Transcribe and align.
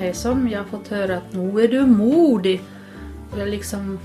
det 0.00 0.14
som 0.14 0.48
jag 0.48 0.58
har 0.58 0.66
fått 0.66 0.88
höra 0.88 1.16
att 1.16 1.32
nu 1.32 1.60
är 1.60 1.68
du 1.68 1.86
modig. 1.86 2.60
Jag 3.38 3.48
liksom 3.48 3.98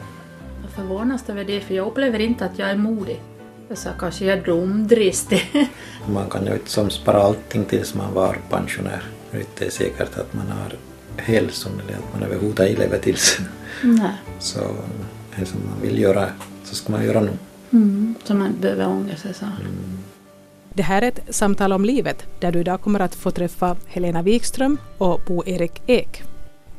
jag 0.61 0.71
förvånas 0.71 1.29
över 1.29 1.43
det, 1.43 1.61
för 1.61 1.73
jag 1.73 1.87
upplever 1.87 2.19
inte 2.19 2.45
att 2.45 2.59
jag 2.59 2.69
är 2.69 2.75
modig. 2.75 3.21
Jag 3.67 3.77
sa 3.77 3.89
kanske 3.99 4.25
jag 4.25 4.37
är 4.37 4.43
dumdristig. 4.45 5.69
Man 6.13 6.29
kan 6.29 6.45
ju 6.45 6.53
inte 6.53 6.69
som 6.69 6.89
spara 6.89 7.21
allting 7.21 7.65
tills 7.65 7.95
man 7.95 8.13
var 8.13 8.37
pensionär. 8.49 9.03
Det 9.31 9.37
är 9.37 9.41
inte 9.41 9.71
säkert 9.71 10.17
att 10.17 10.33
man 10.33 10.47
har 10.47 10.75
hälsan 11.17 11.71
eller 11.85 11.97
att 11.97 12.13
man 12.13 12.23
överhuvudtaget 12.23 12.79
lever 12.79 12.97
tills. 12.97 13.39
Nej. 13.83 14.13
Så 14.39 14.59
det 15.35 15.45
som 15.45 15.59
man 15.65 15.81
vill 15.81 15.99
göra 15.99 16.29
så 16.63 16.75
ska 16.75 16.91
man 16.91 17.05
göra 17.05 17.21
nu. 17.21 17.31
Mm, 17.71 18.15
så 18.23 18.33
man 18.33 18.53
behöver 18.61 18.87
ångra 18.87 19.15
sig 19.15 19.33
så. 19.33 19.45
Det 20.75 20.83
här 20.83 21.01
är 21.01 21.07
ett 21.07 21.35
samtal 21.35 21.73
om 21.73 21.85
livet 21.85 22.25
där 22.39 22.51
du 22.51 22.59
idag 22.59 22.81
kommer 22.81 22.99
att 22.99 23.15
få 23.15 23.31
träffa 23.31 23.75
Helena 23.87 24.21
Wikström 24.21 24.77
och 24.97 25.21
Bo-Erik 25.27 25.81
Ek. 25.87 26.23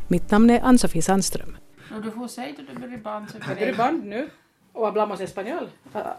Mitt 0.08 0.30
namn 0.30 0.50
är 0.50 0.60
Ann-Sofie 0.60 1.02
Sandström. 1.02 1.56
Och 1.96 2.02
du 2.02 2.10
får 2.10 2.28
säga 2.28 2.48
att 2.50 2.56
du 2.74 2.80
börjar 2.80 2.98
band. 2.98 3.76
band 3.76 4.04
nu? 4.04 4.28
Och 4.72 4.86
hablamos 4.86 5.20
español? 5.20 5.68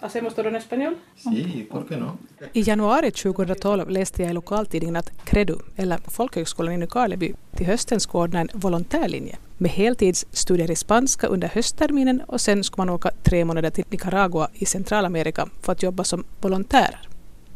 Hacemos 0.02 0.36
todo 0.36 0.48
en 0.48 0.56
español? 0.56 0.96
Sí, 1.16 1.68
¿por 1.72 1.88
qué 1.88 1.98
no? 1.98 2.18
I 2.54 2.62
januari 2.62 3.12
2012 3.12 3.90
läste 3.90 4.22
jag 4.22 4.32
i 4.32 4.34
lokaltidningen 4.34 4.96
att 4.96 5.12
Credu, 5.26 5.58
eller 5.76 5.98
Folkhögskolan 5.98 6.73
i 6.73 6.78
Nykarleby, 6.78 7.34
till 7.56 7.66
hösten 7.66 8.00
ska 8.00 8.20
ordna 8.20 8.40
en 8.40 8.50
volontärlinje 8.54 9.38
med 9.58 9.72
heltidsstudier 9.72 10.72
i 10.72 10.76
spanska 10.76 11.28
under 11.28 11.48
höstterminen 11.48 12.22
och 12.28 12.42
sen 12.42 12.64
ska 12.64 12.73
man 12.78 12.90
åka 12.90 13.12
tre 13.23 13.46
månader 13.46 13.70
till 13.70 13.86
Nicaragua 13.90 14.50
i 14.54 14.66
Centralamerika 14.66 15.50
för 15.62 15.72
att 15.72 15.84
jobba 15.84 16.04
som 16.04 16.23
volontärer. 16.42 17.08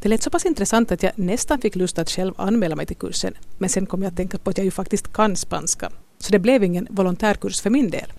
Det 0.02 0.10
lät 0.10 0.23
så 0.23 0.30
pass 0.30 0.46
intressant 0.46 0.91
att 0.91 1.04
jag 1.04 1.12
nästan 1.16 1.62
fick 1.62 1.76
lust 1.76 2.00
att 2.00 2.09
själv 2.09 2.34
anmäla 2.38 2.76
mig 2.76 2.86
till 2.86 2.96
kursen, 2.96 3.34
men 3.58 3.70
sen 3.70 3.86
kom 3.86 4.02
jag 4.02 4.09
att 4.09 4.18
tänka 4.18 4.38
på 4.38 4.50
att 4.50 4.58
jag 4.58 4.66
ju 4.66 4.72
faktiskt 4.72 5.14
kan 5.14 5.36
spanska, 5.36 5.89
så 6.20 6.31
det 6.31 6.39
blev 6.39 6.64
ingen 6.64 6.88
volontärkurs 6.89 7.62
för 7.62 7.70
min 7.70 7.89
del. 7.89 8.14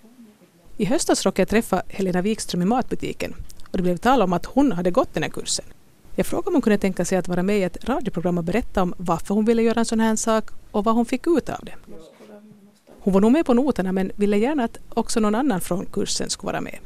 I 0.76 0.84
höstas 0.84 1.24
råkade 1.24 1.40
jag 1.40 1.48
träffa 1.48 1.82
Helena 1.88 2.22
Wikström 2.22 2.62
i 2.62 2.64
matbutiken 2.64 3.34
och 3.70 3.76
det 3.76 3.82
blev 3.82 3.96
tal 3.96 4.22
om 4.22 4.32
att 4.32 4.46
hon 4.46 4.72
hade 4.72 4.90
gått 4.90 5.14
den 5.14 5.22
här 5.22 5.30
kursen. 5.30 5.64
Jag 6.16 6.26
frågade 6.26 6.48
om 6.48 6.54
hon 6.54 6.62
kunde 6.62 6.78
tänka 6.78 7.04
sig 7.04 7.18
att 7.18 7.28
vara 7.28 7.42
med 7.42 7.58
i 7.58 7.62
ett 7.62 7.84
radioprogram 7.84 8.38
och 8.38 8.44
berätta 8.44 8.82
om 8.82 8.94
varför 8.96 9.34
hon 9.34 9.44
ville 9.44 9.62
göra 9.62 9.78
en 9.78 9.84
sån 9.84 10.00
här 10.00 10.16
sak 10.16 10.50
och 10.70 10.84
vad 10.84 10.94
hon 10.94 11.06
fick 11.06 11.26
ut 11.26 11.48
av 11.48 11.60
det. 11.62 11.74
Hon 13.00 13.12
var 13.12 13.20
nog 13.20 13.32
med 13.32 13.46
på 13.46 13.54
noterna 13.54 13.92
men 13.92 14.12
ville 14.16 14.36
gärna 14.36 14.64
att 14.64 14.78
också 14.88 15.20
någon 15.20 15.34
annan 15.34 15.60
från 15.60 15.86
kursen 15.86 16.30
skulle 16.30 16.52
vara 16.52 16.60
med. 16.60 16.78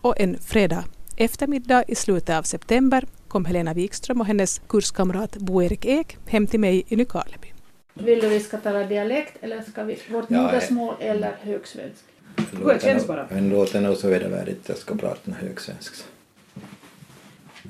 Och 0.00 0.20
en 0.20 0.38
fredag 0.38 0.84
eftermiddag 1.16 1.84
i 1.88 1.94
slutet 1.94 2.36
av 2.36 2.42
september 2.42 3.06
kom 3.30 3.44
Helena 3.44 3.74
Wikström 3.74 4.20
och 4.20 4.26
hennes 4.26 4.60
kurskamrat 4.68 5.36
Bo-Erik 5.36 5.84
Ek 5.84 6.16
hem 6.26 6.46
till 6.46 6.60
mig 6.60 6.84
i 6.88 6.96
Nykarleby. 6.96 7.48
Vill 7.94 8.20
du 8.20 8.28
vi 8.28 8.40
ska 8.40 8.56
tala 8.56 8.84
dialekt 8.86 9.36
eller 9.40 9.62
ska 9.62 9.84
vi 9.84 9.98
vårt 10.10 10.30
Ja, 10.30 10.42
modersmål 10.42 10.94
eller 11.00 11.36
högsvenska? 11.42 12.06
Hur 12.52 12.74
det 12.74 12.82
känns 12.82 13.06
bara. 13.06 13.26
Men 13.30 13.48
låter 13.50 13.80
nog 13.80 13.96
så 13.96 14.08
vedervärdigt 14.08 14.60
att 14.62 14.68
jag 14.68 14.78
ska 14.78 14.94
prata 14.94 15.20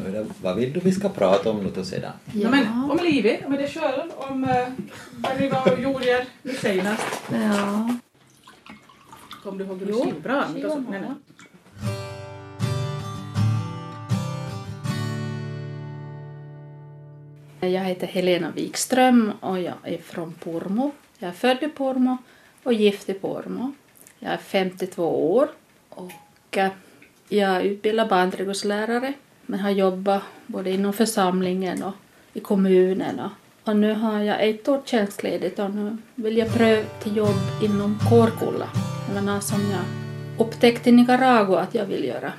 är 0.08 0.12
det- 0.12 0.26
Vad 0.42 0.56
vill 0.56 0.72
du 0.72 0.80
vi 0.80 0.92
ska 0.92 1.08
prata 1.08 1.50
om 1.50 1.64
nu 1.64 1.84
sedan? 1.84 2.12
Ja. 2.32 2.50
men, 2.50 2.90
om 2.90 2.98
livet, 3.02 3.40
om 3.46 3.52
dig 3.52 3.68
själv, 3.68 4.10
om 4.16 4.44
uh, 4.44 4.50
vad 5.16 5.38
du 5.38 5.48
var 5.48 5.72
och 5.72 5.80
gjorde 5.80 6.26
nu 6.42 6.54
senast. 6.54 7.22
Ja. 7.32 7.94
Kom 9.42 9.58
du 9.58 9.64
ihåg 9.64 9.78
hur 9.78 9.86
du 9.86 9.92
bra? 10.20 10.44
Jag 17.60 17.84
heter 17.84 18.06
Helena 18.06 18.50
Wikström 18.50 19.32
och 19.40 19.60
jag 19.60 19.74
är 19.82 19.98
från 19.98 20.32
Pormo. 20.32 20.90
Jag 21.18 21.28
är 21.28 21.32
född 21.32 21.62
i 21.62 21.68
Pormo 21.68 22.16
och 22.62 22.72
gift 22.72 23.08
i 23.08 23.14
Pormo. 23.14 23.72
Jag 24.18 24.32
är 24.32 24.36
52 24.36 25.32
år 25.34 25.48
och 25.88 26.12
eh, 26.50 26.70
jag 27.28 27.50
är 27.50 27.60
utbildad 27.60 28.08
barnträdgårdslärare 28.08 29.12
men 29.46 29.60
har 29.60 29.70
jobbat 29.70 30.22
både 30.46 30.70
inom 30.70 30.92
församlingen 30.92 31.82
och 31.82 31.94
i 32.32 32.40
kommunen. 32.40 33.20
Och, 33.20 33.30
och 33.68 33.76
nu 33.76 33.94
har 33.94 34.20
jag 34.20 34.48
ett 34.48 34.68
år 34.68 34.82
tjänstledigt 34.84 35.58
och 35.58 35.70
nu 35.70 35.96
vill 36.14 36.36
jag 36.36 36.54
pröva 36.54 36.88
till 37.02 37.16
jobb 37.16 37.40
inom 37.62 37.98
Kårkulla. 38.08 38.68
Det 39.08 39.14
var 39.14 39.20
något 39.20 39.44
som 39.44 39.60
jag 39.60 39.84
upptäckte 40.46 40.88
i 40.88 40.92
Nicaragua 40.92 41.60
att 41.60 41.74
jag 41.74 41.86
vill 41.86 42.04
göra. 42.04 42.32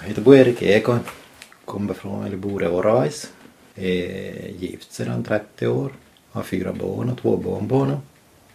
Jag 0.00 0.08
heter 0.08 0.22
Bo-Erik 0.22 0.62
Ekon, 0.62 0.98
kommer 1.64 1.94
från, 1.94 2.24
eller 2.24 2.36
bor 2.36 2.64
i 2.64 2.66
Orais. 2.66 3.32
Är 3.74 4.48
gift 4.48 4.92
sedan 4.92 5.24
30 5.24 5.66
år, 5.66 5.92
har 6.30 6.42
fyra 6.42 6.72
barn 6.72 7.10
och 7.10 7.18
två 7.18 7.36
barnbarn. 7.36 7.96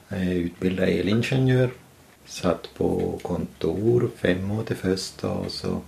Är 0.09 0.33
utbildad 0.33 0.89
elingenjör. 0.89 1.69
Satt 2.25 2.69
på 2.77 3.19
kontor 3.21 4.09
fem 4.15 4.51
år 4.51 4.63
till 4.63 4.75
första 4.75 5.31
och 5.31 5.51
så 5.51 5.81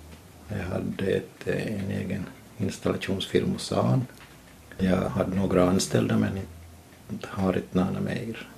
jag 0.50 0.64
hade 0.64 1.06
ett, 1.06 1.48
eh, 1.48 1.74
en 1.74 1.92
egen 1.92 2.26
installationsfirma 2.58 3.54
hos 3.54 3.66
SAN. 3.66 4.06
Jag 4.78 5.10
hade 5.10 5.36
några 5.36 5.70
anställda 5.70 6.18
men 6.18 6.40
inte 7.12 7.28
har 7.32 7.58
inte 7.58 7.78
några 7.78 8.02
mer. 8.02 8.50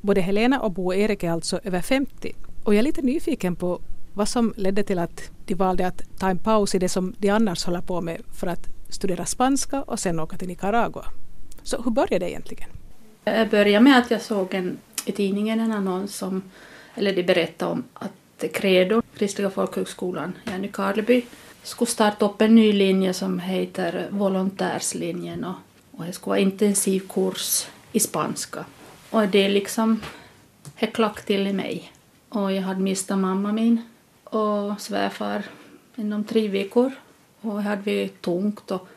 Både 0.00 0.20
Helena 0.20 0.60
och 0.60 0.72
Bo-Erik 0.72 1.22
är 1.22 1.30
alltså 1.30 1.60
över 1.64 1.80
50 1.80 2.32
och 2.64 2.74
jag 2.74 2.78
är 2.78 2.82
lite 2.82 3.02
nyfiken 3.02 3.56
på 3.56 3.80
vad 4.14 4.28
som 4.28 4.54
ledde 4.56 4.82
till 4.82 4.98
att 4.98 5.30
de 5.44 5.54
valde 5.54 5.86
att 5.86 6.02
ta 6.18 6.30
en 6.30 6.38
paus 6.38 6.74
i 6.74 6.78
det 6.78 6.88
som 6.88 7.14
de 7.18 7.30
annars 7.30 7.64
håller 7.64 7.80
på 7.80 8.00
med 8.00 8.22
för 8.40 8.46
att 8.46 8.68
studera 8.88 9.26
spanska 9.26 9.82
och 9.82 10.00
sen 10.00 10.20
åka 10.20 10.36
till 10.36 10.48
Nicaragua. 10.48 11.04
Så 11.62 11.82
hur 11.82 11.90
började 11.90 12.18
det 12.18 12.30
egentligen? 12.30 12.68
Jag 13.24 13.48
började 13.48 13.84
med 13.84 13.98
att 13.98 14.10
jag 14.10 14.22
såg 14.22 14.54
en, 14.54 14.78
i 15.04 15.12
tidningen 15.12 15.60
en 15.60 15.72
annons 15.72 16.16
som, 16.16 16.42
eller 16.94 17.12
de 17.12 17.22
berättade 17.22 17.72
om 17.72 17.84
att 17.94 18.44
Credo, 18.52 19.02
Kristliga 19.16 19.50
folkhögskolan 19.50 20.32
i 20.54 20.58
Nykarleby, 20.58 21.26
skulle 21.62 21.90
starta 21.90 22.24
upp 22.26 22.40
en 22.40 22.54
ny 22.54 22.72
linje 22.72 23.12
som 23.12 23.38
heter 23.38 24.08
volontärslinjen 24.10 25.44
och, 25.44 25.54
och 25.90 26.04
det 26.04 26.12
skulle 26.12 26.30
vara 26.30 26.38
intensivkurs 26.38 27.66
i 27.92 28.00
spanska. 28.00 28.64
Och 29.10 29.28
det 29.28 29.48
liksom 29.48 30.00
det 30.80 30.86
klack 30.86 31.24
till 31.24 31.46
i 31.46 31.52
mig. 31.52 31.92
Och 32.28 32.52
jag 32.52 32.62
hade 32.62 32.80
mistat 32.80 33.18
mamma 33.18 33.52
min 33.52 33.82
och 34.30 34.80
svärfar 34.80 35.44
inom 35.96 36.24
tre 36.24 36.48
veckor. 36.48 36.92
Och 37.40 37.56
jag 37.56 37.62
hade 37.62 37.82
vi 37.82 38.08
tungt 38.08 38.70
och 38.70 38.88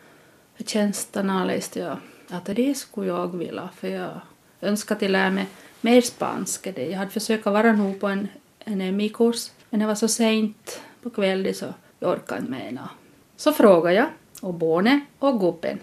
för 0.56 0.64
tjänsterna 0.64 1.46
läste 1.46 1.80
jag 1.80 1.98
att 2.30 2.46
det 2.46 2.78
skulle 2.78 3.08
jag 3.08 3.38
vilja 3.38 3.70
för 3.76 3.88
jag 3.88 4.22
önskade 4.62 5.06
att 5.06 5.12
lära 5.12 5.32
mig 5.32 5.48
mer 5.82 6.02
spanska. 6.02 6.82
Jag 6.82 6.98
hade 6.98 7.12
försökt 7.12 7.46
vara 7.46 7.74
nog 7.74 8.00
på 8.00 8.08
en, 8.08 8.28
en 8.60 8.98
MI-kurs 8.98 9.52
men 9.70 9.80
det 9.80 9.86
var 9.86 9.96
så 9.96 10.08
sent 10.08 10.82
på 11.02 11.10
kvällen 11.10 11.54
så 11.54 11.66
jag 12.00 12.12
orkade 12.12 12.40
inte 12.40 12.52
med. 12.52 12.68
ena. 12.68 12.90
Så 13.36 13.52
frågade 13.52 13.96
jag 13.96 14.08
och 14.42 14.54
barnet 14.54 15.04
och 15.20 15.40
gubben 15.40 15.80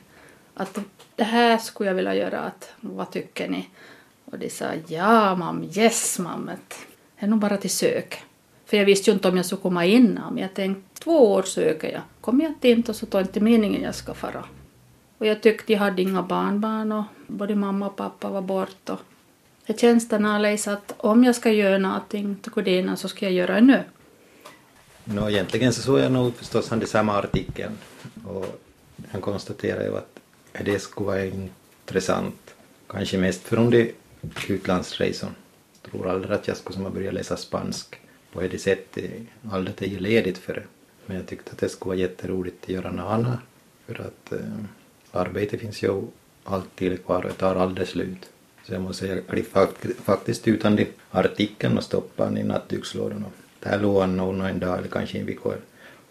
att 0.54 0.78
det 1.16 1.24
här 1.24 1.58
skulle 1.58 1.90
jag 1.90 1.94
vilja 1.94 2.14
göra. 2.14 2.40
Att, 2.40 2.72
vad 2.80 3.10
tycker 3.10 3.48
ni? 3.48 3.68
Och 4.24 4.38
de 4.38 4.50
sa 4.50 4.66
ja 4.86 5.34
mam, 5.34 5.64
yes 5.76 6.18
mam. 6.18 6.48
att 6.48 6.86
Det 7.18 7.26
är 7.26 7.30
nog 7.30 7.38
bara 7.38 7.56
till 7.56 7.70
sök. 7.70 8.24
För 8.70 8.76
jag 8.76 8.84
visste 8.84 9.10
ju 9.10 9.14
inte 9.14 9.28
om 9.28 9.36
jag 9.36 9.46
skulle 9.46 9.62
komma 9.62 9.84
in. 9.84 10.20
Men 10.30 10.38
jag 10.38 10.54
tänkte 10.54 11.00
två 11.00 11.32
år 11.32 11.42
söker 11.42 11.92
jag. 11.92 12.02
Kommer 12.20 12.44
jag 12.44 12.50
inte 12.50 12.68
in 12.68 12.94
så 12.94 13.06
tar 13.06 13.20
inte 13.20 13.40
meningen 13.40 13.82
jag 13.82 13.94
ska 13.94 14.14
fara. 14.14 14.44
Och 15.18 15.26
jag 15.26 15.42
tyckte 15.42 15.72
jag 15.72 15.80
hade 15.80 16.02
inga 16.02 16.22
barnbarn 16.22 16.92
och 16.92 17.04
både 17.26 17.54
mamma 17.54 17.86
och 17.86 17.96
pappa 17.96 18.28
var 18.28 18.42
borta. 18.42 18.98
Jag 19.66 19.78
tjänsterna 19.78 20.38
läste 20.38 20.72
att 20.72 20.94
om 20.96 21.24
jag 21.24 21.36
ska 21.36 21.50
göra 21.50 21.78
någonting 21.78 22.36
till 22.36 22.52
Kodena 22.52 22.96
så 22.96 23.08
ska 23.08 23.26
jag 23.26 23.32
göra 23.32 23.54
det 23.54 23.60
nu. 23.60 23.82
No, 25.04 25.30
egentligen 25.30 25.72
så 25.72 25.82
såg 25.82 25.98
jag 25.98 26.12
nog 26.12 26.34
förstås 26.34 26.70
han 26.70 26.82
i 26.82 26.86
samma 26.86 27.18
artikeln 27.18 27.78
och 28.26 28.60
han 29.10 29.20
konstaterade 29.20 29.84
ju 29.84 29.96
att 29.96 30.20
det 30.64 30.82
skulle 30.82 31.06
vara 31.06 31.24
intressant. 31.24 32.54
Kanske 32.86 33.18
mest 33.18 33.42
från 33.42 33.70
de 33.70 33.92
utlandsresorna. 34.48 35.32
Jag 35.82 35.90
tror 35.90 36.10
aldrig 36.10 36.32
att 36.32 36.48
jag 36.48 36.56
skulle 36.56 36.74
som 36.76 36.94
börja 36.94 37.10
läsa 37.10 37.36
spanska 37.36 37.96
på 38.32 38.42
eh, 38.42 38.50
det 38.50 38.58
sättet. 38.58 39.10
Allt 39.50 39.68
att 39.68 39.82
ju 39.82 39.98
ledigt 39.98 40.38
för 40.38 40.54
det. 40.54 40.62
Men 41.06 41.16
jag 41.16 41.26
tyckte 41.26 41.52
att 41.52 41.58
det 41.58 41.68
skulle 41.68 41.88
vara 41.88 41.98
jätteroligt 41.98 42.64
att 42.64 42.68
göra 42.68 42.90
något 42.90 43.10
annat. 43.10 43.38
För 43.86 44.00
att 44.00 44.32
eh, 44.32 44.38
arbete 45.10 45.58
finns 45.58 45.82
ju 45.82 46.02
alltid 46.44 47.04
kvar 47.04 47.22
och 47.22 47.28
det 47.28 47.34
tar 47.34 47.56
aldrig 47.56 47.88
slut. 47.88 48.30
Så 48.66 48.72
jag 48.72 48.82
måste 48.82 49.06
säga, 49.06 49.14
jag 49.14 49.24
blev 49.24 49.44
faktiskt 50.04 50.48
utan 50.48 50.76
de 50.76 50.86
artikeln 51.10 51.78
och 51.78 51.84
stoppade 51.84 52.30
den 52.30 52.38
i 52.38 52.42
nattdukslådan. 52.42 53.24
och 53.24 53.32
Där 53.60 53.80
låg 53.80 54.00
han 54.00 54.16
nog 54.16 54.44
en 54.44 54.58
dag 54.58 54.78
eller 54.78 54.88
kanske 54.88 55.18
en 55.18 55.26
vecka. 55.26 55.50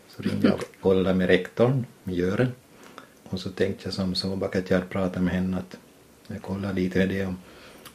Så 0.07 0.24
ringde 0.24 0.48
jag 0.48 0.56
och 0.56 0.81
kollade 0.81 1.16
med 1.16 1.27
rektorn, 1.27 1.86
med 2.04 2.16
Göran. 2.16 2.48
Och 3.24 3.39
så 3.39 3.50
tänkte 3.50 3.88
jag 3.88 3.94
som 3.94 4.16
så 4.16 4.36
bara 4.36 4.60
att 4.60 4.69
jag 4.69 4.89
pratade 4.89 5.25
med 5.25 5.33
henne 5.33 5.57
att 5.57 5.77
jag 6.27 6.42
kollade 6.42 6.74
lite 6.74 7.06
det 7.06 7.25
om 7.25 7.38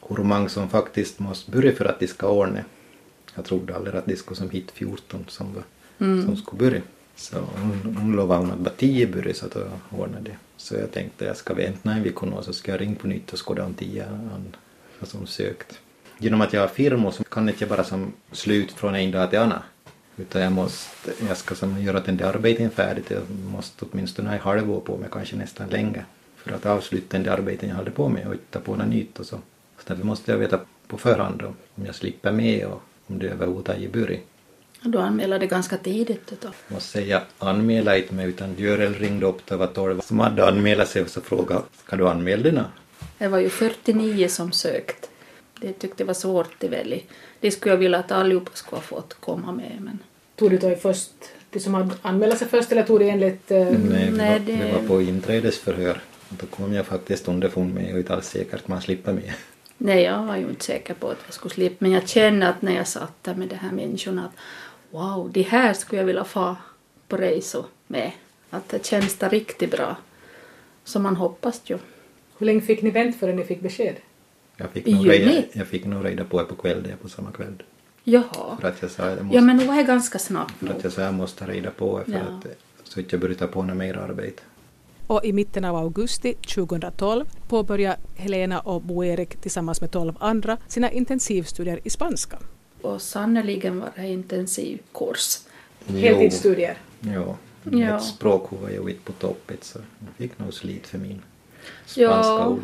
hur 0.09 0.23
många 0.23 0.49
som 0.49 0.69
faktiskt 0.69 1.19
måste 1.19 1.51
börja 1.51 1.75
för 1.75 1.85
att 1.85 1.99
de 1.99 2.07
ska 2.07 2.29
ordna. 2.29 2.63
Jag 3.35 3.45
trodde 3.45 3.75
aldrig 3.75 3.95
att 3.95 4.05
de 4.05 4.15
skulle 4.15 4.37
som 4.37 4.49
hit 4.49 4.71
14 4.71 5.25
som, 5.27 5.53
var, 5.53 5.63
som 5.97 6.37
skulle 6.37 6.59
börja. 6.59 6.81
Så 7.15 7.37
hon, 7.37 7.95
hon 8.01 8.15
lovade 8.15 8.41
hon 8.41 8.51
att 8.51 8.59
bara 8.59 8.73
tio 8.77 9.07
började 9.07 9.33
så 9.33 9.45
att 9.45 9.55
jag 9.55 9.99
ordnade 9.99 10.29
det. 10.29 10.37
Så 10.57 10.75
jag 10.75 10.91
tänkte 10.91 11.25
jag 11.25 11.37
ska 11.37 11.53
vänta 11.53 11.91
en 11.91 12.03
vecka 12.03 12.25
nu 12.25 12.35
så 12.41 12.53
ska 12.53 12.71
jag 12.71 12.81
ringa 12.81 12.95
på 12.95 13.07
nytt 13.07 13.33
och 13.33 13.47
skåda 13.47 13.65
om 13.65 13.73
tio 13.73 14.05
han 14.05 14.55
har 14.99 15.07
som 15.07 15.27
sökt. 15.27 15.79
Genom 16.17 16.41
att 16.41 16.53
jag 16.53 16.61
har 16.61 16.67
firma 16.67 17.11
så 17.11 17.23
kan 17.23 17.47
jag 17.47 17.53
inte 17.53 17.65
bara 17.65 17.83
som 17.83 18.13
slut 18.31 18.71
från 18.71 18.95
en 18.95 19.11
dag 19.11 19.29
till 19.29 19.39
annan. 19.39 19.61
Utan 20.17 20.41
jag 20.41 20.51
måste, 20.51 21.11
jag 21.27 21.37
ska 21.37 21.55
som 21.55 21.81
göra 21.81 21.99
den 21.99 22.17
där 22.17 22.25
arbeten 22.25 22.69
färdigt. 22.69 23.11
Jag 23.11 23.23
måste 23.51 23.85
åtminstone 23.85 24.29
ha 24.29 24.35
ett 24.35 24.41
halvår 24.41 24.79
på 24.79 24.97
mig, 24.97 25.09
kanske 25.11 25.35
nästan 25.35 25.69
längre. 25.69 26.05
För 26.35 26.51
att 26.51 26.65
avsluta 26.65 27.17
den 27.17 27.23
där 27.23 27.31
arbeten 27.31 27.69
jag 27.69 27.75
hade 27.75 27.91
på 27.91 28.09
mig 28.09 28.27
och 28.27 28.33
hitta 28.33 28.59
på 28.59 28.75
något 28.75 28.87
nytt 28.87 29.19
och 29.19 29.25
så. 29.25 29.35
Så 29.77 29.83
därför 29.87 30.03
måste 30.03 30.31
jag 30.31 30.39
veta 30.39 30.59
på 30.87 30.97
förhand 30.97 31.41
om 31.75 31.85
jag 31.85 31.95
slipper 31.95 32.31
med 32.31 32.65
och 32.65 32.81
om 33.07 33.19
det 33.19 33.27
överhuvudtaget 33.27 33.93
börjar. 33.93 34.19
Du 34.81 34.97
anmälde 34.99 35.47
ganska 35.47 35.77
tidigt 35.77 36.27
då. 36.41 36.47
Jag 36.67 36.73
måste 36.73 36.89
säga 36.89 37.21
anmäla 37.39 37.97
inte 37.97 38.13
mig 38.13 38.25
utan 38.27 38.55
Görel 38.57 38.93
ringde 38.93 39.25
upp 39.25 39.45
det 39.45 39.55
var 39.55 39.67
tolv 39.67 39.99
som 40.01 40.19
hade 40.19 40.47
anmält 40.47 40.89
sig 40.89 41.01
och 41.01 41.09
så 41.09 41.21
frågade 41.21 41.61
ska 41.85 41.95
du 41.95 42.07
anmäla 42.07 42.43
dig 42.43 42.51
nu? 42.51 42.63
Det 43.17 43.27
var 43.27 43.39
ju 43.39 43.49
49 43.49 44.27
som 44.27 44.51
sökt. 44.51 45.09
Det 45.61 45.73
tyckte 45.73 46.03
jag 46.03 46.07
var 46.07 46.13
svårt 46.13 46.49
det 46.59 46.67
väl. 46.67 47.01
Det 47.39 47.51
skulle 47.51 47.73
jag 47.73 47.77
vilja 47.79 47.97
att 47.99 48.11
allihopa 48.11 48.51
skulle 48.53 48.77
ha 48.77 48.81
fått 48.83 49.13
komma 49.19 49.51
med 49.51 49.77
men 49.79 49.99
Tog 50.35 50.49
du 50.51 50.57
då 50.57 50.75
först 50.75 51.11
de 51.49 51.59
som 51.59 51.73
hade 51.73 51.91
anmält 52.01 52.37
sig 52.37 52.47
först 52.47 52.71
eller 52.71 52.83
tog 52.83 52.99
du 52.99 53.07
enligt... 53.07 53.51
eh, 53.51 53.57
Nej, 53.65 53.77
det, 53.77 54.11
Nej, 54.11 54.39
var, 54.39 54.45
det- 54.45 54.55
det 54.55 54.73
var 54.81 54.87
på 54.87 55.01
inträdesförhör. 55.01 56.01
Och 56.29 56.35
Då 56.39 56.45
kom 56.45 56.73
jag 56.73 56.85
faktiskt 56.85 57.27
underfund 57.27 57.73
med 57.73 57.93
och 57.93 57.99
inte 57.99 58.13
alls 58.13 58.27
säkert 58.29 58.53
att 58.53 58.67
man 58.67 58.81
slipper 58.81 59.13
med. 59.13 59.33
Nej, 59.77 60.03
jag 60.03 60.23
var 60.23 60.35
ju 60.35 60.49
inte 60.49 60.65
säker 60.65 60.93
på 60.93 61.09
att 61.09 61.17
jag 61.25 61.33
skulle 61.33 61.53
slippa. 61.53 61.75
Men 61.79 61.91
jag 61.91 62.07
kände 62.07 62.47
att 62.47 62.61
när 62.61 62.75
jag 62.75 62.87
satt 62.87 63.23
där 63.23 63.35
med 63.35 63.47
de 63.47 63.55
här 63.55 63.71
människorna 63.71 64.25
att 64.25 64.31
wow, 64.91 65.31
de 65.31 65.41
här 65.43 65.73
skulle 65.73 66.01
jag 66.01 66.05
vilja 66.05 66.23
få 66.23 66.55
på 67.07 67.17
resor 67.17 67.65
med. 67.87 68.11
Att 68.49 68.69
det 68.69 68.85
känns 68.85 69.15
det 69.15 69.29
riktigt 69.29 69.71
bra. 69.71 69.95
Så 70.83 70.99
man 70.99 71.15
hoppas 71.15 71.61
ju. 71.65 71.77
Hur 72.37 72.45
länge 72.45 72.61
fick 72.61 72.81
ni 72.81 72.91
vänta 72.91 73.17
förrän 73.19 73.35
ni 73.35 73.43
fick 73.43 73.61
besked? 73.61 73.95
Jag 74.57 74.69
fick 74.69 74.87
I 74.87 74.93
nog 74.95 75.09
reda, 75.09 75.15
juni? 75.31 75.47
jag 75.53 75.67
fick 75.67 75.85
nog 75.85 76.05
reda 76.05 76.23
på 76.23 76.39
det 76.39 76.45
på 76.45 76.55
kvällen 76.55 76.97
på 77.01 77.09
samma 77.09 77.31
kväll. 77.31 77.63
Jaha. 78.03 78.57
För 78.61 78.67
att 78.67 78.81
jag 78.81 78.91
sa 78.91 79.09
jag 79.09 79.23
måste, 79.25 79.35
Ja, 79.35 79.41
men 79.41 79.57
det 79.57 79.65
var 79.65 79.83
ganska 79.83 80.19
snabbt 80.19 80.53
för 80.59 80.65
nog. 80.65 80.75
att 80.77 80.83
jag, 80.83 80.93
sa 80.93 81.01
jag 81.01 81.13
måste 81.13 81.43
ha 81.45 81.51
reda 81.51 81.71
på 81.71 81.99
det 81.99 82.05
för 82.05 82.11
Ja. 82.11 82.19
att 82.19 82.45
så 82.83 82.99
att 82.99 83.11
jag 83.11 83.21
börjar 83.21 83.35
ta 83.35 83.47
på 83.47 83.61
mig 83.61 83.75
mer 83.75 83.97
arbete. 83.97 84.43
Och 85.07 85.25
i 85.25 85.33
mitten 85.33 85.65
av 85.65 85.75
augusti 85.75 86.33
2012 86.33 87.25
påbörjade 87.47 87.97
Helena 88.15 88.59
och 88.59 88.81
Bo-Erik 88.81 89.35
tillsammans 89.41 89.81
med 89.81 89.91
12 89.91 90.13
andra 90.19 90.57
sina 90.67 90.91
intensivstudier 90.91 91.79
i 91.83 91.89
spanska. 91.89 92.37
Och 92.81 93.01
sannerligen 93.01 93.79
var 93.79 93.89
det 93.95 94.07
intensiv 94.07 94.79
kurs. 94.93 95.39
Heltidsstudier. 95.87 96.77
Jo, 96.99 97.35
Ja. 97.71 97.97
ett 97.97 98.03
språk 98.03 98.47
var 98.61 98.69
ju 98.69 98.77
inte 98.89 99.01
på 99.03 99.11
toppet 99.11 99.63
så 99.63 99.79
jag 99.99 100.09
fick 100.17 100.39
nog 100.39 100.53
slit 100.53 100.87
för 100.87 100.97
min 100.97 101.21
spanska 101.85 102.01
Ja, 102.01 102.47
ord. 102.49 102.59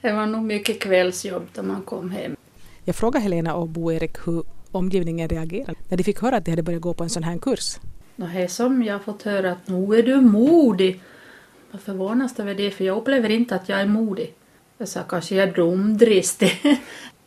det 0.00 0.12
var 0.12 0.26
nog 0.26 0.42
mycket 0.42 0.80
kvällsjobb 0.80 1.42
när 1.54 1.62
man 1.62 1.82
kom 1.82 2.10
hem. 2.10 2.36
Jag 2.84 2.96
frågade 2.96 3.22
Helena 3.22 3.54
och 3.54 3.68
Bo-Erik 3.68 4.16
hur 4.26 4.42
omgivningen 4.72 5.28
reagerade 5.28 5.74
när 5.88 5.96
de 5.96 6.02
fick 6.04 6.20
höra 6.22 6.36
att 6.36 6.44
de 6.44 6.50
hade 6.50 6.62
börjat 6.62 6.82
gå 6.82 6.94
på 6.94 7.04
en 7.04 7.10
sån 7.10 7.22
här 7.22 7.38
kurs. 7.38 7.76
Det 8.16 8.48
som 8.48 8.82
jag 8.82 8.94
har 8.94 8.98
fått 9.00 9.22
höra 9.22 9.52
att 9.52 9.68
nu 9.68 9.94
är 9.98 10.02
du 10.02 10.20
modig. 10.20 11.00
Jag 11.70 11.80
förvånas 11.80 12.40
över 12.40 12.54
det 12.54 12.70
för 12.70 12.84
jag 12.84 12.96
upplever 12.98 13.28
inte 13.28 13.54
att 13.54 13.68
jag 13.68 13.80
är 13.80 13.86
modig. 13.86 14.34
Jag 14.78 14.88
sa 14.88 15.02
kanske 15.02 15.34
jag 15.34 15.48
är 15.48 15.54
dumdristig. 15.54 16.60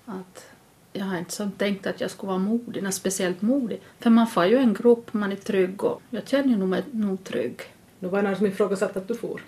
att 0.05 0.45
jag 0.93 1.05
har 1.05 1.17
inte 1.17 1.33
som 1.33 1.51
tänkt 1.51 1.87
att 1.87 2.01
jag 2.01 2.11
skulle 2.11 2.27
vara 2.27 2.39
modig, 2.39 2.83
något 2.83 2.93
speciellt 2.93 3.41
modig. 3.41 3.81
För 3.99 4.09
man 4.09 4.27
får 4.27 4.45
ju 4.45 4.57
en 4.57 4.73
grupp, 4.73 5.13
man 5.13 5.31
är 5.31 5.35
trygg 5.35 5.83
och 5.83 6.01
jag 6.09 6.27
känner 6.27 6.57
nog 6.57 6.69
mig 6.69 6.83
nog 6.91 7.23
trygg. 7.23 7.61
Nu 7.99 8.07
var 8.07 8.21
det 8.21 8.29
någon 8.29 8.37
som 8.37 8.45
ifrågasatte 8.45 8.99
att 8.99 9.07
du 9.07 9.15
for. 9.15 9.41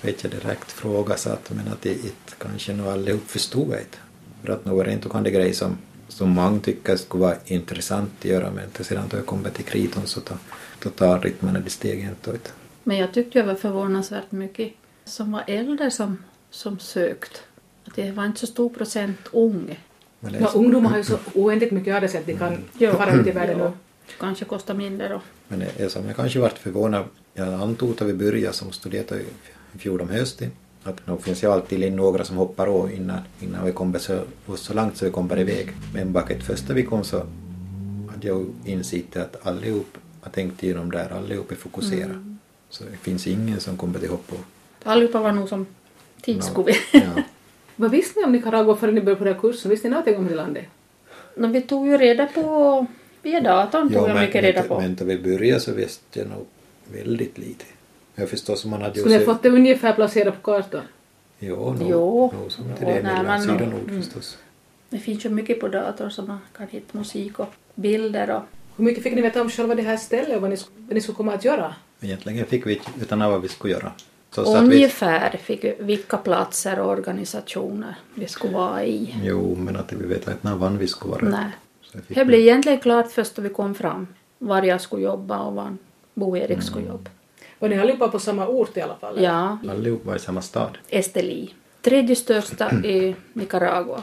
Jag 0.00 0.06
vet 0.12 0.24
inte 0.24 0.36
direkt 0.36 0.72
frågasatt 0.72 1.50
men 1.50 1.68
att 1.68 1.82
det 1.82 2.14
kanske 2.38 2.72
nog 2.72 2.86
allihop 2.86 3.28
förstod 3.28 3.68
det. 3.68 3.84
För 4.42 4.52
att 4.52 4.64
nog 4.64 4.80
är 4.80 4.84
det 4.84 4.92
inte 4.92 5.08
kan 5.08 5.22
det 5.22 5.30
grej 5.30 5.54
som, 5.54 5.78
som 6.08 6.30
många 6.30 6.60
tycker 6.60 6.96
skulle 6.96 7.24
vara 7.24 7.36
intressant 7.44 8.10
att 8.18 8.24
göra 8.24 8.50
men 8.50 8.84
sedan 8.84 9.04
då 9.10 9.16
jag 9.16 9.26
kommer 9.26 9.50
till 9.50 9.64
kriton 9.64 10.06
så 10.06 10.20
då, 10.20 10.34
då 10.82 10.90
tar 10.90 11.20
rytmen 11.20 11.62
det 11.64 11.70
stegen 11.70 12.08
inte. 12.08 12.52
Men 12.84 12.96
jag 12.96 13.14
tyckte 13.14 13.38
jag 13.38 13.46
var 13.46 13.54
förvånansvärt 13.54 14.32
mycket 14.32 14.72
som 15.04 15.32
var 15.32 15.44
äldre 15.46 15.90
som, 15.90 16.18
som 16.50 16.78
sökt. 16.78 17.42
Att 17.84 17.94
det 17.96 18.10
var 18.10 18.24
inte 18.26 18.40
så 18.40 18.46
stor 18.46 18.68
procent 18.68 19.18
unga. 19.32 19.76
Ja, 20.20 20.50
ungdomar 20.54 20.90
har 20.90 20.96
ju 20.96 21.04
så 21.04 21.18
oändligt 21.34 21.72
mycket 21.72 22.14
att 22.14 22.26
de 22.26 22.34
kan 22.38 22.58
Ja. 22.78 22.92
fara 22.94 23.14
ut 23.14 23.26
i 23.26 23.30
världen 23.30 23.58
Ja. 23.58 23.64
och 23.66 23.72
Kanske 24.20 24.44
kostar 24.44 24.74
mindre 24.74 25.08
då. 25.08 25.20
men 25.48 25.62
är 25.76 25.88
som 25.88 26.06
jag 26.06 26.16
kanske 26.16 26.38
varit 26.38 26.58
förvånad. 26.58 27.04
Jag 27.34 27.48
antog 27.54 27.90
att 27.90 28.02
vi 28.02 28.14
började 28.14 28.52
som 28.56 28.72
studerade 28.72 29.20
i 29.74 29.78
fjol 29.78 30.00
om 30.00 30.08
hösten 30.08 30.50
att 30.84 31.06
nog 31.06 31.22
finns 31.22 31.42
ju 31.44 31.52
alltid 31.52 31.92
några 31.92 32.24
som 32.24 32.36
hoppar 32.36 32.66
av 32.66 32.92
innan, 32.92 33.18
innan 33.40 33.64
vi 33.66 33.72
kommer 33.72 33.98
så, 33.98 34.20
så 34.56 34.74
långt 34.74 34.96
så 34.96 35.04
vi 35.04 35.10
kommer 35.10 35.38
iväg. 35.38 35.72
Men 35.94 36.12
baket 36.12 36.42
första 36.42 36.74
vi 36.74 36.82
kom 36.82 37.04
så 37.04 37.16
hade 38.10 38.26
jag 38.28 38.46
insett 38.64 39.16
att 39.16 39.46
allihop 39.46 39.98
har 40.20 40.30
tänkt 40.30 40.62
igenom 40.62 40.90
där, 40.90 41.12
allihop 41.12 41.50
är 41.52 41.56
fokuserade. 41.56 42.31
Så 42.72 42.84
det 42.84 42.96
finns 42.96 43.26
ingen 43.26 43.60
som 43.60 43.76
kommer 43.76 44.08
hoppa 44.08 44.34
av. 44.36 44.44
Allihopa 44.92 45.18
var 45.20 45.32
nog 45.32 45.48
som 45.48 45.66
tidsskovi. 46.22 46.72
Ja. 46.92 47.00
Vad 47.76 47.90
visste 47.96 48.20
ni 48.20 48.24
om 48.26 48.32
Nicaragua 48.32 48.76
förrän 48.76 48.94
ni 48.94 49.00
började 49.00 49.18
på 49.18 49.24
den 49.24 49.34
här 49.34 49.40
kursen? 49.40 49.70
Visste 49.70 49.88
ni 49.88 49.90
någonting 49.90 50.16
om 50.16 50.26
det 50.28 50.34
landet? 50.34 50.64
No, 51.36 51.46
vi 51.46 51.62
tog 51.62 51.86
ju 51.88 51.96
reda 51.98 52.26
på, 52.26 52.86
via 53.22 53.40
datorn 53.40 53.92
tog 53.92 54.08
jag 54.08 54.20
mycket 54.20 54.42
reda 54.44 54.62
på. 54.62 54.80
men 54.80 54.94
då 54.94 55.04
vi 55.04 55.18
började 55.18 55.60
så 55.60 55.72
visste 55.72 56.18
jag 56.18 56.28
nog 56.28 56.46
väldigt 56.92 57.38
lite. 57.38 57.64
Jag 58.14 58.28
förstår 58.30 58.54
som 58.56 58.70
man 58.70 58.82
hade 58.82 58.94
ju 58.94 59.00
Skulle 59.00 59.14
ni 59.14 59.18
sett- 59.24 59.26
fått 59.34 59.42
det 59.42 59.48
ungefär 59.48 59.92
placerat 59.92 60.42
på 60.42 60.52
kartan? 60.52 60.82
Jo, 61.38 61.72
nog, 61.80 61.90
Jo. 61.90 62.32
som 62.48 62.64
till 62.78 62.86
det 62.86 63.02
mellan 63.02 63.42
syd 63.42 63.50
och 63.50 63.60
nord 63.68 63.88
Mm. 63.88 64.02
förstås. 64.02 64.38
Det 64.90 64.98
finns 64.98 65.24
ju 65.24 65.28
mycket 65.28 65.60
på 65.60 65.68
datorn 65.68 66.10
som 66.10 66.26
man 66.28 66.38
kan 66.56 66.66
hitta 66.68 66.98
musik 66.98 67.38
och 67.38 67.52
bilder 67.74 68.30
och 68.30 68.42
Hur 68.76 68.84
mycket 68.84 69.02
fick 69.02 69.14
ni 69.14 69.22
veta 69.22 69.40
om 69.40 69.50
själva 69.50 69.74
det 69.74 69.82
här 69.82 69.96
stället 69.96 70.36
och 70.36 70.42
vad 70.42 70.50
ni, 70.50 70.56
vad 70.76 70.94
ni 70.94 71.00
skulle 71.00 71.16
komma 71.16 71.32
att 71.34 71.44
göra? 71.44 71.74
Egentligen 72.02 72.46
fick 72.46 72.66
vi 72.66 72.72
inte 72.74 72.90
utan 73.00 73.18
vad 73.18 73.42
vi 73.42 73.48
skulle 73.48 73.72
göra. 73.72 73.92
Så 74.30 74.44
satt 74.44 74.62
vi, 74.62 74.66
ungefär 74.76 75.30
fick 75.36 75.64
vi 75.64 75.76
vilka 75.80 76.16
platser 76.16 76.78
och 76.78 76.90
organisationer 76.90 77.94
vi 78.14 78.26
skulle 78.28 78.54
vara 78.54 78.84
i. 78.84 79.14
jo, 79.24 79.54
men 79.58 79.76
att 79.76 79.92
vi 79.92 80.06
vet 80.06 80.28
inte 80.28 80.36
när 80.40 80.54
vann 80.54 80.78
vi 80.78 80.86
skulle 80.88 81.10
vara. 81.10 81.28
Nej. 81.28 81.50
Det 82.08 82.24
blev 82.24 82.40
egentligen 82.40 82.80
klart 82.80 83.12
först 83.12 83.34
då 83.36 83.42
vi 83.42 83.48
kom 83.48 83.74
fram 83.74 84.06
var 84.38 84.62
jag 84.62 84.80
skulle 84.80 85.02
jobba 85.02 85.38
och 85.38 85.54
var 85.54 85.76
Bo-Erik 86.14 86.62
skulle 86.62 86.86
jobba. 86.86 87.10
Var 87.58 87.68
ni 87.68 87.78
allihopa 87.78 88.08
på 88.08 88.18
samma 88.18 88.46
ort 88.46 88.76
i 88.76 88.80
alla 88.80 88.94
fall? 88.94 89.18
eller? 89.18 89.28
Ja, 89.28 89.58
Allihop 89.70 90.04
var 90.04 90.16
i 90.16 90.18
samma 90.18 90.42
stad. 90.42 90.78
Esteli. 90.88 91.54
Tredje 91.82 92.16
största 92.16 92.70
i 92.84 93.14
Nicaragua. 93.32 94.02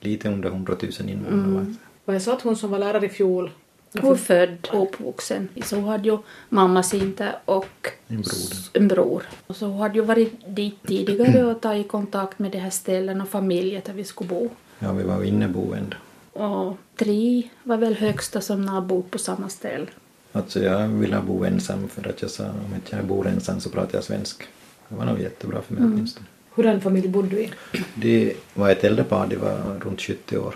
Lite 0.00 0.28
under 0.28 0.48
100 0.48 0.76
000 1.00 1.08
invånare. 1.10 1.54
var 1.54 1.60
det. 1.60 1.74
Och 2.04 2.14
jag 2.14 2.22
sa 2.22 2.32
att 2.32 2.42
hon 2.42 2.56
som 2.56 2.70
var 2.70 2.78
lärare 2.78 3.06
i 3.06 3.08
fjol 3.08 3.50
Hon 3.92 4.12
är 4.12 4.16
född 4.16 4.68
och 4.72 4.82
uppvuxen. 4.82 5.48
Så 5.64 5.76
hon 5.76 5.84
hade 5.88 6.08
ju 6.08 6.18
mamma 6.48 6.82
Sinte 6.82 7.34
och 7.44 7.88
En 8.08 8.16
bror. 8.22 8.32
en 8.72 8.88
bror. 8.88 9.22
Och 9.46 9.56
så 9.56 9.66
hon 9.66 9.78
hade 9.80 9.94
ju 9.94 10.04
varit 10.04 10.32
dit 10.56 10.74
tidigare 10.86 11.44
och 11.44 11.60
tagit 11.60 11.88
kontakt 11.88 12.38
med 12.38 12.50
de 12.50 12.58
här 12.58 12.70
ställen 12.70 13.20
och 13.20 13.28
familjer 13.28 13.82
där 13.86 13.92
vi 13.92 14.04
skulle 14.04 14.28
bo. 14.30 14.48
Ja, 14.78 14.92
vi 14.92 15.02
var 15.02 15.22
inneboende. 15.24 15.96
Och 16.32 16.76
tre 16.96 17.42
var 17.62 17.76
väl 17.76 17.94
högsta 17.94 18.40
som 18.40 18.68
har 18.68 18.80
bott 18.80 19.10
på 19.10 19.18
samma 19.18 19.48
ställe. 19.48 19.86
Alltså 20.32 20.60
jag 20.62 20.88
ville 20.88 21.20
bo 21.26 21.44
ensam 21.44 21.88
för 21.88 22.08
att 22.08 22.22
jag 22.22 22.30
sa 22.30 22.44
om 22.44 22.80
jag 22.90 23.04
bor 23.04 23.26
ensam 23.28 23.60
så 23.60 23.70
pratar 23.70 23.94
jag 23.98 24.04
svenska. 24.04 24.44
Det 24.88 24.94
var 24.96 25.04
nog 25.04 25.20
jättebra 25.20 25.62
för 25.62 25.74
mig 25.74 25.82
Mm. 25.82 25.94
åtminstone. 25.94 26.26
Hurdan 26.54 26.80
familj 26.80 27.08
bodde 27.08 27.28
du 27.28 27.38
i? 27.40 27.50
Det 27.94 28.32
var 28.54 28.70
ett 28.70 28.84
äldre 28.84 29.04
par, 29.04 29.26
de 29.26 29.36
var 29.36 29.80
runt 29.84 30.00
70 30.00 30.38
år. 30.38 30.54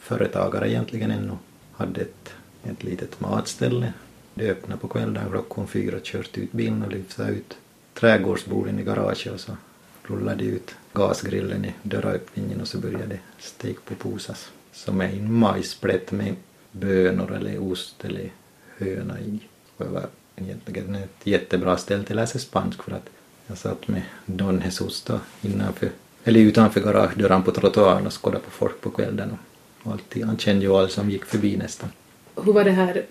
Företagare 0.00 0.70
egentligen 0.70 1.10
ännu. 1.10 1.32
Hade 1.72 2.00
ett, 2.00 2.30
ett 2.70 2.84
litet 2.84 3.20
matställe. 3.20 3.92
De 4.34 4.50
öppnade 4.50 4.80
på 4.80 4.88
kvällen 4.88 5.30
klockan 5.30 5.66
fyra, 5.66 5.98
kört 6.02 6.38
ut 6.38 6.52
bilen 6.52 6.82
och 6.82 6.92
lyfte 6.92 7.22
ut 7.22 7.56
trädgårdsborden 7.94 8.78
i 8.78 8.82
garaget 8.82 9.32
och 9.32 9.40
så 9.40 9.56
rullade 10.02 10.44
de 10.44 10.50
ut 10.50 10.74
gasgrillen 10.92 11.64
i 11.64 11.74
dörröppningen 11.82 12.60
och 12.60 12.68
så 12.68 12.78
började 12.78 13.18
stek 13.38 13.84
på 13.84 13.94
posas. 13.94 14.50
Som 14.72 15.00
är 15.00 15.08
en 15.08 15.32
majsplätt 15.32 16.12
med 16.12 16.34
bönor 16.72 17.32
eller 17.32 17.62
ost 17.62 18.04
eller 18.04 18.30
höna 18.78 19.20
i. 19.20 19.40
Och 19.76 19.84
det 19.84 19.90
var 19.90 20.06
egentligen 20.36 20.94
ett 20.94 21.16
jättebra 21.24 21.76
ställe 21.76 22.04
till 22.04 22.18
att 22.18 22.22
läsa 22.22 22.38
spansk 22.38 22.82
för 22.82 22.92
att 22.92 23.08
jag 23.46 23.58
satt 23.58 23.88
med 23.88 24.02
Don 24.26 24.62
Jesus 24.64 25.02
då 25.02 25.20
innanför, 25.42 25.90
eller 26.24 26.40
utanför 26.40 26.80
garagedörren 26.80 27.42
på 27.42 27.50
trottoaren 27.50 28.06
och 28.06 28.24
skådade 28.24 28.44
på 28.44 28.50
folk 28.50 28.80
på 28.80 28.90
kvällen. 28.90 29.38
Och 29.82 29.92
alltid, 29.92 30.24
han 30.24 30.38
kände 30.38 30.64
ju 30.64 30.72
alla 30.72 30.88
som 30.88 31.10
gick 31.10 31.24
förbi 31.24 31.56
nästan. 31.56 31.88
Hur 32.36 32.52
var 32.52 32.64
det 32.64 32.70
här 32.70 33.04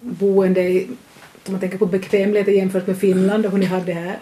boende 0.00 0.60
i, 0.60 0.88
om 1.46 1.52
man 1.52 1.60
tänker 1.60 1.78
på 1.78 1.86
bekvämligheten 1.86 2.54
jämfört 2.54 2.86
med 2.86 2.98
Finland 2.98 3.46
och 3.46 3.52
hur 3.52 3.58
ni 3.58 3.66
hade 3.66 3.84
det 3.84 3.92
här? 3.92 4.18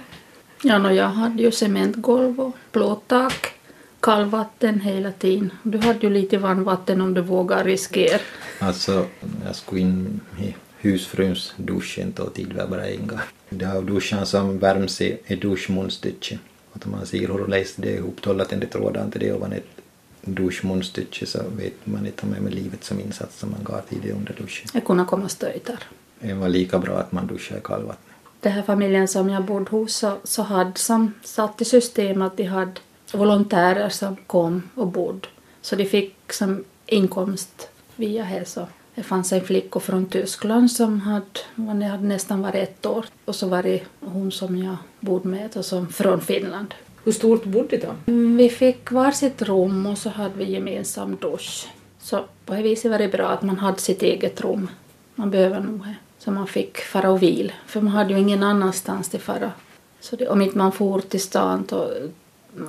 Ja, 0.62 0.78
no, 0.78 0.90
jag 0.90 1.08
hade 1.08 1.42
ju 1.42 1.50
cementgolv 1.50 2.40
och 2.40 2.56
plåttak, 2.72 3.52
kallvatten 4.00 4.80
hela 4.80 5.12
tiden. 5.12 5.52
Du 5.62 5.78
hade 5.78 5.98
ju 6.06 6.10
lite 6.10 6.38
varmvatten 6.38 7.00
om 7.00 7.14
du 7.14 7.20
vågar 7.20 7.64
riskera. 7.64 8.20
Alltså, 8.58 9.06
jag 9.44 9.56
skulle 9.56 9.80
in 9.80 10.20
i 10.40 10.54
husfruns 10.78 11.54
dusch 11.56 11.98
inte 11.98 12.22
och 12.22 12.34
tid 12.34 12.52
var 12.52 12.66
bara 12.66 12.90
inga. 12.90 13.20
Det 13.50 13.64
har 13.64 13.82
duschen 13.82 14.26
som 14.26 14.58
värms 14.58 15.00
i, 15.00 15.18
i 15.26 15.36
duschmunstycke. 15.36 16.38
Och 16.72 16.86
om 16.86 16.92
man 16.92 17.06
ser 17.06 17.18
hur 17.18 17.38
de 17.38 17.50
läste 17.50 17.82
det 17.82 17.90
ihop 17.90 18.22
tollat 18.22 18.52
enligt 18.52 18.74
rådan 18.74 19.10
till 19.10 19.20
det 19.20 19.32
ovan 19.32 19.52
ett 19.52 19.81
duschmunstycke 20.22 21.26
så 21.26 21.38
vet 21.56 21.86
man 21.86 22.06
inte 22.06 22.26
om 22.26 22.32
det 22.32 22.40
med 22.40 22.54
livet 22.54 22.84
som 22.84 23.00
insats 23.00 23.38
som 23.38 23.50
man 23.50 23.64
gav 23.64 23.80
tidigare 23.80 24.16
under 24.16 24.32
duschen. 24.32 24.68
Det 24.72 24.80
kunde 24.80 25.04
komma 25.04 25.28
stöjtar. 25.28 25.78
Det 26.20 26.34
var 26.34 26.48
lika 26.48 26.78
bra 26.78 26.98
att 26.98 27.12
man 27.12 27.26
duschade 27.26 27.60
i 27.60 27.62
kallvatten. 27.64 28.12
Den 28.40 28.52
här 28.52 28.62
familjen 28.62 29.08
som 29.08 29.28
jag 29.28 29.44
bodde 29.44 29.70
hos 29.70 29.96
så, 29.96 30.16
så 30.24 30.42
hade 30.42 30.78
som 30.78 31.14
satt 31.22 31.60
i 31.60 31.64
system 31.64 32.22
att 32.22 32.36
de 32.36 32.44
hade 32.44 32.80
volontärer 33.12 33.88
som 33.88 34.16
kom 34.16 34.62
och 34.74 34.86
bodde. 34.86 35.28
Så 35.60 35.76
de 35.76 35.84
fick 35.84 36.32
som 36.32 36.64
inkomst 36.86 37.68
via 37.96 38.24
det. 38.24 38.66
Det 38.94 39.02
fanns 39.02 39.32
en 39.32 39.40
flicka 39.40 39.80
från 39.80 40.06
Tyskland 40.06 40.70
som 40.70 41.00
hade, 41.00 41.86
hade 41.86 42.04
nästan 42.04 42.42
varit 42.42 42.54
ett 42.54 42.86
år 42.86 43.06
och 43.24 43.34
så 43.34 43.48
var 43.48 43.62
det 43.62 43.82
hon 44.00 44.32
som 44.32 44.58
jag 44.58 44.76
bodde 45.00 45.28
med 45.28 45.56
och 45.56 45.64
som 45.64 45.88
från 45.88 46.20
Finland. 46.20 46.74
Hur 47.04 47.12
stort 47.12 47.44
bodde 47.44 47.76
de? 47.76 48.12
Mm, 48.12 48.36
Vi 48.36 48.48
fick 48.48 48.90
varsitt 48.90 49.42
rum 49.42 49.86
och 49.86 49.98
så 49.98 50.08
hade 50.10 50.34
vi 50.34 50.52
gemensam 50.52 51.16
dusch. 51.16 51.68
Så 52.00 52.24
på 52.46 52.54
det 52.54 52.62
viset 52.62 52.90
var 52.90 52.98
det 52.98 53.08
bra 53.08 53.28
att 53.28 53.42
man 53.42 53.58
hade 53.58 53.78
sitt 53.78 54.02
eget 54.02 54.40
rum. 54.40 54.70
Man 55.14 55.30
behöver 55.30 55.60
nog 55.60 55.78
det. 55.80 55.94
Så 56.18 56.30
man 56.30 56.46
fick 56.46 56.78
fara 56.78 57.10
och 57.10 57.22
vil. 57.22 57.52
För 57.66 57.80
man 57.80 57.92
hade 57.92 58.12
ju 58.12 58.20
ingen 58.20 58.42
annanstans 58.42 59.08
till 59.08 59.20
fara. 59.20 59.52
Så 60.00 60.16
det, 60.16 60.28
om 60.28 60.42
inte 60.42 60.58
man 60.58 60.72
for 60.72 61.00
till 61.00 61.20
stan 61.20 61.64
och, 61.70 61.90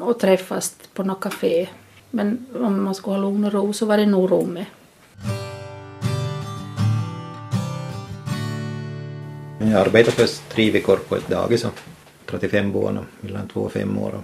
och 0.07 0.19
träffas 0.19 0.75
på 0.93 1.03
något 1.03 1.19
café. 1.21 1.67
Men 2.11 2.45
om 2.59 2.83
man 2.83 2.95
skulle 2.95 3.15
ha 3.15 3.21
lugn 3.21 3.45
och 3.45 3.53
ro 3.53 3.73
så 3.73 3.85
var 3.85 3.97
det 3.97 4.05
nog 4.05 4.31
rummet. 4.31 4.67
Jag 9.59 9.73
arbetade 9.73 10.11
först 10.15 10.49
tre 10.49 10.71
veckor 10.71 10.97
på 10.97 11.15
ett 11.15 11.27
dagis, 11.27 11.61
så 11.61 11.67
35 12.39 12.71
barn, 12.71 12.99
mellan 13.21 13.47
2 13.47 13.61
och 13.61 13.71
5 13.71 13.97
år. 13.97 14.11
Och 14.13 14.23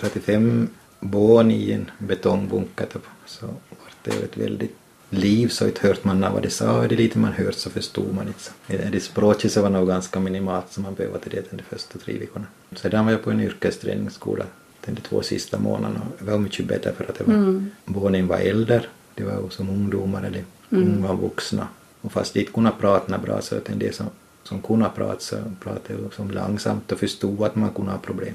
35 0.00 0.68
barn 1.00 1.50
i 1.50 1.72
en 1.72 1.90
betongbunker 1.98 2.86
typ. 2.86 3.02
så 3.26 3.46
var 3.46 3.54
det 4.02 4.10
ett 4.10 4.36
väldigt 4.36 4.76
liv 5.10 5.48
så 5.48 5.66
inte 5.66 5.86
hört 5.88 6.04
man 6.04 6.20
vad 6.20 6.42
de 6.42 6.50
sa 6.50 6.78
och 6.78 6.88
det 6.88 6.96
lite 6.96 7.18
man 7.18 7.32
hört 7.32 7.54
så 7.54 7.70
förstod 7.70 8.14
man 8.14 8.26
inte. 8.26 8.40
Så. 8.40 8.52
Det- 8.66 8.88
Det 8.92 9.00
språket 9.00 9.52
så 9.52 9.62
var 9.62 9.70
nog 9.70 9.88
ganska 9.88 10.20
minimalt 10.20 10.72
som 10.72 10.82
man 10.82 10.94
behövde 10.94 11.18
till 11.18 11.30
det 11.32 11.56
de 11.56 11.62
första 11.62 11.98
tre 11.98 12.18
veckorna. 12.18 12.46
Sedan 12.76 13.04
var 13.04 13.12
jag 13.12 13.22
på 13.24 13.30
en 13.30 13.40
yrkesträningsskola 13.40 14.44
de 14.86 15.00
två 15.00 15.22
sista 15.22 15.58
månaderna 15.58 16.00
det 16.18 16.24
var 16.30 16.38
mycket 16.38 16.66
bättre 16.66 16.92
för 16.92 17.04
att 17.04 17.18
det 17.18 17.24
var, 17.24 17.34
Mm. 17.34 17.70
barnen 17.84 18.26
var 18.26 18.38
äldre, 18.38 18.82
de 19.14 19.24
var 19.24 19.48
som 19.50 19.68
ungdomar 19.70 20.22
eller 20.22 20.44
unga 20.70 21.12
vuxna. 21.14 21.68
Och 22.00 22.12
fast 22.12 22.34
de 22.34 22.40
inte 22.40 22.52
kunde 22.52 22.72
prata 22.80 23.18
bra 23.18 23.40
så 23.40 23.56
att 23.56 23.68
en 23.68 23.78
del 23.78 23.94
som, 23.94 24.06
som 24.44 24.62
kunde 24.62 24.90
prata 24.94 25.20
så 25.20 25.36
pratade 25.60 26.02
liksom 26.02 26.30
långsamt 26.30 26.92
och 26.92 26.98
förstod 26.98 27.42
att 27.42 27.56
man 27.56 27.70
kunde 27.70 27.90
ha 27.90 27.98
problem. 27.98 28.34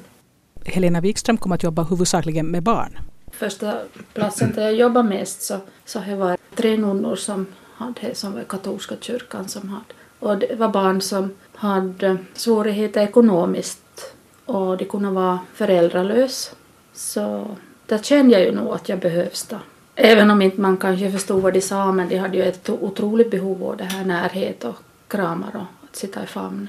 Helena 0.65 1.01
Wikström 1.01 1.37
kommer 1.37 1.55
att 1.55 1.63
jobba 1.63 1.83
huvudsakligen 1.83 2.47
med 2.47 2.63
barn. 2.63 2.97
Första 3.31 3.77
platsen 4.13 4.51
där 4.55 4.61
jag 4.61 4.75
jobbade 4.75 5.09
mest 5.09 5.41
så, 5.41 5.57
så 5.85 5.99
det 5.99 6.15
var 6.15 6.37
tre 6.55 6.77
nunnor 6.77 7.15
som 7.15 7.45
hade 7.73 8.15
som 8.15 8.33
var 8.33 8.43
katolska 8.43 8.95
kyrkan 9.01 9.47
som 9.47 9.69
hade. 9.69 9.93
Och 10.19 10.37
det 10.37 10.55
var 10.55 10.69
barn 10.69 11.01
som 11.01 11.31
hade 11.53 12.17
svårigheter 12.33 13.01
ekonomiskt 13.01 14.13
och 14.45 14.77
de 14.77 14.85
kunde 14.85 15.09
vara 15.09 15.39
föräldralösa. 15.53 16.55
Så 16.93 17.55
där 17.85 17.97
kände 17.97 18.33
jag 18.33 18.41
ju 18.41 18.51
nog 18.51 18.73
att 18.73 18.89
jag 18.89 18.99
behövs 18.99 19.47
då. 19.47 19.57
Även 19.95 20.31
om 20.31 20.41
inte 20.41 20.61
man 20.61 20.77
kanske 20.77 21.11
förstod 21.11 21.41
vad 21.41 21.53
de 21.53 21.61
sa 21.61 21.91
men 21.91 22.09
de 22.09 22.17
hade 22.17 22.37
ju 22.37 22.43
ett 22.43 22.69
otroligt 22.69 23.31
behov 23.31 23.63
av 23.63 23.77
det 23.77 23.83
här 23.83 24.05
närhet 24.05 24.63
och 24.63 24.75
kramar 25.07 25.55
och 25.55 25.78
sitta 25.91 26.23
i 26.23 26.27
famn. 26.27 26.67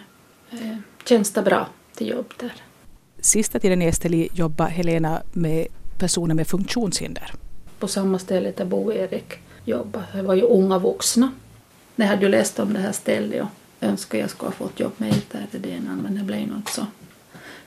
Eh, 0.50 0.76
Känns 1.04 1.32
det 1.32 1.42
bra 1.42 1.68
till 1.94 2.08
jobb 2.08 2.34
där? 2.36 2.52
Sista 3.20 3.58
tiden 3.58 3.82
i 3.82 3.86
Esteli 3.86 4.28
jobbar 4.34 4.66
Helena 4.66 5.22
med 5.32 5.66
personer 5.98 6.34
med 6.34 6.46
funktionshinder. 6.46 7.32
på 7.78 7.88
samma 7.88 8.18
ställe 8.18 8.52
där 8.56 8.64
Bo 8.64 8.92
Erik 8.92 9.34
jobbade. 9.64 10.04
Det 10.12 10.22
var 10.22 10.34
ju 10.34 10.42
unga 10.42 10.78
vuxna. 10.78 11.32
Jag 11.96 12.06
hade 12.06 12.22
ju 12.22 12.28
läst 12.28 12.58
om 12.58 12.72
det 12.72 12.78
här 12.80 12.92
stället 12.92 13.42
och 13.42 13.48
önskade 13.80 14.20
jag 14.20 14.30
skulle 14.30 14.48
ha 14.48 14.52
fått 14.52 14.80
jobb 14.80 14.92
med 14.96 15.14
där 15.32 15.46
i 15.52 15.58
det 15.58 15.68
innan, 15.70 15.96
men 15.98 16.14
det 16.14 16.22
blev 16.24 16.48
nog 16.48 16.56
inte 16.56 16.72
så. 16.72 16.86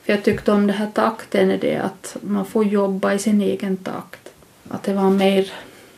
För 0.02 0.12
jag 0.12 0.24
tyckte 0.24 0.52
om 0.52 0.66
det 0.66 0.72
här 0.72 0.90
takten 0.94 1.50
i 1.50 1.56
det 1.58 1.76
att 1.76 2.16
man 2.20 2.46
får 2.46 2.64
jobba 2.64 3.12
i 3.14 3.18
sin 3.18 3.40
egen 3.40 3.76
takt. 3.76 4.28
Att 4.68 4.82
det 4.82 4.94
var 4.94 5.10
mer 5.10 5.52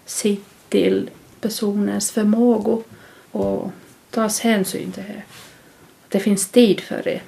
sitt 0.04 0.44
till 0.68 1.10
personens 1.40 2.10
förmåga 2.10 2.82
och 3.30 3.70
tas 4.10 4.40
hänsyn 4.40 4.92
till 4.92 5.02
det. 5.02 5.22
Att 6.06 6.12
det 6.12 6.20
finns 6.20 6.48
tid 6.48 6.80
för 6.80 7.02
det. 7.04 7.20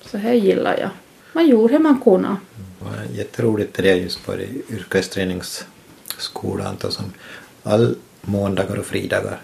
Så 0.00 0.18
här 0.18 0.32
gillar 0.32 0.78
jag. 0.78 0.90
Man 1.32 1.48
gjorde 1.48 1.72
det 1.72 1.78
man 1.78 2.00
kunde. 2.00 2.36
Det 2.78 2.84
var 2.84 2.92
jätteroligt 3.14 3.74
det 3.74 3.82
där 3.82 3.94
just 3.94 4.26
på 4.26 4.34
yrkesträningsskolan 4.70 6.76
då 6.80 6.90
som 6.90 7.12
all 7.62 7.96
måndagar 8.22 8.76
och 8.76 8.86
fridagar 8.86 9.40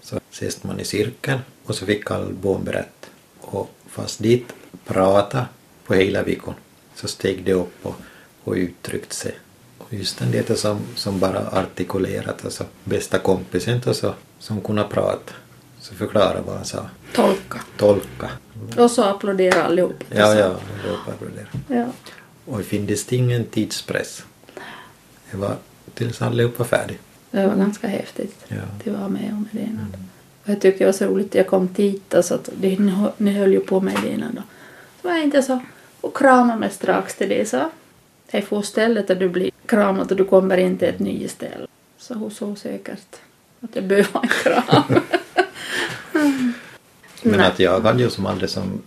så 0.00 0.20
ses 0.30 0.64
man 0.64 0.80
i 0.80 0.84
cirkeln 0.84 1.38
och 1.64 1.74
så 1.74 1.86
fick 1.86 2.10
all 2.10 2.32
barn 2.32 2.64
berätta. 2.64 3.08
Och 3.40 3.70
fast 3.86 4.22
dit 4.22 4.52
prata 4.84 5.46
på 5.86 5.94
hela 5.94 6.22
veckan 6.22 6.54
så 6.94 7.08
steg 7.08 7.44
det 7.44 7.52
upp 7.52 7.74
och, 7.82 7.94
och 8.44 8.54
uttryckte 8.54 9.14
sig. 9.14 9.34
Och 9.78 9.94
just 9.94 10.18
den 10.18 10.30
det 10.30 10.58
som, 10.58 10.80
som 10.94 11.20
bara 11.20 11.48
artikulerat, 11.48 12.44
alltså 12.44 12.64
bästa 12.84 13.18
kompisen 13.18 13.94
så, 13.94 14.14
som 14.38 14.60
kunde 14.60 14.84
prata, 14.84 15.32
så 15.82 15.94
förklara 15.94 16.40
vad 16.42 16.56
han 16.56 16.64
sa. 16.64 16.86
Tolka. 17.14 17.60
Tolka. 17.76 18.30
Och 18.78 18.90
så 18.90 19.02
applåderar 19.04 19.62
allihop. 19.62 20.04
Ja, 20.10 20.34
ja, 20.34 20.48
det 20.84 20.88
bara 21.06 21.30
det. 21.68 21.74
ja. 21.74 21.86
Och 22.44 22.58
det 22.58 22.64
finns 22.64 23.12
ingen 23.12 23.44
tidspress. 23.44 24.24
Det 25.30 25.36
var 25.36 25.56
tills 25.94 26.22
allihop 26.22 26.58
var 26.58 26.66
färdig. 26.66 26.98
Det 27.30 27.46
var 27.46 27.56
ganska 27.56 27.86
häftigt 27.88 28.44
Ja. 28.48 28.56
att 28.92 28.98
vara 28.98 29.08
med 29.08 29.32
om 29.32 29.48
det 29.52 29.60
innan. 29.60 29.86
Och 30.44 30.48
jag 30.48 30.60
tycker 30.60 30.78
det 30.78 30.84
var 30.84 30.92
så 30.92 31.04
roligt 31.06 31.34
jag 31.34 31.46
kom 31.46 31.72
dit 31.72 32.14
och 32.14 32.24
så 32.24 32.34
att 32.34 32.48
de, 32.54 32.76
ni 32.76 32.90
hö- 32.92 33.12
ni 33.16 33.32
höll 33.32 33.52
ju 33.52 33.60
på 33.60 33.80
med 33.80 33.94
det 34.02 34.08
innan 34.08 34.34
då. 34.34 34.42
Så 35.02 35.08
var 35.08 35.14
jag 35.14 35.24
inte 35.24 35.42
så 35.42 35.60
och 36.00 36.16
kramade 36.16 36.58
mig 36.58 36.70
strax 36.70 37.14
till 37.14 37.28
det 37.28 37.48
så. 37.48 37.70
Det 38.30 38.38
är 38.38 38.42
få 38.42 38.62
stället 38.62 39.08
där 39.08 39.14
du 39.14 39.28
blir 39.28 39.50
kramad 39.66 40.10
och 40.10 40.16
du 40.16 40.24
kommer 40.24 40.56
in 40.56 40.78
till 40.78 40.88
ett 40.88 40.98
nytt 40.98 41.30
ställe. 41.30 41.66
Så 41.98 42.14
hon 42.14 42.30
såg 42.30 42.58
säkert 42.58 43.16
att 43.60 43.72
det 43.72 43.82
behöver 43.82 44.20
en 44.22 44.28
kram. 44.28 45.00
Men 47.22 47.38
Nej. 47.38 47.46
att 47.46 47.58
jag 47.58 47.80
hade 47.80 48.02
ju 48.02 48.10
som 48.10 48.26
aldrig 48.26 48.50
som 48.50 48.82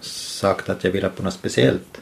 sagt 0.00 0.68
att 0.68 0.84
jag 0.84 0.90
ville 0.90 1.08
på 1.08 1.22
något 1.22 1.34
speciellt. 1.34 2.00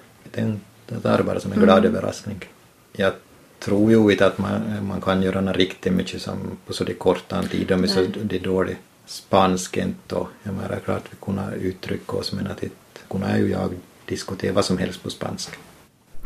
Det 0.87 1.01
tar 1.03 1.23
bara 1.23 1.41
som 1.41 1.53
en 1.53 1.61
glad 1.61 1.85
överraskning. 1.85 2.45
Jag 2.93 3.13
tror 3.59 3.91
ju 3.91 4.13
inte 4.13 4.27
att 4.27 4.39
man, 4.39 4.87
man 4.87 5.01
kan 5.01 5.23
göra 5.23 5.41
något 5.41 5.57
riktigt 5.57 5.93
mycket 5.93 6.23
som 6.23 6.37
på 6.67 6.73
så 6.73 6.85
det 6.85 6.95
korta 6.95 7.43
tid 7.43 7.73
och 7.73 7.81
med 7.81 7.91
så 7.91 8.07
det 8.23 8.39
dålig 8.39 8.77
spansk 9.07 9.77
inte 9.77 10.15
och 10.15 10.29
jag 10.43 10.55
menar 10.55 10.81
klart 10.85 11.03
vi 11.11 11.17
kunde 11.21 11.43
uttrycka 11.61 12.17
oss 12.17 12.33
men 12.33 12.47
att 12.47 12.63
inte 12.63 12.75
kunde 13.11 13.39
ju 13.39 13.51
jag 13.51 13.71
diskutera 14.07 14.53
vad 14.53 14.65
som 14.65 14.79
helst 14.79 15.03
på 15.03 15.11
spanska. 15.11 15.57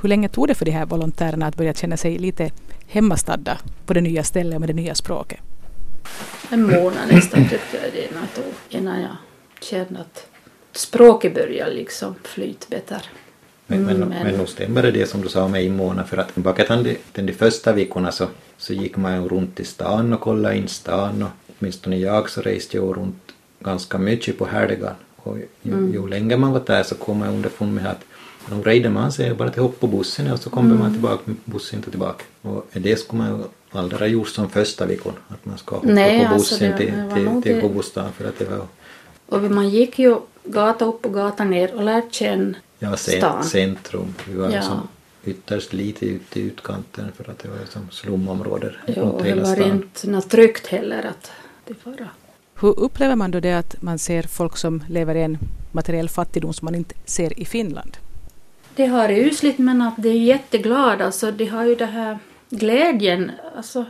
Hur 0.02 0.08
länge 0.08 0.28
tog 0.28 0.48
det 0.48 0.54
för 0.54 0.64
de 0.64 0.70
här 0.70 0.86
volontärerna 0.86 1.46
att 1.46 1.56
börja 1.56 1.74
känna 1.74 1.96
sig 1.96 2.18
lite 2.18 2.50
hemmastadda 2.86 3.58
på 3.86 3.94
det 3.94 4.00
nya 4.00 4.24
stället 4.24 4.54
och 4.54 4.60
med 4.60 4.68
det 4.68 4.74
nya 4.74 4.94
språket? 4.94 5.40
En 6.50 6.62
månad 6.62 7.08
nästan 7.12 7.40
tyckte 7.48 7.76
jag 7.82 7.92
det 7.92 8.08
innan, 8.10 8.26
tog, 8.34 8.44
innan 8.68 9.00
jag 9.00 9.16
kände 9.60 10.00
att 10.00 10.26
språket 10.72 11.34
började 11.34 11.74
liksom 11.74 12.14
flyta 12.24 12.66
bättre. 12.70 12.96
Men, 13.66 13.82
men, 13.84 13.96
Mm, 13.96 14.08
men, 14.08 14.22
men- 14.26 14.36
nog 14.38 14.48
stämmer 14.48 14.82
det, 14.82 14.90
det 14.90 15.06
som 15.06 15.20
du 15.22 15.28
sa 15.28 15.48
med 15.48 15.64
invånare 15.64 16.06
för 16.06 16.16
att 16.16 16.34
bakom 16.34 16.86
de, 17.14 17.32
första 17.32 17.72
veckorna 17.72 18.12
så, 18.12 18.26
så 18.58 18.72
gick 18.72 18.96
man 18.96 19.22
ju 19.22 19.28
runt 19.28 19.60
i 19.60 19.64
stan 19.64 20.12
och 20.12 20.20
kollade 20.20 20.56
in 20.56 20.68
stan 20.68 21.22
och 21.22 21.30
åtminstone 21.58 21.96
jag 21.96 22.30
så 22.30 22.40
reste 22.40 22.76
jag 22.76 22.96
runt 22.96 23.22
ganska 23.60 23.98
mycket 23.98 24.38
på 24.38 24.46
helgen 24.46 24.94
och 25.16 25.36
ju, 25.38 25.46
Mm. 25.72 25.92
ju 25.92 26.08
längre 26.08 26.36
man 26.36 26.52
var 26.52 26.62
där 26.66 26.82
så 26.82 26.94
kom 26.94 27.18
man 27.18 27.28
underfund 27.28 27.74
med 27.74 27.86
att 27.86 28.00
nog 28.50 28.66
rejde 28.66 28.90
man 28.90 29.12
sig 29.12 29.34
bara 29.34 29.50
till 29.50 29.62
hopp 29.62 29.80
på 29.80 29.86
bussen 29.86 30.32
och 30.32 30.38
så 30.38 30.50
kommer 30.50 30.74
man 30.74 30.92
tillbaka 30.92 31.22
med 31.24 31.36
bussen 31.44 31.78
inte 31.78 31.90
tillbaka. 31.90 32.24
Och 32.42 32.66
det 32.72 32.96
skulle 32.96 33.22
man 33.22 33.30
ju 33.38 33.44
aldrig 33.72 34.10
gjort 34.12 34.28
som 34.28 34.50
första 34.50 34.86
veckan, 34.86 35.12
att 35.28 35.44
man 35.46 35.58
ska 35.58 35.74
hoppa 35.74 35.88
Nej, 35.88 36.26
på 36.26 36.34
alltså 36.34 36.54
bussen 36.54 36.70
det- 36.70 36.76
till, 36.76 36.92
det 36.92 37.02
var 37.06 37.14
till, 37.14 37.42
till 37.42 37.54
det- 37.54 37.60
huvudstaden 37.68 38.12
för 38.12 38.28
att 38.28 38.38
det 38.38 38.44
var 38.44 38.66
Och 39.26 39.42
man 39.42 39.68
gick 39.68 39.98
ju 39.98 40.16
gata 40.44 40.84
upp 40.84 41.06
och 41.06 41.14
gata 41.14 41.44
ner 41.44 41.74
och 41.74 41.82
lärde 41.82 42.06
känna 42.10 42.54
Ja, 42.78 42.96
stan. 42.96 43.44
centrum. 43.44 44.14
Vi 44.28 44.34
var 44.36 44.50
Ja. 44.50 44.62
som 44.62 44.88
ytterst 45.24 45.72
lite 45.72 46.06
ute 46.06 46.40
i 46.40 46.42
utkanten 46.42 47.12
för 47.16 47.30
att 47.30 47.38
det 47.38 47.48
var 47.48 47.56
som 47.68 47.90
slumområden 47.90 48.72
Jo, 48.86 48.94
runt 49.02 49.14
och 49.14 49.22
det 49.22 49.28
hela 49.28 49.42
var 49.42 49.54
stan. 49.54 49.70
inte 49.70 50.10
något 50.10 50.30
tryggt 50.30 50.66
heller 50.66 51.02
att 51.06 51.30
det 51.66 51.74
fara. 51.74 52.08
Hur 52.60 52.78
upplever 52.80 53.16
man 53.16 53.30
då 53.30 53.40
det 53.40 53.52
att 53.58 53.82
man 53.82 53.98
ser 53.98 54.22
folk 54.22 54.56
som 54.56 54.84
lever 54.88 55.14
i 55.14 55.22
en 55.22 55.38
materiell 55.72 56.08
fattigdom 56.08 56.52
som 56.52 56.64
man 56.64 56.74
inte 56.74 56.94
ser 57.04 57.40
i 57.40 57.44
Finland? 57.44 57.96
Det 58.74 58.86
har 58.86 59.08
det 59.08 59.14
usligt 59.20 59.58
men 59.58 59.82
att 59.82 59.94
det 59.98 60.08
är 60.08 60.14
jätteglada. 60.20 61.04
Alltså, 61.06 61.30
de 61.32 61.44
har 61.46 61.64
ju 61.64 61.74
det 61.74 61.86
här 61.86 62.18
glädjen. 62.50 63.32
Alltså, 63.56 63.84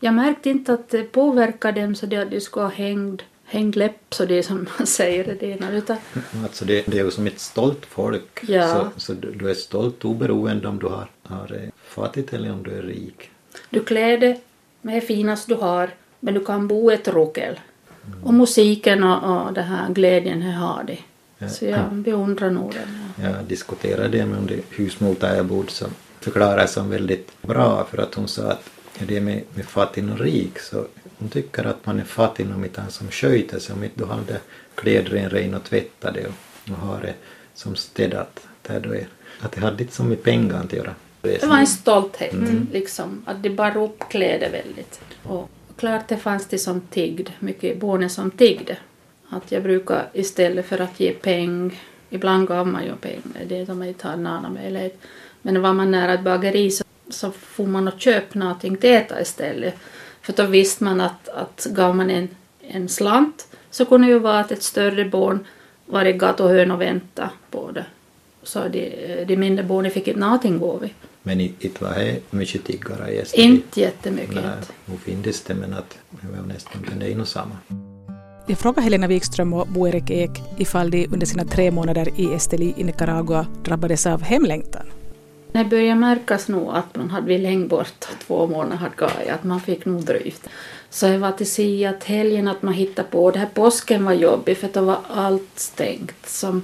jag 0.00 0.14
märkte 0.14 0.50
inte 0.50 0.72
att 0.72 0.88
det 0.88 1.02
påverkade 1.02 1.80
dem 1.80 1.94
så 1.94 2.06
att 2.06 2.30
de 2.30 2.40
skulle 2.40 2.64
ha 2.64 2.72
hängd 2.72 3.22
hängd 3.44 3.76
läpp 3.76 4.14
så 4.14 4.24
det 4.24 4.38
är 4.38 4.42
som 4.42 4.68
man 4.78 4.86
säger 4.86 5.36
det 5.40 5.46
ena 5.46 5.72
utan 5.72 5.96
Alltså 6.42 6.64
det, 6.64 6.86
det 6.86 6.98
är 6.98 7.04
ju 7.04 7.10
som 7.10 7.26
ett 7.26 7.40
stolt 7.40 7.86
folk. 7.86 8.44
Ja. 8.48 8.68
Så, 8.68 9.00
så 9.00 9.12
du, 9.12 9.32
du 9.32 9.50
är 9.50 9.54
stolt 9.54 10.04
oberoende 10.04 10.68
om 10.68 10.78
du 10.78 10.86
har, 10.86 11.10
har 11.22 11.52
eh, 11.62 11.68
fattigt 11.84 12.32
eller 12.32 12.52
om 12.52 12.62
du 12.62 12.70
är 12.70 12.82
rik. 12.82 13.30
du 13.70 13.84
klär 13.84 14.18
dig 14.18 14.40
med 14.82 14.94
det 14.94 15.00
finaste 15.00 15.54
du 15.54 15.60
har 15.60 15.90
men 16.20 16.34
du 16.34 16.44
kan 16.44 16.68
bo 16.68 16.90
i 16.90 16.94
ett 16.94 17.08
rokel. 17.08 17.60
Och 18.22 18.34
musiken 18.34 19.04
och, 19.04 19.46
och 19.46 19.52
det 19.52 19.62
här 19.62 19.92
glädjen 19.92 20.42
här 20.42 20.52
har 20.52 20.84
de. 20.84 20.98
Ja. 21.38 21.48
Så 21.48 21.64
jag 21.64 21.92
beundrar 21.92 22.50
nog 22.50 22.72
den. 22.72 22.98
Ja. 23.24 23.36
Jag 23.36 23.44
diskuterade 23.44 24.08
det 24.08 24.26
med 24.26 24.38
under 24.38 24.58
husmor 24.70 25.16
där 25.20 25.36
jag 25.36 25.46
bodde 25.46 25.70
som 25.70 25.90
förklarade 26.24 26.62
det 26.62 26.68
som 26.68 26.90
väldigt 26.90 27.42
bra 27.42 27.86
för 27.90 27.98
att 27.98 28.14
hon 28.14 28.28
sa 28.28 28.42
att 28.42 28.70
det 28.98 29.20
med, 29.20 29.42
med 29.54 29.64
fattig 29.64 30.10
och 30.10 30.18
rik 30.18 30.58
så 30.58 30.86
hon 31.18 31.28
tycker 31.28 31.64
att 31.64 31.86
man 31.86 32.00
är 32.00 32.04
fattig 32.04 32.46
om 32.54 32.64
inte 32.64 32.80
han 32.80 32.90
som 32.90 33.10
sköter 33.10 33.58
sig, 33.58 33.74
om 33.74 33.84
inte 33.84 33.98
du 33.98 34.06
det 34.26 34.40
kläder 34.74 35.28
ren 35.28 35.54
och 35.54 35.64
tvättade 35.64 36.26
och, 36.26 36.72
och 36.72 36.76
har 36.76 37.00
det 37.00 37.14
som 37.54 37.76
städat. 37.76 38.46
Där 38.62 38.80
då 38.80 38.94
är, 38.94 39.06
att 39.40 39.52
det 39.52 39.60
hade 39.60 39.82
inte 39.82 39.94
så 39.94 40.04
med 40.04 40.22
pengar 40.22 40.60
att 40.64 40.72
göra. 40.72 40.94
Det 41.20 41.44
var 41.44 41.58
en 41.58 41.66
stolthet, 41.66 42.34
liksom. 42.72 43.22
Att 43.26 43.42
de 43.42 43.50
bar 43.50 43.76
upp 43.76 44.08
kläder 44.10 44.50
väldigt. 44.50 45.00
Och 45.22 45.50
klart 45.76 46.08
det 46.08 46.16
fanns 46.16 46.46
det 46.46 46.58
som 46.58 46.80
tiggde, 46.80 47.30
mycket 47.38 47.80
barnen 47.80 48.10
som 48.10 48.30
tiggde. 48.30 48.76
Att 49.28 49.52
jag 49.52 49.62
brukar 49.62 50.08
istället 50.12 50.66
för 50.66 50.80
att 50.80 51.00
ge 51.00 51.12
peng, 51.12 51.80
ibland 52.10 52.48
gav 52.48 52.66
man 52.66 52.84
ju 52.84 52.96
peng, 52.96 53.22
det 53.48 53.58
är 53.58 53.66
de 53.66 53.82
inte 53.82 54.08
har 54.08 54.16
någon 54.16 54.26
annan 54.26 54.54
möjlighet. 54.54 55.00
Men 55.46 55.62
var 55.62 55.72
man 55.72 55.90
nära 55.90 56.14
ett 56.14 56.24
bageri 56.24 56.70
så, 56.70 56.84
så 57.10 57.30
får 57.30 57.66
man 57.66 57.88
och 57.88 58.00
köpa 58.00 58.38
någonting 58.38 58.76
till 58.76 58.90
äta 58.90 59.20
istället. 59.20 59.74
För 60.22 60.32
då 60.32 60.46
visste 60.46 60.84
man 60.84 61.00
att, 61.00 61.28
att 61.28 61.66
gav 61.70 61.96
man 61.96 62.10
en, 62.10 62.28
en 62.68 62.88
slant 62.88 63.46
så 63.70 63.84
kunde 63.84 64.06
det 64.06 64.12
ju 64.12 64.18
vara 64.18 64.38
att 64.40 64.52
ett 64.52 64.62
större 64.62 65.04
barn 65.04 65.46
var 65.86 66.04
i 66.04 66.12
gatuhörn 66.12 66.70
och 66.70 66.80
vänta 66.80 67.30
på 67.50 67.70
det. 67.70 67.84
Så 68.42 68.68
de, 68.68 69.24
de 69.28 69.36
mindre 69.36 69.64
barnen 69.64 69.90
fick 69.90 70.08
inte 70.08 70.20
någonting 70.20 70.58
gåvor. 70.58 70.88
Men 71.22 71.40
i- 71.40 71.54
inte 71.60 71.84
var 71.84 71.94
det 71.94 72.20
mycket 72.30 72.64
tiggare 72.64 73.10
i 73.14 73.18
Esteri. 73.18 73.42
Inte 73.42 73.80
jättemycket. 73.80 74.34
Nej, 74.34 74.44
nog 74.86 75.00
finns 75.00 75.40
det 75.42 75.54
men 75.54 75.74
att 75.74 75.98
det 76.10 76.26
var 76.40 76.46
nästan 76.46 76.86
det 77.00 77.12
är 77.12 77.16
nog 77.16 77.26
samma. 77.28 77.56
Jag 78.46 78.58
frågar 78.58 78.82
Helena 78.82 79.06
Wikström 79.06 79.52
och 79.52 79.66
Bo-Erik 79.68 80.10
Ek 80.10 80.30
ifall 80.58 80.90
de 80.90 81.06
under 81.12 81.26
sina 81.26 81.44
tre 81.44 81.70
månader 81.70 82.08
i 82.20 82.34
Esteli 82.34 82.74
i 82.76 82.84
Nicaragua 82.84 83.46
drabbades 83.64 84.06
av 84.06 84.22
hemlängtan. 84.22 84.86
Det 85.54 85.64
började 85.64 85.94
märkas 86.00 86.48
nog 86.48 86.68
att 86.74 86.96
man 86.96 87.10
hade 87.10 87.38
länge 87.38 87.66
bort 87.66 88.04
två 88.26 88.46
månader 88.46 88.76
hade 88.76 88.96
gått, 88.96 89.28
att 89.30 89.44
man 89.44 89.60
fick 89.60 89.84
nog 89.84 90.04
drygt. 90.04 90.48
Så 90.90 91.06
jag 91.06 91.18
var 91.18 91.32
till 91.32 91.50
sig 91.50 91.86
att 91.86 92.04
helgen 92.04 92.48
att 92.48 92.62
man 92.62 92.74
hittade 92.74 93.08
på, 93.10 93.30
det 93.30 93.38
här 93.38 93.48
påsken 93.54 94.04
var 94.04 94.12
jobbig 94.12 94.56
för 94.58 94.68
då 94.72 94.80
var 94.80 94.98
allt 95.08 95.50
stängt. 95.54 96.26
Som 96.26 96.62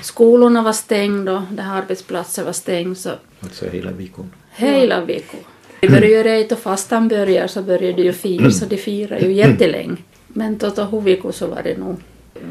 skolorna 0.00 0.62
var 0.62 0.72
stängda 0.72 1.32
och 1.36 1.42
det 1.50 1.62
här 1.62 1.82
arbetsplatsen 1.82 2.44
var 2.44 2.52
stängd 2.52 2.98
så 2.98 3.10
Alltså 3.40 3.68
hela 3.68 3.90
veckan. 3.90 4.32
hela 4.54 5.00
veckan. 5.00 5.40
Det 5.80 5.88
började 5.88 6.08
ju 6.08 6.22
redan 6.22 6.56
och 6.56 6.62
fastan 6.62 7.08
börjar 7.08 7.46
så 7.46 7.62
började 7.62 7.92
det 7.92 8.02
ju 8.02 8.12
fira 8.12 8.50
så 8.50 8.64
de 8.64 8.76
firar 8.76 9.18
ju 9.18 9.32
jättelänge. 9.32 9.96
Men 10.28 10.58
då 10.58 10.68
då 10.68 10.82
huvudveckan 10.82 11.32
så 11.32 11.46
var 11.46 11.62
det 11.62 11.78
nog, 11.78 11.96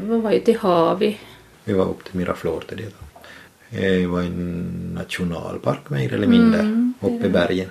vi 0.02 0.20
var 0.20 0.32
ju 0.32 0.40
till 0.40 0.58
havet. 0.58 1.14
Vi 1.64 1.72
var 1.72 1.84
upp 1.88 2.04
till 2.04 2.14
Miraflor 2.16 2.60
till 2.68 2.76
det 2.76 2.84
då. 2.84 3.01
Det 3.74 4.06
var 4.06 4.20
en 4.20 4.92
nationalpark 4.94 5.90
mer 5.90 6.12
eller 6.14 6.26
mindre 6.26 6.92
uppe 7.00 7.26
i 7.26 7.30
bergen. 7.30 7.68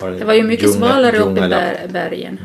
Har 0.00 0.10
Det 0.10 0.24
var 0.24 0.34
ju 0.34 0.42
mycket 0.42 0.64
djungel- 0.68 0.78
svalare 0.78 1.18
uppe 1.18 1.40
i 1.44 1.48
ber- 1.48 1.88
bergen. 1.92 2.38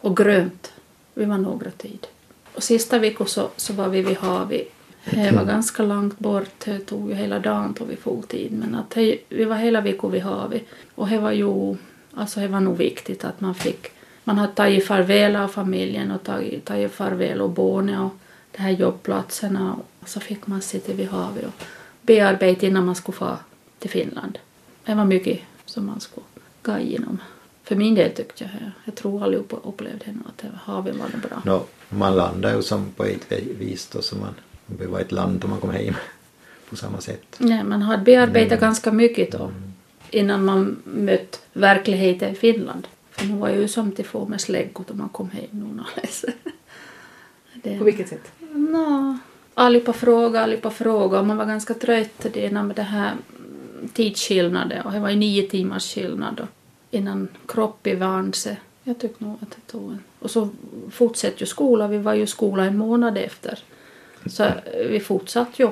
Och 0.00 0.16
grönt. 0.16 0.72
Vi 1.14 1.24
var 1.24 1.38
några 1.38 1.70
tid. 1.70 2.06
Och 2.54 2.62
sista 2.62 2.98
veckan 2.98 3.26
så, 3.26 3.48
så 3.56 3.72
var 3.72 3.88
vi 3.88 4.02
vid 4.02 4.16
havet. 4.16 4.68
Det 5.10 5.30
var 5.36 5.44
ganska 5.44 5.82
långt 5.82 6.18
bort. 6.18 6.50
Det 6.64 6.78
tog 6.78 7.08
ju 7.08 7.14
hela 7.14 7.38
dagen 7.38 7.74
tog 7.74 7.88
vi 7.88 7.96
full 7.96 8.22
tid. 8.22 8.52
Men 8.52 8.74
att 8.74 8.90
det, 8.90 9.18
vi 9.28 9.44
var 9.44 9.56
hela 9.56 9.80
veckan 9.80 10.10
vid 10.10 10.22
havet. 10.22 10.62
Och 10.94 11.08
det 11.08 11.18
var 11.18 11.32
ju... 11.32 11.76
Alltså 12.14 12.40
det 12.40 12.48
var 12.48 12.60
nog 12.60 12.76
viktigt 12.76 13.24
att 13.24 13.40
man 13.40 13.54
fick... 13.54 13.86
Man 14.24 14.38
hade 14.38 14.52
tagit 14.52 14.86
farväl 14.86 15.36
av 15.36 15.48
familjen 15.48 16.10
och 16.10 16.22
tagit, 16.22 16.64
tagit 16.64 16.92
farväl 16.92 17.40
av 17.40 17.54
barnen 17.54 18.00
och 18.00 18.12
de 18.56 18.62
här 18.62 18.70
jobbplatserna. 18.70 19.76
Och 20.00 20.08
så 20.08 20.20
fick 20.20 20.46
man 20.46 20.62
sitta 20.62 20.92
vid 20.92 21.08
havet 21.08 21.44
och 21.44 21.52
bearbeta 22.08 22.66
innan 22.66 22.86
man 22.86 22.94
skulle 22.94 23.16
få 23.18 23.36
till 23.78 23.90
Finland. 23.90 24.38
Det 24.84 24.94
var 24.94 25.04
mycket 25.04 25.40
som 25.64 25.86
man 25.86 26.00
skulle 26.00 26.26
gå 26.62 26.78
igenom. 26.78 27.18
För 27.64 27.76
min 27.76 27.94
del 27.94 28.10
tyckte 28.12 28.44
jag, 28.44 28.70
jag 28.84 28.94
tror 28.94 29.22
allihopa 29.24 29.56
upplevde 29.64 30.06
nog 30.12 30.24
att 30.28 30.38
det 30.38 30.48
var- 30.48 30.74
havet 30.74 30.96
var 30.96 31.06
det 31.12 31.28
bra. 31.28 31.42
Nå, 31.44 31.64
man 31.88 32.16
landar 32.16 32.54
ju 32.56 32.62
som 32.62 32.90
på 32.96 33.04
ett 33.04 33.32
vis 33.58 33.86
då 33.92 34.02
som 34.02 34.20
man, 34.20 34.34
det 34.66 34.86
var 34.86 35.00
ett 35.00 35.12
land 35.12 35.40
då 35.40 35.48
man 35.48 35.60
kom 35.60 35.70
hem 35.70 35.94
på 36.70 36.76
samma 36.76 37.00
sätt. 37.00 37.36
Nej, 37.38 37.64
man 37.64 37.82
hade 37.82 38.02
bearbetat 38.02 38.60
ganska 38.60 38.92
mycket 38.92 39.32
då 39.32 39.52
innan 40.10 40.44
man 40.44 40.76
mött 40.84 41.40
verkligheten 41.52 42.32
i 42.32 42.34
Finland. 42.34 42.86
För 43.10 43.26
nu 43.26 43.36
var 43.36 43.48
ju 43.48 43.68
som 43.68 43.92
till 43.92 44.04
få 44.04 44.26
med 44.28 44.40
släggor 44.40 44.84
då 44.88 44.94
man 44.94 45.08
kom 45.08 45.30
hem 45.30 45.46
nu 45.50 45.64
alldeles. 45.88 46.24
Det- 47.54 47.78
vilket 47.84 48.08
sätt? 48.08 48.32
Nå, 48.52 49.18
allihopa 49.58 49.92
fråga, 49.92 50.40
allihopa 50.40 50.70
fråga 50.70 51.18
och 51.20 51.26
man 51.26 51.36
var 51.36 51.46
ganska 51.46 51.74
trött 51.74 52.26
det 52.32 52.50
med 52.50 52.76
det 52.76 52.82
här 52.82 53.08
mm, 53.12 53.88
tidsskillnaden 53.88 54.82
och 54.86 54.92
det 54.92 55.00
var 55.00 55.10
ju 55.10 55.16
nio 55.16 55.42
timmars 55.42 55.94
skillnad 55.94 56.34
då 56.36 56.46
innan 56.90 57.28
kroppen 57.48 57.98
vande 58.00 58.36
sig. 58.36 58.60
Jag 58.84 58.98
tyckte 58.98 59.24
nog 59.24 59.36
att 59.42 59.50
det 59.50 59.72
tog 59.72 59.90
en... 59.92 59.98
Och 60.18 60.30
så 60.30 60.48
fortsatte 60.90 61.34
ju 61.36 61.46
skolan, 61.46 61.90
vi 61.90 61.98
var 61.98 62.14
ju 62.14 62.22
i 62.22 62.26
skolan 62.26 62.66
en 62.66 62.78
månad 62.78 63.18
efter. 63.18 63.58
Så 64.26 64.46
vi 64.90 65.00
fortsatte 65.00 65.62
ju 65.62 65.68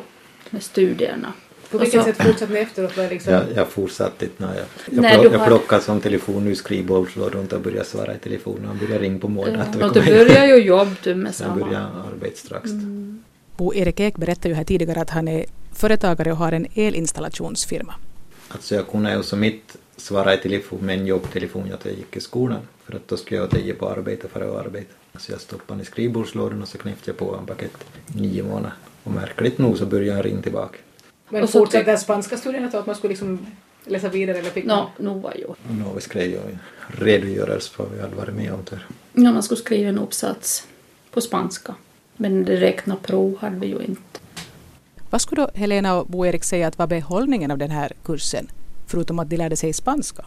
med 0.51 0.63
studierna. 0.63 1.33
På 1.71 1.79
vilket 1.79 2.01
så- 2.01 2.05
sätt 2.07 2.17
fortsatte 2.27 2.53
ni 2.53 2.59
efteråt? 2.59 2.97
Var 2.97 3.09
liksom... 3.09 3.33
Jag, 3.33 3.43
jag 3.55 3.69
fortsatte 3.69 4.25
inte 4.25 4.43
när 4.47 4.55
jag, 4.55 4.65
jag, 4.91 5.03
Nej, 5.03 5.21
jag 5.23 5.39
har- 5.39 5.47
plockade 5.47 5.83
som 5.83 6.01
telefon 6.01 6.47
ur 6.47 6.55
skrivbordslådan 6.55 7.49
och 7.53 7.61
började 7.61 7.85
svara 7.85 8.15
i 8.15 8.19
telefonen 8.19 8.71
och 8.71 8.77
började 8.77 8.99
ringa 9.05 9.19
på 9.19 9.29
morgonen. 9.29 9.73
kom 9.73 9.93
du 9.93 10.01
börjar 10.05 10.47
ju 10.47 10.57
jobba 10.57 10.91
du 11.03 11.15
med 11.15 11.35
Så 11.35 11.45
jag 11.45 11.49
samma. 11.51 11.65
började 11.67 11.87
arbeta 11.87 12.37
strax. 12.37 12.71
Bo-Erik 13.57 14.01
Ek 14.01 14.17
berättade 14.17 14.49
ju 14.49 14.55
här 14.55 14.65
tidigare 14.65 15.01
att 15.01 15.11
han 15.11 15.29
är 15.29 15.45
företagare 15.73 16.33
och 16.33 16.39
har 16.39 16.53
en 16.53 16.67
elinstallationsfirma. 16.75 17.95
Alltså 18.49 18.75
jag 18.75 18.89
kunde 18.89 19.13
ju 19.13 19.23
som 19.23 19.41
mitt 19.41 19.77
svara 19.97 20.35
i 20.35 20.37
telefon 20.37 20.79
med 20.83 20.99
en 20.99 21.07
jobbtelefon 21.07 21.73
att 21.73 21.85
jag 21.85 21.95
gick 21.95 22.17
i 22.17 22.21
skolan. 22.21 22.61
För 22.85 22.97
att 22.97 23.09
då 23.09 23.17
skulle 23.17 23.41
jag 23.41 23.51
ta 23.51 23.59
på 23.79 23.89
arbete 23.89 24.29
för 24.29 24.41
att 24.41 24.67
arbeta. 24.67 24.95
Så 25.19 25.33
jag 25.33 25.41
stoppade 25.41 25.73
den 25.73 25.81
i 25.81 25.85
skrivbordslådan 25.85 26.63
och 26.63 26.69
så 26.69 26.79
knäppte 26.79 27.11
jag 27.11 27.17
på 27.17 27.37
en 27.37 27.47
paket 27.47 27.73
nio 28.07 28.43
månader. 28.43 28.73
Och 29.03 29.13
märkligt 29.13 29.59
nog 29.59 29.79
så 29.79 29.87
började 29.87 30.17
jag 30.17 30.27
ringa 30.27 30.43
tillbaka. 30.43 30.79
Men 31.29 31.49
fortsatte 31.49 31.85
den 31.85 31.99
spanska 31.99 32.37
studierna 32.37 32.67
att 32.67 32.87
man 32.87 32.95
skulle 32.95 33.09
liksom 33.09 33.47
läsa 33.85 34.09
vidare 34.09 34.39
eller 34.39 34.51
fick 34.51 34.65
Nå, 34.65 34.91
nu 34.99 35.09
var 35.09 35.35
ju. 35.35 35.47
Nu 35.69 36.01
skrev 36.01 36.33
jag 36.33 36.43
en 36.51 36.59
redogörelse 36.89 37.71
för 37.71 37.85
vad 37.85 37.93
vi 37.93 38.01
hade 38.01 38.17
varit 38.17 38.35
med 38.35 38.53
om 38.53 38.61
där. 38.71 38.87
Ja, 39.13 39.33
man 39.33 39.43
skulle 39.43 39.61
skriva 39.61 39.89
en 39.89 39.99
uppsats 39.99 40.67
på 41.11 41.21
spanska. 41.21 41.75
Men 42.17 42.45
direkt 42.45 42.87
något 42.87 43.03
prov 43.03 43.39
hade 43.41 43.57
vi 43.57 43.67
ju 43.67 43.79
inte. 43.83 44.21
Vad 45.11 45.21
skulle 45.21 45.43
då 45.43 45.51
Helena 45.55 45.95
och 45.95 46.07
Bo-Erik 46.07 46.45
säga 46.45 46.69
att 46.69 46.79
var 46.79 46.87
behållningen 46.87 47.51
av 47.51 47.59
den 47.59 47.71
här 47.71 47.93
kursen? 48.05 48.49
Förutom 48.87 49.19
att 49.19 49.31
de 49.31 49.37
lärde 49.37 49.57
sig 49.57 49.73
spanska. 49.73 50.25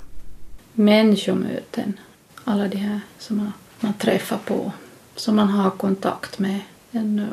Människomöten. 0.74 2.00
Alla 2.44 2.68
de 2.68 2.78
här 2.78 3.00
som 3.18 3.38
man, 3.38 3.54
man 3.80 3.94
träffar 3.94 4.38
på. 4.46 4.72
Som 5.16 5.36
man 5.36 5.50
har 5.50 5.70
kontakt 5.70 6.40
med 6.40 6.60
ännu. 6.92 7.28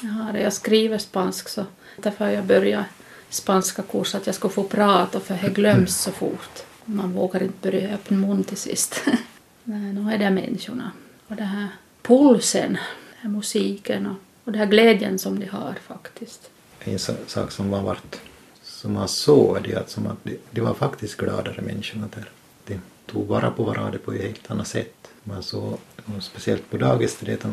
Jag, 0.00 0.08
har, 0.08 0.34
jag 0.34 0.52
skriver 0.52 0.98
spansk 0.98 1.48
så 1.48 1.64
därför 1.96 2.28
jag 2.28 2.44
börjat 2.44 2.86
spanska 3.28 3.82
kurs 3.82 4.14
att 4.14 4.26
jag 4.26 4.34
ska 4.34 4.48
få 4.48 4.64
prata 4.64 5.20
för 5.20 5.38
det 5.42 5.54
glöms 5.54 5.96
så 5.96 6.12
fort. 6.12 6.62
Man 6.84 7.12
vågar 7.12 7.42
inte 7.42 7.70
börja 7.70 7.94
öppna 7.94 8.16
mun 8.16 8.44
till 8.44 8.56
sist. 8.56 9.02
Nej, 9.64 9.92
nu 9.92 10.12
är 10.12 10.18
det 10.18 10.30
människorna. 10.30 10.90
Och 11.28 11.36
det 11.36 11.42
här 11.42 11.68
pulsen, 12.02 12.68
den 12.72 12.78
här 13.22 13.30
musiken 13.30 14.06
och, 14.06 14.16
och 14.44 14.52
den 14.52 14.60
här 14.60 14.66
glädjen 14.66 15.18
som 15.18 15.40
de 15.40 15.46
har 15.46 15.74
faktiskt. 15.86 16.50
En 16.80 16.98
sak 16.98 17.50
som 17.50 17.70
man 17.70 17.84
vart 17.84 18.20
som 18.62 18.92
man 18.92 19.08
såg 19.08 19.56
är 19.56 19.60
det 19.60 19.74
att, 19.74 19.90
som 19.90 20.06
att 20.06 20.24
de, 20.24 20.38
de 20.50 20.60
var 20.60 20.74
faktiskt 20.74 21.16
gladare 21.16 21.62
människorna 21.62 22.08
där. 22.14 22.30
De 22.66 22.80
tog 23.06 23.26
vara 23.26 23.50
på 23.50 23.64
varandra 23.64 23.98
på 24.04 24.12
ett 24.12 24.22
helt 24.22 24.50
annat 24.50 24.68
sätt. 24.68 25.10
Man 25.24 25.42
såg, 25.42 25.78
speciellt 26.20 26.70
på 26.70 26.76
dagis, 26.76 27.18
det 27.20 27.44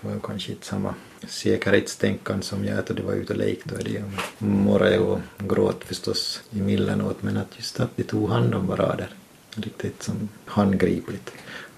var 0.00 0.12
ju 0.12 0.20
kanske 0.20 0.52
inte 0.52 0.66
samma 0.66 0.94
säkerhetstänkande 1.28 2.42
som 2.42 2.64
jag 2.64 2.78
att 2.78 2.86
de 2.86 3.02
var 3.02 3.12
ute 3.12 3.32
och 3.32 3.38
lekte 3.38 3.74
och 3.74 3.84
det 3.84 4.04
morre 4.38 4.98
och 4.98 5.20
gråt 5.38 5.84
förstås 5.84 6.42
emellanåt 6.52 7.22
men 7.22 7.36
att 7.36 7.56
just 7.56 7.80
att 7.80 7.96
de 7.96 8.02
tog 8.02 8.30
hand 8.30 8.54
om 8.54 8.66
varandra 8.66 9.06
riktigt 9.54 10.02
som 10.02 10.28
handgripligt. 10.44 11.32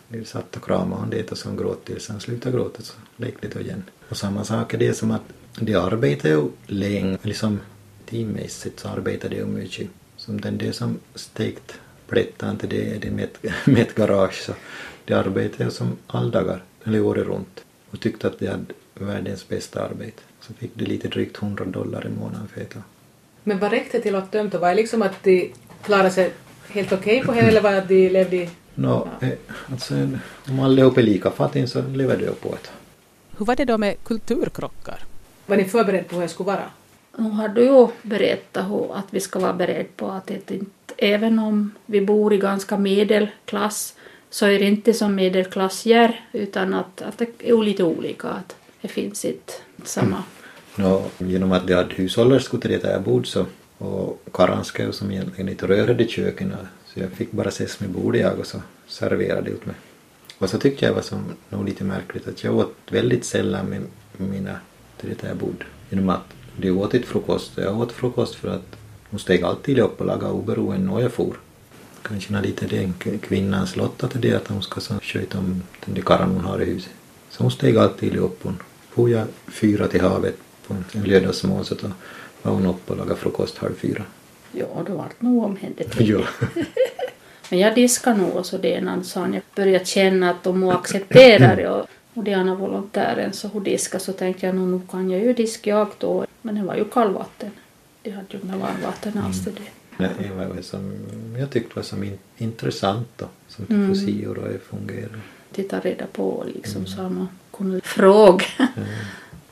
Vi 0.08 0.24
satt 0.24 0.56
och 0.56 0.64
kramade 0.64 0.94
honom 0.94 1.10
dit 1.10 1.32
och 1.32 1.38
så 1.38 1.48
han 1.48 1.56
gråt 1.56 1.84
tills 1.84 2.08
han 2.08 2.20
slutade 2.20 2.56
gråta 2.56 2.82
så 2.82 2.94
lekte 3.16 3.48
de 3.48 3.60
igen. 3.60 3.82
Och 4.08 4.16
samma 4.16 4.44
sak 4.44 4.74
är 4.74 4.78
det 4.78 4.94
som 4.94 5.10
att 5.10 5.22
de 5.58 5.74
arbetar 5.74 6.28
ju 6.28 6.48
länge, 6.66 7.18
liksom 7.22 7.60
teammässigt 8.06 8.80
så 8.80 8.88
arbetar 8.88 9.28
de 9.28 9.36
ju 9.36 9.46
mycket. 9.46 9.88
Som 10.16 10.40
den 10.40 10.58
det 10.58 10.72
som 10.72 10.98
stekt 11.14 11.80
plättan 12.06 12.56
till 12.56 12.68
det 12.68 12.94
är 12.94 13.00
det 13.00 13.10
med 13.10 13.24
ett, 13.24 13.54
med 13.66 13.78
ett 13.82 13.94
garage 13.94 14.42
så 14.42 14.52
de 15.04 15.14
arbetar 15.14 15.64
ju 15.64 15.70
som 15.70 15.96
alldagar, 16.06 16.62
eller 16.84 17.00
året 17.00 17.26
runt. 17.26 17.64
och 17.90 18.00
tyckte 18.00 18.26
att 18.26 18.38
de 18.38 18.46
hade 18.46 18.64
världens 18.94 19.48
bästa 19.48 19.82
arbete. 19.82 20.22
Så 20.40 20.54
fick 20.54 20.70
de 20.74 20.84
lite 20.84 21.08
drygt 21.08 21.42
100 21.42 21.64
dollar 21.64 22.06
i 22.06 22.10
månaden 22.20 22.48
för 22.48 22.60
det. 22.60 22.82
Men 23.44 23.58
vad 23.58 23.70
räckte 23.70 24.00
till 24.00 24.16
åt 24.16 24.32
dem 24.32 24.48
då? 24.48 24.58
Var 24.58 24.68
det 24.68 24.74
liksom 24.74 25.02
att 25.02 25.24
de 25.24 25.52
klarade 25.84 26.10
sig 26.10 26.32
helt 26.68 26.92
okej 26.92 27.22
på 27.22 27.32
det 27.32 27.40
eller 27.40 27.60
var 27.60 27.72
det 27.72 27.78
att 27.78 27.88
de 27.88 28.08
levde 28.08 28.36
i... 28.36 28.50
No, 28.78 29.08
alltså, 29.72 29.94
om 30.48 30.60
allihop 30.60 30.98
är 30.98 31.02
lika 31.02 31.30
fattiga 31.30 31.66
så 31.66 31.82
lever 31.82 32.16
de 32.16 32.26
på 32.26 32.50
det. 32.50 32.68
Hur 33.38 33.46
var 33.46 33.56
det 33.56 33.64
då 33.64 33.78
med 33.78 33.96
kulturkrockar? 34.04 35.02
Var 35.46 35.56
ni 35.56 35.64
förberedda 35.64 36.08
på 36.08 36.14
hur 36.14 36.22
det 36.22 36.28
skulle 36.28 36.46
vara? 36.46 36.70
Nu 37.16 37.30
har 37.30 37.48
du 37.48 37.62
ju 37.62 37.88
berättat 38.02 38.70
hur, 38.70 38.96
att 38.96 39.06
vi 39.10 39.20
ska 39.20 39.38
vara 39.38 39.52
beredda 39.52 39.88
på 39.96 40.08
att 40.10 40.26
det 40.26 40.50
inte, 40.50 40.94
även 40.96 41.38
om 41.38 41.74
vi 41.86 42.00
bor 42.00 42.32
i 42.32 42.38
ganska 42.38 42.78
medelklass 42.78 43.94
så 44.30 44.46
är 44.46 44.58
det 44.58 44.64
inte 44.64 44.92
som 44.92 45.14
medelklass 45.14 45.86
gör 45.86 46.20
utan 46.32 46.74
att, 46.74 47.02
att 47.02 47.18
det 47.18 47.26
är 47.38 47.62
lite 47.62 47.84
olika. 47.84 48.28
Att 48.28 48.56
det 48.80 48.88
finns 48.88 49.24
inte 49.24 49.52
samma. 49.84 50.22
No, 50.76 51.04
genom 51.18 51.52
att 51.52 51.66
de 51.66 51.74
hade 51.74 51.94
hushållerskor 51.94 52.58
till 52.58 52.70
det 52.70 52.82
där 52.82 53.00
bord 53.00 53.26
så 53.26 53.46
och 53.78 54.22
karanska 54.32 54.92
som 54.92 55.10
egentligen 55.10 55.48
inte 55.48 55.66
rörde 55.66 56.08
köken 56.08 56.54
så 56.98 57.04
jag 57.04 57.12
fick 57.12 57.32
bara 57.32 57.48
ses 57.48 57.80
med 57.80 57.90
bordet 57.90 58.20
jag 58.20 58.38
och 58.38 58.46
så 58.46 58.62
serverade 58.87 59.50
ut 59.50 59.66
mig. 59.66 59.76
Och 60.38 60.50
så 60.50 60.58
tyckte 60.58 60.84
jag 60.84 60.94
var 60.94 61.02
som 61.02 61.24
nog 61.48 61.64
lite 61.64 61.84
märkligt 61.84 62.28
att 62.28 62.44
jag 62.44 62.56
åt 62.56 62.74
väldigt 62.90 63.24
sällan 63.24 63.66
med 63.66 63.82
mina 64.16 64.61
till 65.00 65.08
det 65.08 65.28
där 65.28 65.34
bodde. 65.34 65.64
Genom 65.90 66.08
att 66.08 66.34
de 66.56 66.70
åt 66.70 66.94
inte 66.94 67.08
frukost. 67.08 67.52
Jag 67.54 67.80
åt 67.80 67.92
frukost 67.92 68.34
för 68.34 68.48
att 68.48 68.76
hon 69.11 69.20
steg 69.20 69.42
alltid 69.42 69.78
upp 69.78 70.00
och 70.00 70.06
lagade 70.06 70.32
oberoende 70.32 70.92
när 70.92 71.00
jag 71.00 71.12
for. 71.12 71.37
Kanske 72.02 72.32
när 72.32 72.42
lite 72.42 72.66
den 72.66 72.94
kvinnans 73.22 73.76
lott 73.76 74.04
att 74.04 74.22
det 74.22 74.34
att 74.34 74.48
hon 74.48 74.62
ska 74.62 74.80
sköta 74.80 75.38
om 75.38 75.62
den 75.84 75.94
där 75.94 76.02
karran 76.02 76.30
hon 76.30 76.44
har 76.44 76.62
i 76.62 76.64
huset. 76.64 76.92
Så 77.30 77.42
hon 77.42 77.50
steg 77.50 77.76
alltid 77.76 78.16
upp. 78.16 78.38
Hon 78.42 78.56
for 78.90 79.11
jag 79.11 79.26
fyra 79.48 79.88
till 79.88 80.00
havet 80.00 80.37
på 80.66 80.74
en 80.92 81.04
lördagsmorgon 81.04 81.64
så 81.64 81.74
då 81.74 81.90
var 82.42 82.52
hon 82.52 82.66
uppe 82.66 82.92
och 82.92 82.98
lagade 82.98 83.20
frukost 83.20 83.58
halv 83.58 83.74
fyra. 83.74 84.04
Ja, 84.52 84.66
då 84.87 84.94
vart 84.94 85.22
nog 85.22 85.44
omhändertagen. 85.44 86.06
Ja. 86.18 86.24
Men 87.50 87.58
jag 87.61 87.74
diskar 87.74 88.14
nog 88.14 88.37
och 88.37 88.46
så 88.46 88.58
det 88.58 88.80
när 88.80 89.02
sa 89.02 89.20
jag 89.28 89.42
började 89.54 89.84
känna 89.84 90.30
att 90.30 90.44
de 90.44 90.68
accepterar 90.68 91.56
det 91.56 91.68
och, 91.68 91.87
och 92.14 92.24
det 92.24 92.32
volontären 92.54 93.32
så 93.32 93.48
hon 93.48 93.62
diskar 93.64 93.98
så 93.98 94.12
tänkte 94.12 94.46
jag 94.46 94.54
nog 94.54 94.90
kan 94.90 95.11
jag 95.11 95.20
ju 95.20 95.32
diska 95.32 95.70
jag 95.70 95.88
då. 95.98 96.26
Men 96.42 96.54
det 96.54 96.62
var 96.62 96.76
ju 96.76 96.84
kallvatten. 96.84 97.50
De 98.02 98.11
hade 98.11 98.26
ju 98.30 98.38
inga 98.44 98.56
varmvatten 98.56 99.18
alls 99.18 99.44
till 99.44 99.54
det. 99.54 100.08
Det 100.18 100.34
var 100.34 100.62
som 100.62 100.92
jag 101.38 101.50
tyckte 101.50 101.76
var 101.76 101.82
som 101.82 102.04
in, 102.04 102.18
intressant 102.38 103.08
då, 103.16 103.26
som 103.48 103.64
att 103.64 103.70
Mm. 103.70 103.94
hur 104.24 104.34
det 104.34 104.58
fungerar. 104.58 105.20
Titta 105.52 105.80
reda 105.80 106.06
på 106.06 106.44
liksom 106.54 106.87
så 106.87 107.00
att 107.02 107.12
man 107.12 107.28
kunde 107.56 107.80
fråga 107.80 108.44
Mm. 108.58 108.88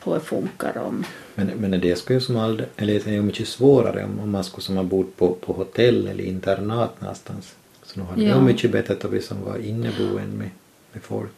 På 0.07 0.13
hur 0.13 0.19
det 0.19 0.25
funkar 0.25 0.77
om. 0.77 1.05
Men, 1.35 1.47
men 1.47 1.71
det 1.81 1.97
skulle 1.97 2.19
ju 2.19 2.25
som 2.25 2.37
aldrig, 2.37 2.69
eller 2.77 2.93
det 2.93 3.07
är 3.07 3.11
ju 3.13 3.21
mycket 3.21 3.47
svårare 3.47 4.03
om, 4.03 4.19
om 4.19 4.31
man 4.31 4.43
skulle 4.43 4.63
som 4.63 4.75
ha 4.77 4.83
bott 4.83 5.17
på, 5.17 5.33
på 5.33 5.53
hotell 5.53 6.07
eller 6.07 6.23
internat 6.23 7.01
någonstans. 7.01 7.55
Så 7.83 7.99
nu 7.99 8.05
hade 8.05 8.21
det 8.21 8.27
Ja. 8.27 8.35
ju 8.35 8.41
mycket 8.41 8.71
bättre 8.71 8.93
att 8.93 9.11
vi 9.11 9.21
som 9.21 9.37
var 9.45 9.57
inneboende 9.57 10.37
med, 10.37 10.49
med 10.93 11.03
folk. 11.03 11.31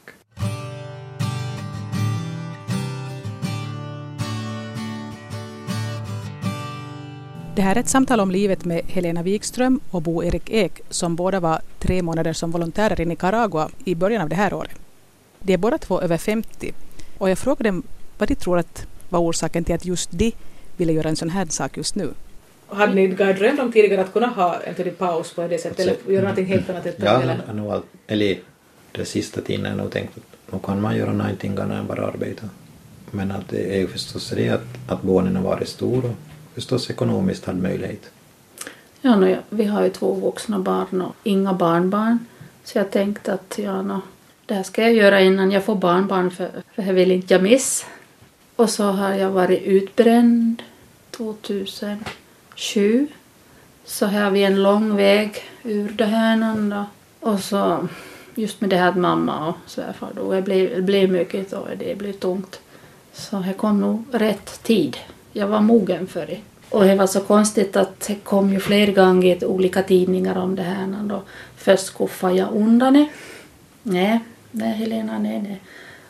Det 7.55 7.62
här 7.63 7.75
är 7.75 7.79
ett 7.79 7.89
samtal 7.89 8.19
om 8.19 8.32
livet 8.32 8.65
med 8.65 8.82
Helena 8.88 9.23
Wikström 9.23 9.79
och 9.91 10.01
Bo-Erik 10.01 10.49
Ek 10.49 10.82
som 10.89 11.15
båda 11.15 11.39
var 11.39 11.62
tre 11.79 12.01
månader 12.01 12.34
som 12.34 12.51
volontärer 12.51 13.01
i 13.01 13.05
Nicaragua 13.05 13.69
i 13.86 13.95
början 13.95 14.21
av 14.21 14.29
det 14.29 14.36
här 14.36 14.53
året. 14.53 14.71
De 15.39 15.53
är 15.53 15.58
båda 15.58 15.77
två 15.77 16.01
över 16.01 16.17
50 16.17 16.73
och 17.17 17.29
jag 17.29 17.38
frågade 17.38 17.69
dem 17.69 17.84
vad 18.19 18.29
de 18.29 18.36
tror 18.36 18.58
att 18.60 18.88
var 19.10 19.19
orsaken 19.19 19.63
till 19.63 19.75
att 19.75 19.86
just 19.86 20.12
de 20.12 20.32
ville 20.77 20.93
göra 20.93 21.10
en 21.10 21.15
sån 21.15 21.29
här 21.29 21.45
sak 21.45 21.77
just 21.77 21.95
nu. 21.95 22.10
Hade 22.67 22.93
ni 22.93 23.08
drömt 23.08 23.60
om 23.60 23.71
tidigare 23.71 24.01
att 24.01 24.13
kunna 24.13 24.27
ha 24.27 24.60
en 24.60 24.75
tidig 24.75 24.97
paus 24.97 25.34
på 25.34 25.47
det 25.47 25.58
sättet 25.58 25.88
Alltså, 25.88 26.03
eller 26.05 26.13
göra 26.13 26.21
någonting 26.21 26.45
helt 26.45 26.69
annat? 26.69 26.86
Ja, 26.97 27.23
jag 27.55 27.67
all, 27.71 27.82
eller 28.08 28.39
det 28.91 29.05
sista 29.05 29.41
tiden 29.41 29.65
har 29.65 29.71
jag 29.71 29.77
nog 29.77 29.91
tänkt 29.91 30.17
att 30.17 30.53
nu 30.53 30.60
kan 30.63 30.82
man 30.82 30.97
göra 30.97 31.13
någonting 31.13 31.58
annat 31.58 31.79
än 31.79 31.88
bara 31.88 32.08
arbeta. 32.08 32.49
Men 33.12 33.32
att 33.32 33.49
det 33.49 33.75
är 33.75 33.77
ju 33.77 33.88
förstås 33.88 34.34
det 34.36 34.49
att, 34.49 34.62
att 34.88 35.01
barnen 35.01 35.36
har 35.36 35.43
varit 35.43 35.67
stora 35.67 36.10
och 36.10 36.15
förstås 36.53 36.89
ekonomiskt 36.89 37.45
hade 37.45 37.62
möjlighet. 37.62 38.12
Ja, 39.01 39.15
no, 39.15 39.27
ja, 39.27 39.38
vi 39.49 39.65
har 39.65 39.84
ju 39.84 39.89
två 39.89 40.13
vuxna 40.13 40.60
barn 40.60 41.01
och 41.01 41.15
inga 41.23 41.53
barnbarn. 41.53 42.25
Så 42.63 42.77
jag 42.77 42.91
tänkte 42.91 43.34
att 43.34 43.60
ja, 43.63 43.82
no, 43.82 44.01
det 44.45 44.53
här 44.53 44.63
ska 44.63 44.82
jag 44.82 44.93
göra 44.93 45.21
innan 45.21 45.51
jag 45.51 45.63
får 45.63 45.75
barnbarn 45.75 46.32
för, 46.32 46.49
för 46.75 46.82
det 46.82 46.93
vill 46.93 47.12
inte 47.12 47.34
jag 47.34 47.43
miss. 47.43 47.86
Och 48.60 48.69
så 48.69 48.84
har 48.84 49.13
jag 49.13 49.30
varit 49.30 49.63
utbränd 49.63 50.63
2007. 51.12 53.08
Så 53.86 54.06
har 54.06 54.32
vi 54.32 54.43
en 54.43 54.63
lång 54.63 54.95
väg 54.95 55.43
ur 55.63 55.89
det 55.89 56.06
här. 56.06 56.86
Och 57.19 57.39
så 57.39 57.88
just 58.36 58.62
med 58.62 58.69
det 58.69 58.76
här 58.76 58.89
att 58.89 58.98
mamma 58.98 59.48
och 59.48 59.56
svärfar 59.65 60.10
då. 60.15 60.32
Det 60.32 60.41
blev, 60.41 60.76
det 60.76 60.82
blev 60.82 61.12
mycket 61.12 61.54
och 61.54 61.67
det 61.78 61.98
blev 61.98 62.13
tungt. 62.13 62.60
Så 63.13 63.39
det 63.39 63.54
kom 63.54 63.82
nog 63.82 64.04
rätt 64.12 64.63
tid. 64.63 64.98
Jag 65.34 65.48
var 65.48 65.62
mogen 65.62 66.08
för 66.08 66.26
det. 66.26 66.39
Och 66.69 66.84
det 66.84 66.95
var 66.95 67.08
så 67.08 67.19
konstigt 67.22 67.76
att 67.76 68.00
det 68.00 68.15
kom 68.15 68.54
ju 68.54 68.60
flera 68.60 68.91
gånger 68.91 69.43
i 69.43 69.45
olika 69.45 69.84
tidningar 69.84 70.38
om 70.38 70.56
det 70.56 70.63
här. 70.63 71.04
Då. 71.04 71.22
Först 71.56 71.86
skuffade 71.86 72.34
jag 72.34 72.56
undan 72.56 72.93
det. 72.93 73.08
Nej, 73.84 74.19
nej 74.52 74.74
Helena, 74.74 75.19
nej, 75.19 75.41
nej. 75.41 75.62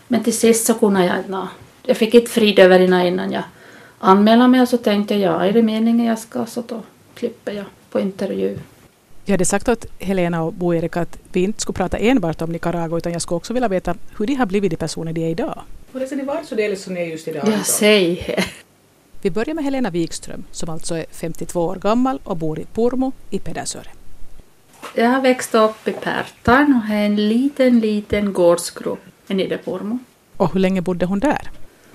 Men 0.07 0.23
till 0.23 0.38
sist 0.38 0.65
så 0.65 0.73
kunde 0.73 1.05
jag 1.05 1.17
inte. 1.17 1.47
Jag 1.83 1.97
fick 1.97 2.13
inte 2.13 2.31
frid 2.31 2.59
över 2.59 2.79
det 2.79 3.07
innan 3.07 3.31
jag 3.31 3.43
anmälde 3.99 4.47
mig 4.47 4.61
och 4.61 4.69
så 4.69 4.77
tänkte 4.77 5.15
jag, 5.15 5.33
ja, 5.33 5.45
är 5.45 5.53
det 5.53 5.61
meningen 5.61 6.05
jag 6.05 6.19
ska 6.19 6.45
så 6.45 6.63
då 6.67 6.81
klipper 7.15 7.51
jag 7.51 7.65
på 7.89 7.99
intervju. 7.99 8.59
Jag 9.25 9.33
hade 9.33 9.45
sagt 9.45 9.69
åt 9.69 9.85
Helena 9.99 10.43
och 10.43 10.53
Bo-Erik 10.53 10.97
att 10.97 11.19
vi 11.31 11.43
inte 11.43 11.61
skulle 11.61 11.75
prata 11.75 11.97
enbart 11.97 12.41
om 12.41 12.51
Nicaragua 12.51 12.97
utan 12.97 13.13
jag 13.13 13.21
skulle 13.21 13.37
också 13.37 13.53
vilja 13.53 13.67
veta 13.67 13.95
hur 14.17 14.27
de 14.27 14.33
har 14.33 14.45
blivit 14.45 14.71
de 14.71 14.77
personer 14.77 15.13
de 15.13 15.25
är 15.25 15.29
idag. 15.29 15.61
Hur 15.93 16.01
är 16.01 16.15
det 16.15 16.23
varit 16.23 16.47
så 16.47 16.55
deles 16.55 16.83
som 16.83 16.93
ni 16.93 17.01
är 17.01 17.05
just 17.05 17.27
idag? 17.27 17.47
Jag 17.47 17.65
säger 17.65 18.45
Vi 19.21 19.31
börjar 19.31 19.55
med 19.55 19.63
Helena 19.63 19.89
Wikström 19.89 20.43
som 20.51 20.69
alltså 20.69 20.95
är 20.95 21.05
52 21.11 21.61
år 21.61 21.75
gammal 21.75 22.19
och 22.23 22.37
bor 22.37 22.59
i 22.59 22.65
Purmo 22.73 23.11
i 23.29 23.39
Pedersöre. 23.39 23.89
Jag 24.95 25.09
har 25.09 25.21
växt 25.21 25.55
upp 25.55 25.87
i 25.87 25.91
Pärtan 25.91 26.73
och 26.75 26.81
har 26.81 26.95
en 26.95 27.29
liten, 27.29 27.79
liten 27.79 28.33
gårdsgrupp 28.33 28.99
i 29.27 29.33
Niederpormo. 29.33 29.99
Och 30.37 30.53
hur 30.53 30.59
länge 30.59 30.81
bodde 30.81 31.05
hon 31.05 31.19
där? 31.19 31.49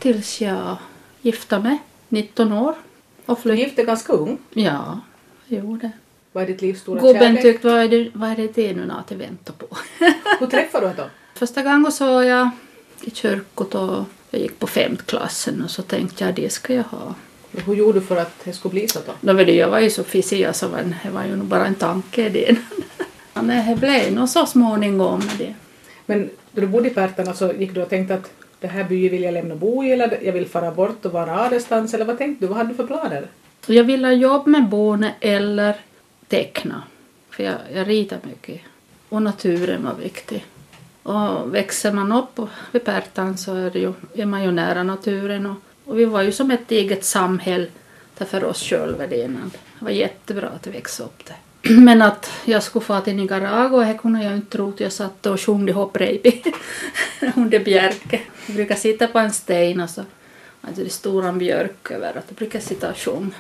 Tills 0.05 0.40
jag 0.40 0.77
gifte 1.23 1.59
mig, 1.59 1.79
19 2.09 2.53
år. 2.53 2.75
Och 3.27 3.37
Du 3.37 3.43
flytt... 3.43 3.59
gifte 3.59 3.83
ganska 3.85 4.12
ung. 4.12 4.38
Ja, 4.51 5.01
jag 5.47 5.64
gjorde. 5.64 5.90
Vad 6.33 6.43
är 6.43 6.47
ditt 6.47 6.62
livs 6.62 6.81
stora 6.81 7.01
Gubben 7.01 7.23
kärlek? 7.23 7.43
tyckte, 7.43 7.69
vad 7.69 7.79
är 7.79 7.88
det, 7.88 8.11
vad 8.12 8.31
är 8.31 8.37
det, 8.37 8.55
det 8.55 8.73
nu 8.73 8.93
att 8.93 9.11
jag 9.11 9.19
väntar 9.19 9.55
på? 9.55 9.67
Hur 10.40 10.47
träffade 10.47 10.88
du 10.88 10.95
dem? 10.95 11.09
Första 11.35 11.62
gången 11.62 11.93
så 11.93 12.07
var 12.14 12.23
jag 12.23 12.51
i 13.03 13.11
kyrkot 13.11 13.75
och 13.75 14.05
jag 14.31 14.40
gick 14.40 14.59
på 14.59 14.67
femtklassen 14.67 15.62
och 15.64 15.71
så 15.71 15.83
tänkte 15.83 16.25
jag 16.25 16.35
det 16.35 16.53
ska 16.53 16.75
jag 16.75 16.85
ha. 16.85 17.14
Hur 17.67 17.75
gjorde 17.75 18.01
du 18.01 18.07
för 18.07 18.17
att 18.17 18.45
det 18.45 18.53
skulle 18.53 18.73
bli 18.73 18.88
så 18.88 18.99
då? 19.23 19.33
Då 19.33 19.43
jag 19.43 19.69
var 19.69 19.81
ju 19.81 19.90
så 19.90 20.05
fissig 20.05 20.49
så 20.53 20.69
var- 20.69 20.95
det 21.05 21.11
var 21.11 21.25
ju 21.25 21.37
bara 21.37 21.67
en 21.67 21.75
tanke 21.75 22.29
det. 22.29 22.57
Men 23.35 23.47
det 23.69 23.77
blev 23.77 24.12
nog 24.12 24.29
så 24.29 24.47
småningom 24.47 25.19
med 25.19 25.37
det. 25.38 25.55
Men 26.07 26.31
då 26.53 26.61
du 26.61 26.67
bodde 26.67 26.88
i 26.88 26.95
Pärtarna 26.95 27.35
så 27.35 27.53
gick 27.53 27.75
du 27.75 27.83
och 27.83 27.88
tänkte 27.88 28.14
att 28.14 28.31
det 28.64 28.68
här 28.68 28.85
byn 28.85 29.11
vill 29.11 29.22
jag 29.22 29.35
lämna 29.35 29.55
bo 29.55 29.85
i 29.85 29.92
eller 29.92 30.18
jag 30.22 30.33
vill 30.33 30.46
fara 30.46 30.70
bort 30.70 31.05
och 31.05 31.12
vara 31.12 31.40
adelsstans 31.40 31.94
eller 31.94 32.05
vad 32.05 32.18
tänkte 32.18 32.44
du? 32.44 32.48
Vad 32.48 32.59
hade 32.59 32.70
du 32.70 32.74
för 32.74 32.87
planer? 32.87 33.29
Jag 33.66 33.85
ville 33.85 34.12
jobba 34.12 34.50
med 34.50 34.68
barnen 34.68 35.11
eller 35.20 35.77
teckna. 36.29 36.83
För 37.31 37.42
jag, 37.42 37.55
jag 37.74 37.88
ritar 37.88 38.18
mycket. 38.22 38.61
Och 39.09 39.22
naturen 39.22 39.85
var 39.85 39.94
viktig. 39.94 40.44
Och 41.03 41.55
växer 41.55 41.92
man 41.92 42.12
upp 42.12 42.48
vid 42.72 42.85
Pärtan 42.85 43.38
så 43.38 43.55
är, 43.55 43.70
det 43.70 43.79
ju, 43.79 43.92
är 44.14 44.27
man 44.27 44.42
ju 44.44 44.50
nära 44.53 44.83
naturen. 44.83 45.46
Och, 45.46 45.57
och 45.85 45.98
vi 45.98 46.05
var 46.05 46.22
ju 46.22 46.33
som 46.33 46.50
ett 46.50 46.70
eget 46.70 47.05
samhälle 47.05 47.66
där 48.18 48.27
för 48.27 48.44
oss 48.44 48.62
själva 48.62 49.07
det 49.07 49.24
innan. 49.24 49.50
Det 49.79 49.85
var 49.85 49.90
jättebra 49.90 50.48
att 50.48 50.66
växa 50.66 51.05
upp 51.05 51.24
där. 51.27 51.37
Men 51.70 52.03
att 52.03 52.31
jag 52.44 52.62
skulle 52.62 52.85
få 52.85 53.00
till 53.00 53.16
Nicaragua, 53.16 53.85
det 53.85 53.98
kunde 53.98 54.24
jag 54.24 54.35
inte 54.35 54.50
tro. 54.57 54.72
Jag 54.77 54.92
satt 54.92 55.27
och 55.27 55.40
sjöng 55.40 55.72
hopprejpi 55.72 56.42
under 57.37 57.59
björke. 57.64 58.20
Jag 58.46 58.57
brukar 58.57 58.74
sitta 58.74 59.07
på 59.07 59.18
en 59.18 59.33
sten 59.33 59.81
och 59.81 59.90
så 59.90 60.03
hade 60.61 60.85
det 60.85 60.90
stora 60.90 61.33
björk 61.33 61.90
över. 61.90 62.09
Att 62.09 62.24
jag 62.29 62.37
brukar 62.37 62.61
sitta 62.61 62.90
och 62.90 62.96
sjunga. 62.96 63.31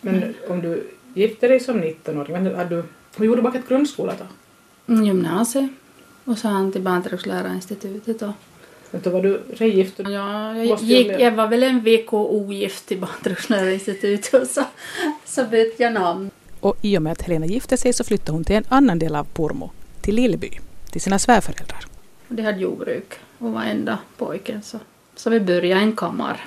Men 0.00 0.34
om 0.48 0.60
du 0.62 0.88
gifte 1.14 1.48
dig 1.48 1.60
som 1.60 1.82
19-åring, 1.82 2.32
men 2.32 2.54
hade 2.56 2.76
du, 2.76 2.84
hur 3.16 3.24
gjorde 3.26 3.38
du 3.38 3.42
bakat 3.42 3.68
grundskola 3.68 4.14
då? 4.18 4.26
Mm, 4.92 5.04
Gymnasiet. 5.06 5.70
Och 6.24 6.36
han 6.42 6.72
till 6.72 6.80
Barnträdgårdslärarinstitutet 6.80 8.18
då. 8.20 8.32
Men 8.90 9.00
då 9.04 9.10
var 9.10 9.22
du 9.22 9.40
regift? 9.56 10.00
och- 10.00 10.10
Ja, 10.10 10.56
jag, 10.56 10.78
gick, 10.82 11.10
jag 11.20 11.32
var 11.32 11.46
väl 11.48 11.62
en 11.62 11.80
vecka 11.80 12.16
ogift 12.16 12.86
till 12.86 12.98
Barnträdgårdslärarinstitutet 13.00 14.34
och 14.42 14.46
så, 14.48 14.64
så 15.24 15.44
bytte 15.44 15.82
jag 15.82 15.92
namn. 15.92 16.30
Och 16.62 16.76
i 16.82 16.98
och 16.98 17.02
med 17.02 17.12
att 17.12 17.22
Helena 17.22 17.46
gifte 17.46 17.76
sig 17.76 17.92
så 17.92 18.04
flyttade 18.04 18.32
hon 18.32 18.44
till 18.44 18.56
en 18.56 18.64
annan 18.68 18.98
del 18.98 19.14
av 19.14 19.26
Purmo, 19.34 19.70
till 20.00 20.14
Lillby, 20.14 20.50
till 20.90 21.00
sina 21.00 21.18
svärföräldrar. 21.18 21.86
De 22.28 22.42
hade 22.42 22.58
jordbruk. 22.58 23.14
och 23.38 23.52
var 23.52 23.62
enda 23.62 23.98
pojken. 24.16 24.62
Så, 24.62 24.78
så 25.16 25.30
vi 25.30 25.40
började 25.40 25.80
en 25.80 25.96
kammare. 25.96 26.40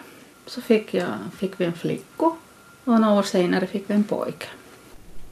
Så 0.46 0.62
fick, 0.62 0.94
jag, 0.94 1.08
fick 1.38 1.60
vi 1.60 1.66
en 1.66 1.74
flicka 1.74 2.26
och 2.84 3.00
några 3.00 3.14
år 3.14 3.24
senare 3.24 3.68
fick 3.68 3.90
vi 3.90 3.94
en 3.94 4.04
pojke. 4.04 4.46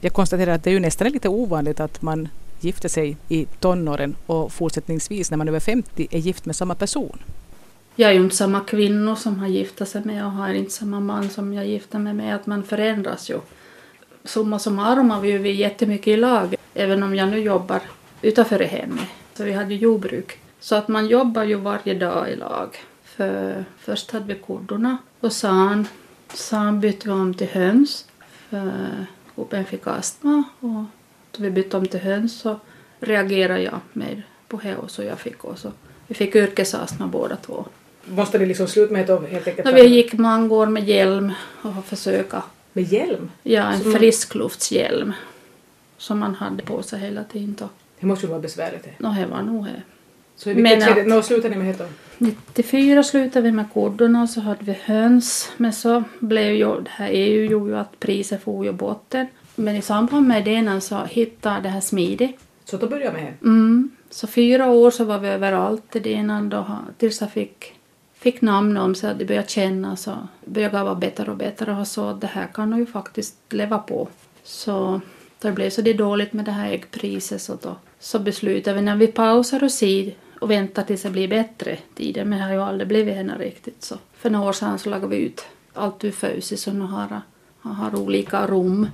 Jag 0.00 0.12
konstaterar 0.12 0.54
att 0.54 0.64
det 0.64 0.70
är 0.70 0.74
ju 0.74 0.80
nästan 0.80 1.08
lite 1.08 1.28
ovanligt 1.28 1.80
att 1.80 2.02
man 2.02 2.28
gifter 2.60 2.88
sig 2.88 3.16
i 3.28 3.44
tonåren 3.44 4.16
och 4.26 4.52
fortsättningsvis 4.52 5.30
när 5.30 5.38
man 5.38 5.48
är 5.48 5.52
över 5.52 5.60
50 5.60 6.08
är 6.10 6.18
gift 6.18 6.46
med 6.46 6.56
samma 6.56 6.74
person. 6.74 7.18
Jag 7.96 8.10
är 8.10 8.14
ju 8.14 8.20
inte 8.20 8.36
samma 8.36 8.60
kvinna 8.60 9.16
som 9.16 9.38
har 9.38 9.48
gift 9.48 9.88
sig 9.88 10.04
med 10.04 10.24
och 10.24 10.32
har 10.32 10.54
inte 10.54 10.72
samma 10.72 11.00
man 11.00 11.30
som 11.30 11.54
jag 11.54 11.66
gifte 11.66 11.98
mig 11.98 12.14
med. 12.14 12.36
Att 12.36 12.46
man 12.46 12.62
förändras 12.62 13.30
ju. 13.30 13.40
Summa 14.24 14.58
summarum 14.58 15.10
har 15.10 15.20
vi 15.20 15.30
ju 15.30 15.52
jättemycket 15.52 16.06
i 16.06 16.16
lag. 16.16 16.54
Även 16.74 17.02
om 17.02 17.14
jag 17.14 17.28
nu 17.28 17.38
jobbar 17.38 17.80
utanför 18.22 18.60
hemmet. 18.60 19.08
Så 19.34 19.44
vi 19.44 19.52
hade 19.52 19.74
jordbruk. 19.74 20.38
Så 20.60 20.74
att 20.74 20.88
man 20.88 21.06
jobbar 21.06 21.44
ju 21.44 21.54
varje 21.54 21.94
dag 21.94 22.30
i 22.30 22.36
lag. 22.36 22.76
För 23.04 23.64
först 23.78 24.10
hade 24.10 24.34
vi 24.34 24.40
kodorna 24.40 24.98
och 25.20 25.32
san. 25.32 25.88
San 26.34 26.80
bytte 26.80 27.08
vi 27.08 27.14
om 27.14 27.34
till 27.34 27.48
höns. 27.48 28.08
För 28.50 29.04
gubben 29.36 29.64
fick 29.64 29.86
astma 29.86 30.44
och 30.60 30.84
då 31.32 31.42
vi 31.42 31.50
bytte 31.50 31.76
om 31.76 31.86
till 31.86 32.00
höns 32.00 32.40
så 32.40 32.60
reagerade 33.00 33.62
jag 33.62 33.80
med 33.92 34.22
på 34.48 34.60
det 34.62 34.76
och 34.76 34.90
så 34.90 35.02
jag 35.02 35.18
fick 35.18 35.44
också. 35.44 35.72
Vi 36.06 36.14
fick 36.14 36.36
yrkesastma 36.36 37.06
båda 37.06 37.36
två. 37.36 37.64
Måste 38.04 38.38
ni 38.38 38.46
liksom 38.46 38.66
sluta 38.66 38.92
med 38.92 39.06
det 39.06 39.26
helt 39.26 39.48
enkelt? 39.48 39.64
När 39.64 39.74
vi 39.74 39.86
gick 39.86 40.12
många 40.12 40.54
år 40.54 40.66
med 40.66 40.84
hjälm 40.84 41.32
och 41.62 41.84
försöka. 41.84 42.42
Med 42.76 42.84
hjälm? 42.84 43.30
Ja, 43.42 43.72
en 43.72 43.92
friskluftshjälm. 43.92 45.12
Som 45.96 46.18
man 46.18 46.34
hade 46.34 46.62
på 46.62 46.82
sig 46.82 47.00
hela 47.00 47.24
tiden. 47.24 47.56
Då. 47.58 47.68
Det 48.00 48.06
måste 48.06 48.26
ju 48.26 48.30
vara 48.30 48.40
besvärligt. 48.40 48.86
Nå, 48.98 49.14
det 49.18 49.26
var 49.26 49.42
nog 49.42 49.64
det. 49.64 49.82
Så 50.36 50.50
i 50.50 50.54
vilket 50.54 50.84
skede, 50.84 51.08
när 51.08 51.22
slutade 51.22 51.54
ni 51.54 51.62
med 51.62 51.78
det 51.78 51.88
94 52.18 53.02
slutade 53.02 53.42
vi 53.42 53.52
med 53.52 53.72
kodorna 53.72 54.22
och 54.22 54.28
så 54.30 54.40
hade 54.40 54.64
vi 54.64 54.72
höns. 54.72 55.52
Men 55.56 55.72
så 55.72 56.04
blev 56.18 56.54
ju, 56.54 56.80
det 56.80 56.90
här 56.90 57.08
EU 57.12 57.44
gjorde 57.44 57.70
ju 57.70 57.78
att 57.78 58.00
priset 58.00 58.42
for 58.42 58.64
ju 58.64 58.72
botten. 58.72 59.26
Men 59.54 59.76
i 59.76 59.82
samband 59.82 60.28
med 60.28 60.44
det 60.44 60.80
så 60.80 61.04
hittade 61.04 61.60
det 61.60 61.68
här 61.68 61.80
smidigt. 61.80 62.40
Så 62.64 62.76
då 62.76 62.86
började 62.86 63.12
med 63.12 63.22
det? 63.22 63.46
Mm. 63.46 63.90
Så 64.10 64.26
fyra 64.26 64.70
år 64.70 64.90
så 64.90 65.04
var 65.04 65.18
vi 65.18 65.28
överallt 65.28 65.96
i 65.96 66.00
det 66.00 66.48
då, 66.50 66.78
tills 66.98 67.20
jag 67.20 67.32
fick, 67.32 67.74
fick 68.24 68.40
namn 68.40 68.76
om 68.76 68.94
sig, 68.94 69.14
de 69.14 69.24
började 69.24 69.48
känna 69.48 69.96
så 69.96 70.28
började 70.44 70.84
vara 70.84 70.94
bättre 70.94 71.30
och 71.30 71.36
bättre 71.36 71.72
och 71.72 71.88
så 71.88 72.12
det 72.12 72.26
här 72.26 72.46
kan 72.46 72.78
ju 72.78 72.86
faktiskt 72.86 73.36
leva 73.48 73.78
på. 73.78 74.08
Så 74.42 75.00
då 75.40 75.48
det 75.48 75.52
blev 75.52 75.70
så 75.70 75.82
det 75.82 75.92
dåligt 75.92 76.32
med 76.32 76.44
det 76.44 76.52
här 76.52 76.72
äggpriset 76.72 77.42
så 77.42 77.58
då 77.62 77.76
så 77.98 78.18
beslutade 78.18 78.76
vi 78.76 78.82
när 78.82 78.96
vi 78.96 79.06
pausar 79.06 79.64
och 79.64 79.70
ser 79.70 80.14
och 80.40 80.50
väntar 80.50 80.82
tills 80.82 81.02
det 81.02 81.10
blir 81.10 81.28
bättre 81.28 81.78
tider 81.94 82.24
men 82.24 82.38
det 82.38 82.44
har 82.44 82.52
ju 82.52 82.62
aldrig 82.62 82.88
blivit 82.88 83.14
henne 83.14 83.38
riktigt 83.38 83.84
så. 83.84 83.96
För 84.16 84.30
några 84.30 84.48
år 84.48 84.52
sedan 84.52 84.78
så 84.78 84.90
lagade 84.90 85.16
vi 85.16 85.22
ut 85.22 85.44
allt 85.72 86.04
ur 86.04 86.10
fösis 86.10 86.62
så 86.62 86.72
nu 86.72 86.84
har, 86.84 87.20
har 87.60 87.96
olika 87.96 88.46
rum 88.46 88.88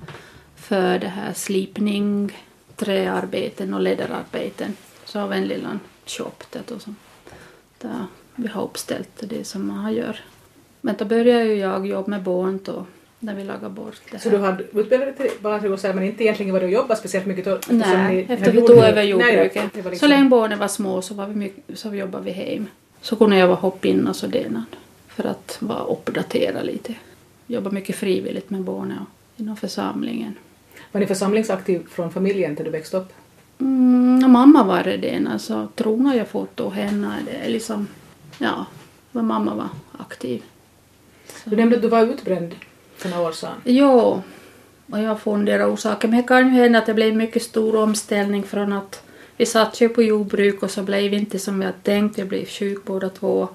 för 0.56 0.98
det 0.98 1.08
här 1.08 1.32
slipning, 1.32 2.32
träarbeten 2.76 3.74
och 3.74 3.80
läderarbeten. 3.80 4.76
Så 5.04 5.18
har 5.18 5.28
vi 5.28 5.36
en 5.36 5.48
liten 5.48 5.80
shop 6.06 6.38
där, 6.50 6.78
som, 6.78 6.96
där 7.78 8.06
vi 8.34 8.48
har 8.48 8.62
uppställt 8.62 9.10
det 9.20 9.44
som 9.44 9.68
man 9.68 9.94
gör. 9.94 10.20
Men 10.80 10.94
då 10.98 11.04
började 11.04 11.44
ju 11.44 11.54
jag 11.54 11.86
jobba 11.86 12.10
med 12.10 12.22
barn 12.22 12.60
då 12.64 12.86
när 13.18 13.34
vi 13.34 13.44
lagade 13.44 13.68
bort 13.68 14.00
det 14.04 14.16
här. 14.16 14.18
Så 14.18 14.30
du 14.30 14.36
hade 14.36 14.62
utbildat 14.62 14.90
dig 15.00 15.14
till 15.16 15.30
barnskötare 15.42 15.94
men 15.94 16.04
inte 16.04 16.24
egentligen 16.24 16.52
varit 16.52 16.64
och 16.64 16.70
jobbat 16.70 16.98
speciellt 16.98 17.26
mycket? 17.26 17.44
Då, 17.44 17.58
Nej, 17.68 18.26
efter 18.28 18.52
vi 18.52 18.60
tog 18.60 18.76
över 18.76 19.02
jordbruket. 19.02 19.74
Liksom... 19.74 19.96
Så 19.96 20.06
länge 20.06 20.28
barnen 20.28 20.58
var 20.58 20.68
små 20.68 21.02
så, 21.02 21.14
var 21.14 21.26
vi 21.26 21.34
mycket, 21.34 21.78
så 21.78 21.94
jobbade 21.94 22.24
vi 22.24 22.30
hem. 22.30 22.66
Så 23.00 23.16
kunde 23.16 23.36
jag 23.36 23.46
vara 23.46 23.56
hoppa 23.56 23.88
in 23.88 24.06
och 24.06 24.16
sådär 24.16 24.62
för 25.08 25.24
att 25.24 25.56
vara 25.60 25.84
uppdaterad 25.84 26.66
lite. 26.66 26.94
Jobba 27.46 27.70
mycket 27.70 27.96
frivilligt 27.96 28.50
med 28.50 28.60
barnen 28.60 29.06
inom 29.36 29.56
församlingen. 29.56 30.34
Var 30.92 31.00
ni 31.00 31.06
församlingsaktiv 31.06 31.86
från 31.90 32.12
familjen 32.12 32.54
när 32.58 32.64
du 32.64 32.70
växte 32.70 32.96
upp? 32.96 33.12
Mm, 33.58 34.32
mamma 34.32 34.64
var 34.64 34.82
det, 34.84 35.26
alltså 35.32 35.68
trona 35.74 36.16
jag 36.16 36.28
fått 36.28 36.60
och 36.60 36.72
henne, 36.72 37.16
det 37.26 37.46
är 37.46 37.50
liksom, 37.50 37.86
ja, 38.40 38.66
vad 39.12 39.24
mamma 39.24 39.54
var 39.54 39.68
aktiv. 39.98 40.42
Så. 41.26 41.50
Du 41.50 41.56
nämnde 41.56 41.76
att 41.76 41.82
du 41.82 41.88
var 41.88 42.02
utbränd 42.02 42.54
för 42.96 43.08
några 43.08 43.28
år 43.28 43.32
sedan. 43.32 43.54
Jo, 43.64 44.22
och 44.90 44.98
jag 44.98 45.20
funderar 45.20 45.74
orsaker, 45.74 46.08
men 46.08 46.16
det 46.16 46.22
kan 46.22 46.54
ju 46.54 46.62
hända 46.62 46.78
att 46.78 46.86
det 46.86 46.94
blev 46.94 47.16
mycket 47.16 47.42
stor 47.42 47.76
omställning 47.76 48.42
från 48.42 48.72
att 48.72 49.02
vi 49.36 49.46
satt 49.46 49.80
ju 49.80 49.88
på 49.88 50.02
jordbruk 50.02 50.62
och 50.62 50.70
så 50.70 50.82
blev 50.82 51.10
vi 51.10 51.16
inte 51.16 51.38
som 51.38 51.58
vi 51.58 51.66
hade 51.66 51.78
tänkt, 51.78 52.18
jag 52.18 52.28
blev 52.28 52.46
sjuk 52.46 52.84
båda 52.84 53.08
två. 53.08 53.48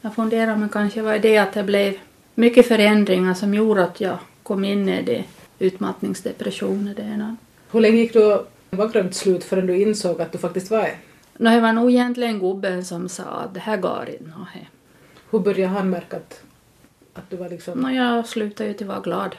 Jag 0.00 0.14
funderar 0.14 0.56
men 0.56 0.68
kanske 0.68 1.02
var 1.02 1.18
det 1.18 1.38
att 1.38 1.52
det 1.52 1.62
blev 1.62 1.94
mycket 2.34 2.68
förändringar 2.68 3.34
som 3.34 3.54
gjorde 3.54 3.84
att 3.84 4.00
jag 4.00 4.18
kom 4.42 4.64
in 4.64 4.88
i 4.88 5.02
det 5.02 5.24
utmattningsdepression. 5.58 6.94
Det 6.96 7.02
ena. 7.02 7.36
Hur 7.70 7.80
länge 7.80 7.96
gick 7.96 8.12
du 8.12 8.44
var 8.70 8.88
glömt 8.88 9.14
slut 9.14 9.44
förrän 9.44 9.66
du 9.66 9.76
insåg 9.82 10.20
att 10.20 10.32
du 10.32 10.38
faktiskt 10.38 10.70
var? 10.70 10.88
No, 11.36 11.48
det 11.48 11.60
var 11.60 11.72
nog 11.72 11.90
egentligen 11.90 12.38
gubben 12.38 12.84
som 12.84 13.08
sa 13.08 13.24
att 13.24 13.54
det 13.54 13.60
här 13.60 13.76
går 13.76 14.08
inte. 14.08 14.32
Hur 15.30 15.38
började 15.38 15.72
han 15.72 15.90
märka 15.90 16.16
att, 16.16 16.42
att 17.14 17.30
du 17.30 17.36
var 17.36 17.48
liksom... 17.48 17.78
No, 17.78 17.90
jag 17.90 18.26
slutade 18.26 18.68
ju 18.68 18.74
till 18.74 18.86
att 18.86 18.88
vara 18.88 19.00
glad. 19.00 19.36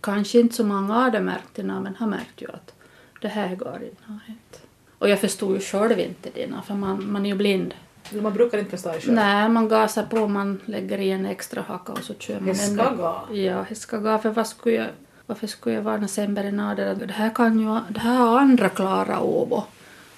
Kanske 0.00 0.40
inte 0.40 0.54
så 0.54 0.64
många 0.64 0.94
hade 0.94 1.20
märkt 1.20 1.48
det, 1.54 1.62
men 1.62 1.96
han 1.98 2.10
märkte 2.10 2.44
ju 2.44 2.50
att 2.50 2.74
det 3.20 3.28
här 3.28 3.56
går 3.56 3.80
inte. 4.26 4.58
Och 4.98 5.08
jag 5.08 5.20
förstod 5.20 5.54
ju 5.54 5.60
själv 5.60 6.00
inte 6.00 6.30
det, 6.34 6.48
för 6.66 6.74
man, 6.74 7.12
man 7.12 7.26
är 7.26 7.30
ju 7.30 7.36
blind. 7.36 7.74
Man 8.12 8.32
brukar 8.32 8.58
inte 8.58 8.70
förstå 8.70 8.92
det 8.92 9.00
själv? 9.00 9.14
Nej, 9.14 9.48
man 9.48 9.68
gasar 9.68 10.02
på, 10.02 10.28
man 10.28 10.60
lägger 10.64 10.98
i 10.98 11.10
en 11.10 11.26
extra 11.26 11.62
hacka 11.62 11.92
och 11.92 11.98
så 11.98 12.14
kör 12.14 12.40
man. 12.40 12.48
Det 12.48 12.54
ska 12.54 12.90
gå? 12.90 13.34
Ja, 13.34 13.66
det 13.68 13.74
ska 13.74 13.98
gå, 13.98 14.18
för 14.18 14.30
vad 14.30 14.46
skulle 14.46 14.76
jag 14.76 14.88
varför 15.26 15.46
skulle 15.46 15.74
jag 15.74 15.82
vara 15.82 16.08
sämre 16.08 16.48
än 16.48 16.60
andra? 16.60 16.94
Det 16.94 17.12
här, 17.12 17.30
kan 17.34 17.60
ju, 17.60 17.78
det 17.88 18.00
här 18.00 18.16
har 18.16 18.40
andra 18.40 18.68
klarat 18.68 19.18
av 19.18 19.64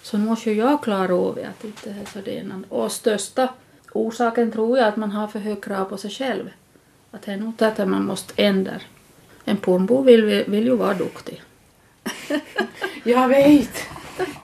så 0.06 0.18
måste 0.18 0.50
ju 0.50 0.56
jag 0.56 0.82
klara 0.82 1.14
av 1.14 1.38
att 1.38 1.64
inte 1.64 1.90
är 1.90 2.04
så 2.12 2.18
det 2.24 2.64
Och 2.68 2.92
största 2.92 3.48
orsaken 3.92 4.52
tror 4.52 4.78
jag 4.78 4.88
att 4.88 4.96
man 4.96 5.10
har 5.10 5.28
för 5.28 5.38
hög 5.38 5.64
krav 5.64 5.84
på 5.84 5.96
sig 5.96 6.10
själv. 6.10 6.50
Att 7.10 7.22
det 7.22 7.32
är 7.32 7.36
nog 7.36 7.62
att 7.62 7.88
man 7.88 8.04
måste 8.04 8.42
ändra. 8.42 8.80
En 9.44 9.56
pornbo 9.56 10.02
vill, 10.02 10.44
vill 10.46 10.64
ju 10.64 10.76
vara 10.76 10.94
duktig. 10.94 11.42
jag 13.04 13.28
vet! 13.28 13.82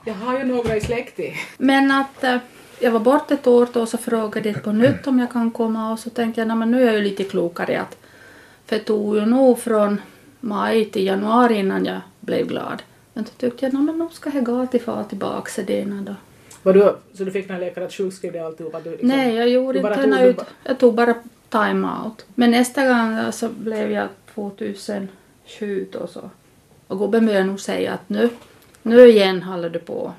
Jag 0.05 0.13
har 0.13 0.39
ju 0.39 0.43
några 0.43 0.75
i 0.75 0.81
släkten. 0.81 1.31
Men 1.57 1.91
att 1.91 2.23
äh, 2.23 2.37
jag 2.79 2.91
var 2.91 2.99
borta 2.99 3.33
ett 3.33 3.47
år 3.47 3.67
då 3.73 3.81
och 3.81 3.89
så 3.89 3.97
frågade 3.97 4.49
jag 4.49 4.63
på 4.63 4.71
nytt 4.71 5.07
om 5.07 5.19
jag 5.19 5.31
kan 5.31 5.51
komma 5.51 5.91
och 5.91 5.99
så 5.99 6.09
tänkte 6.09 6.41
jag 6.41 6.57
men 6.57 6.71
nu 6.71 6.81
är 6.81 6.85
jag 6.85 6.95
ju 6.95 7.01
lite 7.01 7.23
klokare 7.23 7.81
att 7.81 7.97
för 8.65 8.75
det 8.75 8.83
tog 8.83 9.15
ju 9.15 9.25
nog 9.25 9.59
från 9.59 10.01
maj 10.39 10.85
till 10.85 11.05
januari 11.05 11.55
innan 11.55 11.85
jag 11.85 12.01
blev 12.19 12.47
glad. 12.47 12.83
Men 13.13 13.23
då 13.23 13.29
tyckte 13.37 13.65
jag 13.65 13.75
att 13.75 13.97
nu 13.97 14.07
ska 14.11 14.29
jag 14.33 14.45
gå 14.45 14.67
till 14.67 14.81
far 14.81 15.03
tillbaka 15.03 15.65
till 15.65 16.05
då. 16.05 16.15
Var 16.63 16.73
du, 16.73 16.95
så 17.13 17.23
du 17.23 17.31
fick 17.31 17.49
någon 17.49 17.59
läkare 17.59 17.85
att 17.85 17.93
sjukskriva 17.93 18.33
dig 18.33 18.41
alltihopa? 18.41 18.79
Liksom, 18.79 19.07
Nej, 19.07 19.35
jag 19.35 19.49
gjorde 19.49 19.79
inte 19.79 19.93
henne 19.93 20.27
ut. 20.27 20.41
Jag 20.63 20.79
tog 20.79 20.95
bara 20.95 21.13
time-out. 21.49 22.25
Men 22.35 22.51
nästa 22.51 22.87
gång 22.87 23.31
så 23.31 23.49
blev 23.49 23.91
jag 23.91 24.07
2007 24.33 25.87
och 25.93 26.09
så. 26.09 26.29
Och 26.87 26.99
gubben 26.99 27.25
började 27.25 27.45
nog 27.45 27.59
säga 27.59 27.93
att 27.93 28.09
nu, 28.09 28.29
nu 28.81 29.07
igen 29.07 29.43
håller 29.43 29.69
du 29.69 29.79
på. 29.79 30.13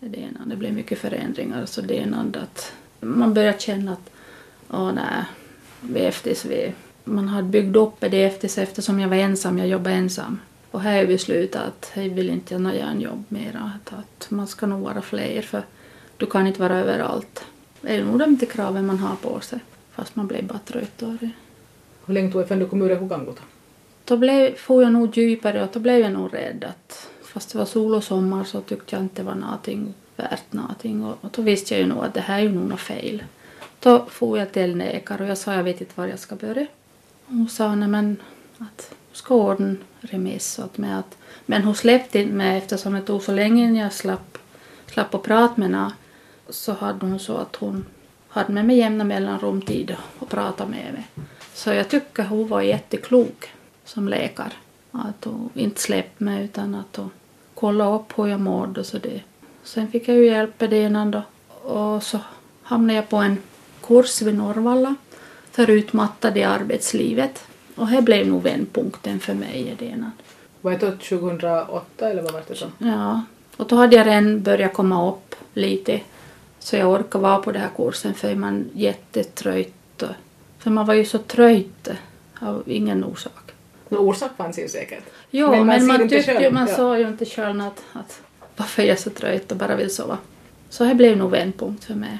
Det, 0.00 0.18
ena. 0.18 0.40
det 0.46 0.56
blev 0.56 0.74
mycket 0.74 0.98
förändringar 0.98 1.66
så 1.66 1.80
det 1.80 1.94
ena 1.94 2.24
att 2.42 2.72
man 3.00 3.34
börjar 3.34 3.52
känna 3.52 3.92
att 3.92 4.10
åh 4.70 4.92
nej, 4.92 5.24
vi 5.80 6.00
är 6.00 6.08
efter, 6.08 6.48
vi 6.48 6.72
man 7.04 7.28
hade 7.28 7.48
byggt 7.48 7.76
upp 7.76 8.00
det 8.00 8.24
efter 8.24 8.48
sig 8.48 8.62
eftersom 8.62 9.00
jag 9.00 9.08
var 9.08 9.16
ensam, 9.16 9.58
jag 9.58 9.68
jobbade 9.68 9.96
ensam. 9.96 10.40
Och 10.70 10.80
här 10.80 10.98
har 10.98 11.06
beslutat 11.06 11.62
att 11.62 11.90
jag 11.94 12.08
vill 12.08 12.30
inte 12.30 12.54
göra 12.54 12.90
en 12.90 13.00
jobb 13.00 13.24
mera. 13.28 13.72
Att 13.84 14.30
man 14.30 14.46
ska 14.46 14.66
nog 14.66 14.80
vara 14.80 15.02
fler 15.02 15.42
för 15.42 15.62
du 16.16 16.26
kan 16.26 16.46
inte 16.46 16.60
vara 16.60 16.76
överallt. 16.76 17.44
Det 17.80 17.96
är 17.96 18.04
nog 18.04 18.18
de 18.18 18.46
kraven 18.46 18.86
man 18.86 18.98
har 18.98 19.16
på 19.16 19.40
sig. 19.40 19.58
Fast 19.92 20.16
man 20.16 20.26
blir 20.26 20.42
bara 20.42 20.58
trött 20.58 21.02
av 21.02 21.16
det. 21.20 21.30
Hur 22.06 22.14
länge 22.14 22.32
tog 22.32 22.40
det 22.40 22.46
förrän 22.46 22.60
du 22.60 22.68
kom 22.68 22.82
ur 22.82 22.88
det? 22.88 23.32
Då 24.04 24.16
blev, 24.16 24.56
får 24.56 24.82
jag 24.82 24.92
nog 24.92 25.16
djupare 25.16 25.62
och 25.62 25.68
då 25.72 25.80
blev 25.80 25.98
jag 25.98 26.12
nog 26.12 26.34
rädd 26.34 26.64
att 26.64 27.08
fast 27.24 27.52
det 27.52 27.58
var 27.58 27.64
sol 27.64 27.94
och 27.94 28.04
sommar 28.04 28.44
så 28.44 28.60
tyckte 28.60 28.96
jag 28.96 29.02
inte 29.02 29.22
det 29.22 29.26
var 29.26 29.34
någonting 29.34 29.94
värt 30.16 30.52
någonting 30.52 31.04
och, 31.04 31.16
och 31.20 31.30
då 31.32 31.42
visste 31.42 31.74
jag 31.74 31.80
ju 31.80 31.86
nog 31.86 32.04
att 32.04 32.14
det 32.14 32.20
här 32.20 32.38
är 32.38 32.42
ju 32.42 32.52
nog 32.52 32.68
något 32.68 32.80
fel. 32.80 33.22
Då 33.80 34.06
får 34.10 34.38
jag 34.38 34.52
till 34.52 34.76
läkare 34.76 35.22
och 35.22 35.28
jag 35.28 35.38
sa 35.38 35.54
jag 35.54 35.64
vet 35.64 35.80
inte 35.80 35.92
var 35.94 36.06
jag 36.06 36.18
ska 36.18 36.36
börja. 36.36 36.66
Hon 37.26 37.48
sa 37.48 37.74
nej 37.74 37.88
men 37.88 38.16
att 38.58 38.94
Skåden 39.16 39.70
ordna 39.70 39.84
remiss 40.00 40.58
åt 40.58 40.78
mig. 40.78 40.92
Att, 40.92 41.16
men 41.46 41.62
hon 41.62 41.74
släppte 41.74 42.18
inte 42.18 42.34
mig 42.34 42.58
eftersom 42.58 42.92
det 42.92 43.02
tog 43.02 43.22
så 43.22 43.32
länge 43.32 43.64
innan 43.64 43.76
jag 43.76 43.92
slapp, 43.92 44.38
slapp 44.86 45.14
att 45.14 45.22
prata 45.22 45.54
med 45.56 45.70
henne. 45.70 45.92
Så 46.48 46.72
hade 46.72 47.06
hon 47.06 47.18
så 47.18 47.36
att 47.36 47.56
hon 47.56 47.86
hade 48.28 48.52
med 48.52 48.64
mig 48.64 48.76
jämna 48.76 49.04
mellanrum 49.04 49.62
tid 49.62 49.96
och 50.18 50.28
prata 50.28 50.66
med 50.66 50.92
mig. 50.92 51.08
Så 51.54 51.72
jag 51.72 51.88
tycker 51.88 52.24
hon 52.24 52.48
var 52.48 52.60
jätteklok 52.60 53.50
som 53.84 54.08
läkare. 54.08 54.52
Att 54.92 55.24
hon 55.24 55.50
inte 55.54 55.80
släppte 55.80 56.24
mig 56.24 56.44
utan 56.44 56.74
att 56.74 56.96
hon 56.96 57.10
kollade 57.54 57.96
upp 57.96 58.18
hur 58.18 58.26
jag 58.26 58.40
mådde 58.40 58.80
och 58.80 58.86
så 58.86 58.98
det. 58.98 59.20
Sen 59.62 59.88
fick 59.88 60.08
jag 60.08 60.16
ju 60.16 60.26
hjälp 60.26 60.60
med 60.60 60.70
det 60.70 60.82
innan 60.82 61.10
då. 61.10 61.22
Och 61.70 62.02
så 62.02 62.18
hamnade 62.62 62.94
jag 62.94 63.08
på 63.08 63.16
en 63.16 63.38
kurs 63.82 64.22
vid 64.22 64.34
Norrvalla 64.34 64.94
för 65.50 65.70
utmattade 65.70 66.40
i 66.40 66.44
arbetslivet. 66.44 67.44
Och 67.76 67.86
det 67.86 68.02
blev 68.02 68.26
nog 68.26 68.42
vändpunkten 68.42 69.20
för 69.20 69.34
mig 69.34 69.68
i 69.68 69.74
det. 69.84 70.10
Var 70.60 70.72
det 70.72 70.78
2008 70.78 72.10
eller 72.10 72.22
vad 72.22 72.32
var 72.32 72.42
det 72.48 72.54
så? 72.54 72.66
Ja, 72.78 73.22
och 73.56 73.66
då 73.66 73.76
hade 73.76 73.96
jag 73.96 74.06
redan 74.06 74.42
börjat 74.42 74.72
komma 74.72 75.08
upp 75.08 75.34
lite 75.54 76.00
så 76.58 76.76
jag 76.76 76.90
orkade 76.90 77.22
vara 77.22 77.38
på 77.38 77.52
den 77.52 77.62
här 77.62 77.70
kursen 77.76 78.14
för 78.14 78.34
man 78.34 78.70
jättetröjt. 78.74 80.02
För 80.58 80.70
man 80.70 80.86
var 80.86 80.94
ju 80.94 81.04
så 81.04 81.18
tröjt 81.18 81.88
av 82.40 82.62
ingen 82.66 83.04
orsak. 83.04 83.52
Någon 83.88 84.00
orsak 84.00 84.30
fanns 84.36 84.58
ju 84.58 84.68
säkert. 84.68 85.04
Jo, 85.30 85.50
men 85.50 85.66
man, 85.66 85.66
men 85.66 85.86
man, 85.86 86.08
tyckte, 86.08 86.32
ju, 86.32 86.50
man 86.50 86.68
ja. 86.68 86.76
såg 86.76 86.98
ju 86.98 87.08
inte 87.08 87.24
själv 87.24 87.60
att, 87.60 87.82
att 87.92 88.20
varför 88.56 88.82
jag 88.82 88.90
är 88.90 88.96
så 88.96 89.10
trött 89.10 89.52
och 89.52 89.58
bara 89.58 89.76
vill 89.76 89.94
sova. 89.94 90.18
Så 90.68 90.84
det 90.84 90.94
blev 90.94 91.16
nog 91.16 91.30
vändpunkt 91.30 91.84
för 91.84 91.94
mig. 91.94 92.18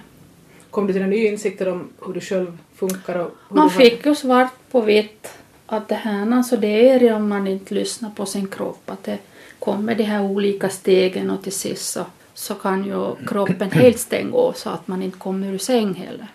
Kom 0.70 0.86
du 0.86 0.92
till 0.92 1.02
nya 1.02 1.30
insikter 1.30 1.68
om 1.68 1.88
hur 2.06 2.12
du 2.12 2.20
själv 2.20 2.58
funkar? 2.74 3.18
Och 3.18 3.56
man 3.56 3.70
fick 3.70 4.06
ju 4.06 4.14
svart 4.14 4.52
på 4.70 4.80
vitt 4.80 5.28
att 5.66 5.88
det 5.88 5.94
här 5.94 6.32
alltså 6.32 6.56
det 6.56 6.88
är 6.88 7.14
om 7.14 7.28
man 7.28 7.46
inte 7.46 7.74
lyssnar 7.74 8.10
på 8.10 8.26
sin 8.26 8.48
kropp 8.48 8.90
att 8.90 9.04
det 9.04 9.18
kommer 9.58 9.94
de 9.94 10.04
här 10.04 10.22
olika 10.22 10.68
stegen 10.68 11.30
och 11.30 11.42
till 11.42 11.52
sist 11.52 11.92
så, 11.92 12.06
så 12.34 12.54
kan 12.54 12.84
ju 12.84 13.26
kroppen 13.26 13.70
helt 13.70 13.98
stänga 13.98 14.36
av 14.36 14.52
så 14.52 14.70
att 14.70 14.88
man 14.88 15.02
inte 15.02 15.18
kommer 15.18 15.52
ur 15.52 15.58
säng 15.58 15.94
heller. 15.94 16.28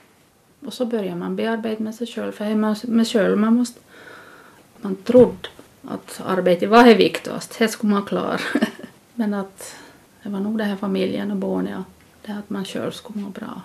Och 0.65 0.73
så 0.73 0.85
börjar 0.85 1.15
man 1.15 1.35
bearbeta 1.35 1.83
med 1.83 1.95
sig 1.95 2.07
själv 2.07 2.31
för 2.31 2.55
man 2.55 2.75
med 2.83 3.07
själv 3.07 3.37
man 3.37 3.55
måste 3.55 3.79
man 4.81 4.95
trodde 4.95 5.49
att 5.87 6.21
arbetet 6.25 6.69
var 6.69 6.83
det 6.83 6.93
viktigast, 6.93 7.59
det 7.59 7.67
skulle 7.67 7.93
man 7.93 8.05
klara. 8.05 8.39
Men 9.13 9.33
att 9.33 9.75
det 10.23 10.29
var 10.29 10.39
nog 10.39 10.57
det 10.57 10.63
här 10.63 10.75
familjen 10.75 11.31
och 11.31 11.37
barnen, 11.37 11.83
det 12.25 12.31
att 12.31 12.49
man 12.49 12.65
själv 12.65 12.91
skulle 12.91 13.19
må 13.19 13.29
bra. 13.29 13.61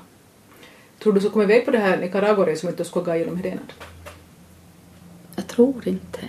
Tror 0.98 1.12
du 1.12 1.20
så 1.20 1.30
kommer 1.30 1.44
iväg 1.44 1.64
på 1.64 1.70
det 1.70 1.78
här 1.78 1.98
Nicaragua 1.98 2.56
som 2.56 2.68
inte 2.68 2.84
skulle 2.84 3.04
gå 3.04 3.14
igenom 3.14 3.36
Hedenad? 3.36 3.72
Jag 5.36 5.46
tror 5.46 5.88
inte. 5.88 6.20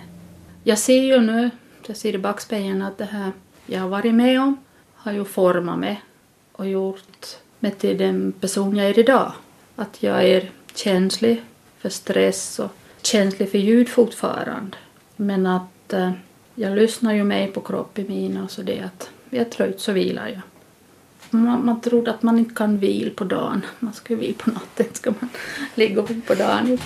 Jag 0.63 0.79
ser 0.79 1.03
ju 1.03 1.21
nu, 1.21 1.49
jag 1.87 1.97
ser 1.97 2.15
i 2.15 2.17
backspegeln 2.17 2.81
att 2.81 2.97
det 2.97 3.05
här 3.05 3.31
jag 3.65 3.81
har 3.81 3.89
varit 3.89 4.13
med 4.13 4.41
om 4.41 4.57
har 4.93 5.11
ju 5.11 5.25
format 5.25 5.79
mig 5.79 6.01
och 6.51 6.67
gjort 6.67 7.37
mig 7.59 7.71
till 7.71 7.97
den 7.97 8.31
person 8.31 8.75
jag 8.75 8.89
är 8.89 8.99
idag. 8.99 9.31
Att 9.75 10.03
jag 10.03 10.23
är 10.23 10.51
känslig 10.75 11.43
för 11.77 11.89
stress 11.89 12.59
och 12.59 12.71
känslig 13.01 13.51
för 13.51 13.57
ljud 13.57 13.89
fortfarande. 13.89 14.77
Men 15.15 15.45
att 15.45 15.93
eh, 15.93 16.11
jag 16.55 16.75
lyssnar 16.75 17.13
ju 17.13 17.23
mig 17.23 17.47
på 17.47 17.61
kroppen 17.61 18.05
min 18.07 18.37
och 18.37 18.51
så 18.51 18.61
det 18.61 18.79
att 18.79 19.09
jag 19.29 19.41
är 19.41 19.49
trött 19.49 19.79
så 19.79 19.91
vilar 19.91 20.27
jag. 20.27 20.41
Man, 21.29 21.65
man 21.65 21.81
trodde 21.81 22.11
att 22.11 22.23
man 22.23 22.39
inte 22.39 22.55
kan 22.55 22.77
vila 22.77 23.11
på 23.15 23.23
dagen. 23.23 23.65
Man 23.79 23.93
ska 23.93 24.13
ju 24.13 24.19
vila 24.19 24.33
på 24.37 24.49
natten, 24.49 24.85
ska 24.93 25.13
man 25.19 25.29
ligga 25.75 26.01
på 26.01 26.35
dagen. 26.35 26.77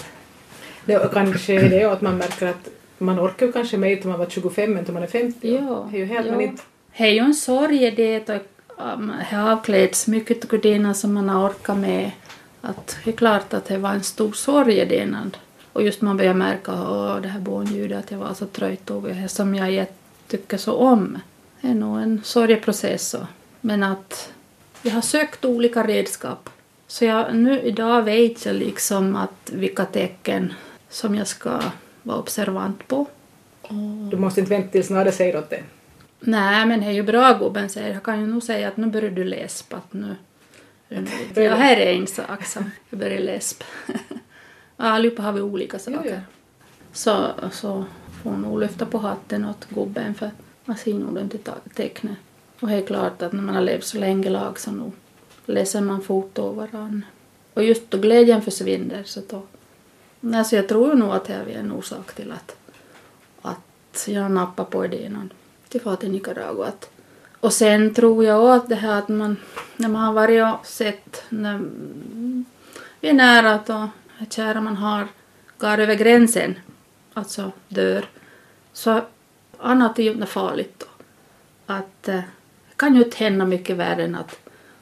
Det 0.86 1.14
kanske 1.14 1.54
är 1.54 1.70
det 1.70 1.84
att 1.84 2.02
man 2.02 2.18
märker 2.18 2.48
att 2.48 2.70
man 2.98 3.20
orkar 3.20 3.46
ju 3.46 3.52
kanske 3.52 3.78
mer 3.78 3.96
till 3.96 4.10
man 4.10 4.20
var 4.20 4.30
25 4.30 4.78
än 4.78 4.86
till 4.86 4.94
man 4.94 5.04
är 5.04 5.08
50. 5.08 5.56
Ja, 5.56 5.88
det 5.92 5.98
är 5.98 6.00
ju 6.00 6.06
helt 6.06 6.28
ja. 6.28 6.42
inte... 6.42 6.64
Det 6.98 7.04
är 7.04 7.12
ju 7.12 7.20
en 7.20 7.34
sorg 7.34 7.92
det 7.92 8.30
att 8.30 8.48
um, 8.96 9.14
har 9.30 9.52
avklätts 9.52 10.08
mycket 10.08 10.42
det 10.58 10.94
som 10.94 11.14
man 11.14 11.30
har 11.30 11.50
orkat 11.50 11.78
med. 11.78 12.12
Att 12.62 12.98
det 13.04 13.12
är 13.12 13.16
klart 13.16 13.54
att 13.54 13.66
det 13.66 13.78
var 13.78 13.90
en 13.90 14.04
stor 14.04 14.32
sorg 14.32 14.86
det. 14.86 15.16
Och 15.74 15.84
just 15.84 16.02
man 16.02 16.18
börjar 16.18 16.34
märka 16.34 16.72
att 16.72 17.24
det 17.24 17.30
här 17.30 17.40
barnljudet, 17.40 18.00
att 18.00 18.12
jag 18.12 18.18
var 18.18 18.34
så 18.34 18.46
trött 18.46 18.90
och 18.90 19.04
det 19.04 19.28
som 19.28 19.56
jag 19.56 19.86
tycker 20.28 20.58
så 20.58 20.74
om. 20.74 21.18
Det 21.62 21.68
är 21.68 21.74
nog 21.74 22.02
en 22.02 22.22
sorgeprocess. 22.24 23.16
Men 23.62 23.84
att 23.84 24.32
jag 24.82 24.92
har 24.92 25.02
sökt 25.02 25.46
olika 25.46 25.88
redskap. 25.88 26.50
Så 26.88 27.06
jag, 27.06 27.36
nu 27.36 27.62
idag 27.62 28.04
vet 28.04 28.46
jag 28.46 28.56
liksom 28.56 29.16
att 29.16 29.52
vilka 29.52 29.86
tecken 29.86 30.54
som 30.92 31.16
jag 31.16 31.28
ska 31.28 31.62
vara 32.04 32.18
observant 32.18 32.88
på. 32.88 33.06
Du 34.12 34.18
måste 34.18 34.40
inte 34.40 34.50
vänta 34.50 34.72
tills 34.72 34.90
någon 34.90 35.12
säger 35.12 35.38
åt 35.38 35.50
dig? 35.50 35.64
Nej, 36.20 36.66
men 36.66 36.80
det 36.80 36.86
är 36.86 36.92
ju 36.92 37.04
bra 37.04 37.34
gubben 37.34 37.70
säger. 37.70 37.94
Jag 37.94 38.04
kan 38.04 38.22
ju 38.22 38.28
nog 38.28 38.44
säga 38.44 38.68
att 38.68 38.78
nu 38.78 38.88
börjar 38.88 39.12
du 39.12 39.24
läspa. 39.24 39.78
Att 39.78 39.94
nu, 39.94 40.16
ja, 41.36 41.56
här 41.56 41.78
är 41.78 41.94
en 41.94 42.08
sak 42.08 42.46
som 42.46 42.72
jag 42.90 43.00
börjar 43.00 43.20
läspa. 43.20 43.66
Allihopa 44.78 45.22
har 45.22 45.32
vi 45.32 45.42
olika 45.42 45.80
saker. 45.80 46.02
Jo, 46.06 46.12
jo. 46.12 46.20
Så, 46.94 47.28
så 47.52 47.86
får 48.24 48.32
nog 48.32 48.60
lyfta 48.60 48.86
på 48.86 48.98
hatten 48.98 49.46
åt 49.46 49.68
gubben 49.70 50.14
för 50.14 50.32
man 50.66 50.78
ser 50.78 50.94
nog 50.94 51.20
inte 51.20 51.38
tecknet. 51.76 52.18
Och 52.60 52.68
det 52.68 52.76
är 52.76 52.82
klart 52.82 53.22
att 53.22 53.34
när 53.34 53.42
man 53.42 53.56
har 53.56 53.62
levt 53.62 53.84
så 53.84 53.98
länge 53.98 54.30
lag 54.30 54.60
så 54.60 54.72
nog 54.72 54.92
läser 55.46 55.82
man 55.82 56.02
fort 56.02 56.40
av 56.40 56.56
varann. 56.56 57.06
Och 57.54 57.64
just 57.64 57.92
då 57.92 57.98
glädjen 57.98 58.42
försvinner 58.42 59.04
så 59.04 59.22
då... 59.30 59.42
Alltså 60.24 60.56
jag 60.56 60.68
tror 60.68 60.96
nog 60.96 61.12
att 61.12 61.26
det 61.26 61.34
är 61.34 61.48
en 61.48 61.72
orsak 61.72 62.14
till 62.14 62.32
att, 62.32 62.56
att 63.42 64.08
jag 64.08 64.32
nappar 64.32 64.64
på 64.64 64.86
idén 64.86 65.32
att 65.72 65.82
far 65.84 65.96
till 65.96 66.12
Nicaragua. 66.12 66.72
Och 67.40 67.54
sen 67.54 67.94
tror 67.94 68.26
jag 68.26 68.44
också 68.44 68.52
att 68.52 68.70
det 68.70 68.76
här 68.76 69.00
att 69.00 69.08
man, 69.08 69.38
när 69.78 69.90
man 69.90 70.02
har 70.02 70.14
varit 70.14 70.44
och 70.44 70.66
sett 70.66 71.24
när 71.30 71.62
vi 73.00 73.10
är 73.10 73.14
nära 73.14 73.54
att 73.54 74.34
kära 74.34 74.62
man 74.62 74.78
har 74.78 75.08
går 75.58 75.78
över 75.80 75.96
gränsen, 75.96 76.56
alltså 77.14 77.52
dör, 77.68 78.06
så 78.74 79.02
annat 79.58 80.00
är 80.00 80.04
ju 80.04 80.12
inte 80.12 80.26
farligt 80.26 80.80
då. 80.80 80.86
Att 81.74 82.04
det 82.04 82.24
kan 82.76 82.96
ju 82.96 83.04
inte 83.04 83.18
hända 83.18 83.46
mycket 83.46 83.78
värre 83.78 84.04
än 84.04 84.16
att, 84.16 84.40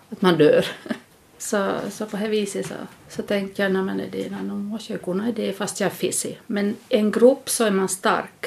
att 0.09 0.21
man 0.21 0.37
dör. 0.37 0.65
Så, 1.39 1.79
så 1.91 2.05
på 2.05 2.17
det 2.17 2.27
viset 2.27 2.65
så, 2.67 2.73
så 3.09 3.21
tänkte 3.21 3.61
jag, 3.61 3.71
men 3.71 3.97
det, 4.11 4.29
nu 4.43 4.53
måste 4.53 4.93
jag 4.93 5.01
kunna 5.01 5.31
det 5.31 5.53
fast 5.53 5.79
jag 5.79 5.87
är 5.87 5.95
fissig. 5.95 6.39
Men 6.47 6.75
en 6.89 7.11
grupp 7.11 7.49
så 7.49 7.63
är 7.63 7.71
man 7.71 7.89
stark. 7.89 8.45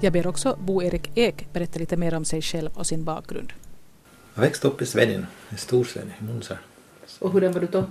Jag 0.00 0.12
ber 0.12 0.26
också 0.26 0.56
Bo-Erik 0.60 1.10
Ek 1.14 1.52
berätta 1.52 1.78
lite 1.78 1.96
mer 1.96 2.14
om 2.14 2.24
sig 2.24 2.42
själv 2.42 2.70
och 2.74 2.86
sin 2.86 3.04
bakgrund. 3.04 3.52
Jag 4.34 4.42
växte 4.42 4.68
upp 4.68 4.82
i 4.82 4.86
Svedjen, 4.86 5.26
i 5.50 5.56
Storsvedjen, 5.56 6.12
i 6.20 6.24
Munsa. 6.24 6.58
Och 7.18 7.32
hur 7.32 7.48
var 7.48 7.60
du 7.60 7.66
då? 7.66 7.84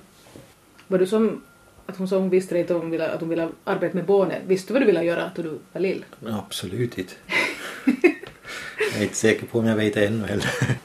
Var 0.87 0.99
du 0.99 1.07
som 1.07 1.41
att 1.85 1.97
hon 1.97 2.07
sa 2.07 2.17
hon 2.17 2.29
visste 2.29 2.61
att 2.61 2.69
hon 2.69 2.91
ville, 2.91 3.11
att 3.11 3.19
hon 3.19 3.29
ville 3.29 3.49
arbeta 3.63 3.95
med 3.95 4.05
barnen. 4.05 4.41
Visste 4.47 4.67
du 4.67 4.73
vad 4.73 4.81
du 4.81 4.85
ville 4.85 5.03
göra 5.03 5.31
då 5.35 5.41
du 5.41 5.59
var 5.71 5.81
lill? 5.81 6.05
Absolut 6.25 6.97
inte. 6.97 7.13
Jag 8.91 8.99
är 8.99 9.03
inte 9.03 9.15
säker 9.15 9.45
på 9.45 9.59
om 9.59 9.65
jag 9.65 9.75
vet 9.75 9.93
det 9.93 10.07
ännu 10.07 10.27
heller. 10.27 10.51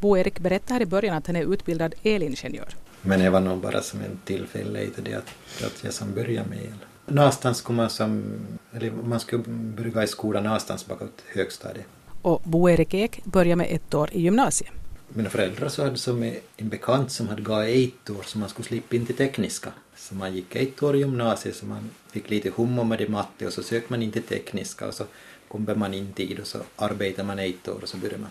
Bo-Erik 0.00 0.40
berättade 0.40 0.74
här 0.74 0.82
i 0.82 0.86
början 0.86 1.16
att 1.16 1.26
han 1.26 1.36
är 1.36 1.52
utbildad 1.52 1.94
elingenjör. 2.02 2.68
Men 3.02 3.20
det 3.20 3.30
var 3.30 3.40
nog 3.40 3.58
bara 3.58 3.82
som 3.82 4.00
en 4.00 4.18
tillfälle 4.24 4.86
det 4.96 5.14
att, 5.14 5.34
att 5.64 5.84
jag 5.84 5.92
som 5.92 6.14
började 6.14 6.48
med 6.48 6.58
el. 6.58 6.74
Någonstans 7.06 7.58
skulle 7.58 7.76
man 7.76 7.90
som, 7.90 8.24
eller 8.72 8.90
man 8.90 9.20
skulle 9.20 9.42
börja 9.46 10.02
i 10.02 10.06
skolan 10.06 10.44
någonstans 10.44 10.86
bakåt 10.86 11.22
högstadiet. 11.26 11.86
Och 12.22 12.42
Bo-Erik 12.44 12.94
Ek 12.94 13.20
började 13.24 13.56
med 13.56 13.66
ett 13.70 13.94
år 13.94 14.10
i 14.12 14.20
gymnasiet. 14.20 14.70
Mina 15.08 15.30
föräldrar 15.30 15.68
så 15.68 15.84
hade 15.84 15.96
som 15.96 16.22
en 16.56 16.68
bekant 16.68 17.12
som 17.12 17.28
hade 17.28 17.42
gått 17.42 17.64
ett 17.64 18.10
år 18.10 18.22
så 18.22 18.38
man 18.38 18.48
skulle 18.48 18.66
slippa 18.66 18.96
in 18.96 19.06
till 19.06 19.16
tekniska. 19.16 19.72
Så 19.96 20.14
man 20.14 20.34
gick 20.34 20.56
ett 20.56 20.82
år 20.82 20.96
i 20.96 20.98
gymnasiet 20.98 21.56
så 21.56 21.66
man 21.66 21.90
fick 22.10 22.30
lite 22.30 22.50
hum 22.50 22.88
med 22.88 22.98
det 22.98 23.08
matte 23.08 23.46
och 23.46 23.52
så 23.52 23.62
sökte 23.62 23.92
man 23.92 24.02
in 24.02 24.12
till 24.12 24.22
tekniska 24.22 24.86
och 24.86 24.94
så 24.94 25.04
kom 25.48 25.66
man 25.76 25.94
in 25.94 26.12
tid 26.12 26.40
och 26.40 26.46
så 26.46 26.58
arbetade 26.76 27.26
man 27.26 27.38
ett 27.38 27.68
år 27.68 27.78
och 27.82 27.88
så 27.88 27.96
började 27.96 28.18
man. 28.18 28.30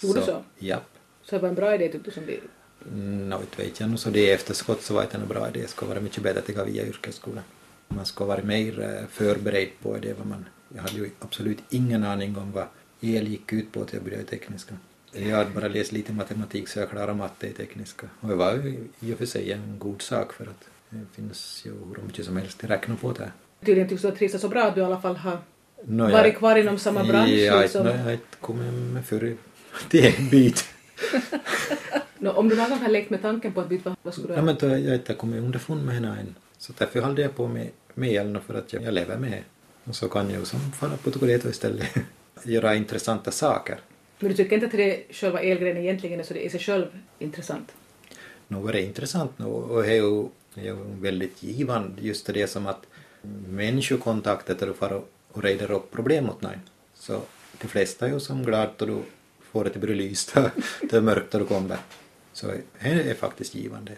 Gjorde 0.00 0.20
du 0.20 0.26
så? 0.26 0.42
Ja. 0.58 0.80
Så 1.22 1.34
det 1.36 1.42
var 1.42 1.48
en 1.48 1.54
bra 1.54 1.74
idé 1.74 1.88
tyckte 1.88 2.10
du 2.10 2.14
som 2.14 2.26
det? 2.26 2.40
Nå, 3.28 3.40
inte 3.40 3.62
vet 3.62 3.80
jag. 3.80 3.98
Så 3.98 4.10
det 4.10 4.30
är 4.30 4.34
efterskott 4.34 4.82
så 4.82 4.94
var 4.94 5.02
det 5.02 5.14
en 5.14 5.28
bra 5.28 5.48
idé. 5.48 5.60
Det 5.60 5.68
skulle 5.68 5.88
vara 5.88 6.00
mycket 6.00 6.22
bättre 6.22 6.40
att 6.40 6.54
gå 6.54 6.64
via 6.64 6.86
yrkesskolan. 6.86 7.44
Man 7.88 8.06
skulle 8.06 8.28
vara 8.28 8.42
mer 8.42 8.80
eh, 8.80 9.06
förberedd 9.10 9.68
på 9.82 9.96
det. 9.96 10.12
Vad 10.18 10.26
man, 10.26 10.44
jag 10.74 10.82
hade 10.82 10.94
ju 10.94 11.10
absolut 11.18 11.58
ingen 11.70 12.04
aning 12.04 12.36
om 12.36 12.52
vad 12.52 12.66
el 13.00 13.28
gick 13.28 13.52
ut 13.52 13.72
på 13.72 13.84
till 13.84 13.94
jag 13.94 14.04
började 14.04 14.22
i 14.22 14.26
tekniska. 14.26 14.74
Jag 15.12 15.36
hade 15.36 15.50
bara 15.50 15.68
läst 15.68 15.92
lite 15.92 16.12
matematik 16.12 16.68
så 16.68 16.78
jag 16.78 16.90
klarade 16.90 17.14
matte 17.14 17.46
i 17.46 17.52
tekniska. 17.52 18.06
Och 18.20 18.28
det 18.28 18.34
var 18.34 18.52
ju 18.52 18.88
i 19.00 19.14
och 19.14 19.18
för 19.18 19.26
sig 19.26 19.52
en 19.52 19.78
god 19.78 20.02
sak 20.02 20.32
för 20.32 20.44
att 20.44 20.68
det 20.90 21.06
finns 21.12 21.62
ju 21.64 21.70
hur 21.70 22.02
mycket 22.06 22.24
som 22.24 22.36
helst 22.36 22.64
att 22.64 22.70
räkna 22.70 22.96
på 22.96 23.12
det. 23.12 23.32
Tydligen 23.64 23.88
tycks 23.88 24.02
du 24.02 24.08
ha 24.08 24.16
trivts 24.16 24.40
så 24.40 24.48
bra 24.48 24.62
att 24.62 24.74
du 24.74 24.80
i 24.80 24.84
alla 24.84 25.00
fall 25.00 25.16
har 25.16 25.38
no, 25.84 26.12
varit 26.12 26.36
kvar 26.36 26.56
inom 26.56 26.78
samma 26.78 27.04
bransch. 27.04 27.30
Ja, 27.30 27.60
liksom. 27.60 27.84
no, 27.86 27.90
jag 27.90 27.98
har 27.98 28.12
inte 28.12 28.36
kommit 28.40 28.72
med 28.72 29.04
för 29.04 29.36
till 29.88 30.06
en 30.06 30.28
bit. 30.28 30.64
no, 32.18 32.28
om 32.28 32.48
du 32.48 32.56
någon 32.56 32.70
gång 32.70 32.78
har 32.78 32.88
lekt 32.88 33.10
med 33.10 33.22
tanken 33.22 33.52
på 33.52 33.60
att 33.60 33.68
byta, 33.68 33.96
vad 34.02 34.14
skulle 34.14 34.28
du 34.28 34.32
göra? 34.32 34.40
Ja, 34.40 34.44
men 34.44 34.56
då, 34.60 34.66
jag 34.66 34.90
har 34.90 34.94
inte 34.94 35.14
kommit 35.14 35.42
underfund 35.42 35.86
med 35.86 35.94
henne 35.94 36.08
än. 36.08 36.34
Så 36.58 36.72
därför 36.78 37.00
håller 37.00 37.22
jag 37.22 37.36
på 37.36 37.48
med, 37.48 37.68
med 37.94 38.08
elen 38.08 38.42
för 38.46 38.54
att 38.54 38.72
jag, 38.72 38.82
jag 38.82 38.94
lever 38.94 39.16
med 39.16 39.42
Och 39.84 39.96
så 39.96 40.08
kan 40.08 40.30
jag 40.30 40.46
som 40.46 40.60
fara 40.72 40.96
på 40.96 41.10
Tokoleto 41.10 41.48
istället 41.48 41.88
göra 42.44 42.74
intressanta 42.74 43.30
saker. 43.30 43.78
Men 44.18 44.30
du 44.30 44.36
tycker 44.36 44.54
inte 44.54 44.66
att 44.66 44.72
det 44.72 45.04
själva 45.10 45.40
elgrejen 45.40 45.76
egentligen 45.76 46.20
är 46.20 46.24
så 46.24 46.34
det 46.34 46.44
är 46.44 46.46
i 46.46 46.50
sig 46.50 46.60
själv 46.60 46.86
intressant? 47.18 47.72
Nog 48.48 48.68
är 48.68 48.72
det 48.72 48.82
intressant 48.82 49.38
nu 49.38 49.44
och 49.46 49.82
det 49.82 49.88
är 49.88 49.94
ju, 49.94 50.28
är 50.54 51.00
väldigt 51.00 51.42
givande 51.42 52.02
just 52.02 52.26
det 52.26 52.50
som 52.50 52.66
att 52.66 52.86
människokontakter 53.48 54.54
där 54.54 54.66
du 54.66 54.72
och 54.72 55.10
reder 55.34 55.70
upp 55.70 55.90
problem 55.90 56.30
åt 56.30 56.42
någon. 56.42 56.52
Så 56.94 57.20
de 57.60 57.68
flesta 57.68 58.06
är 58.06 58.12
ju 58.12 58.20
som 58.20 58.42
glada 58.44 58.70
då 58.76 58.86
du 58.86 59.02
få 59.52 59.62
det 59.62 59.70
att 59.70 59.76
bli 59.76 59.94
lyst. 59.94 60.34
det 60.90 60.96
är 60.96 61.00
mörkt 61.00 61.34
och 61.34 61.40
du 61.40 61.46
kommer. 61.46 61.78
Så 62.32 62.46
det 62.46 63.10
är 63.10 63.14
faktiskt 63.14 63.54
givande. 63.54 63.92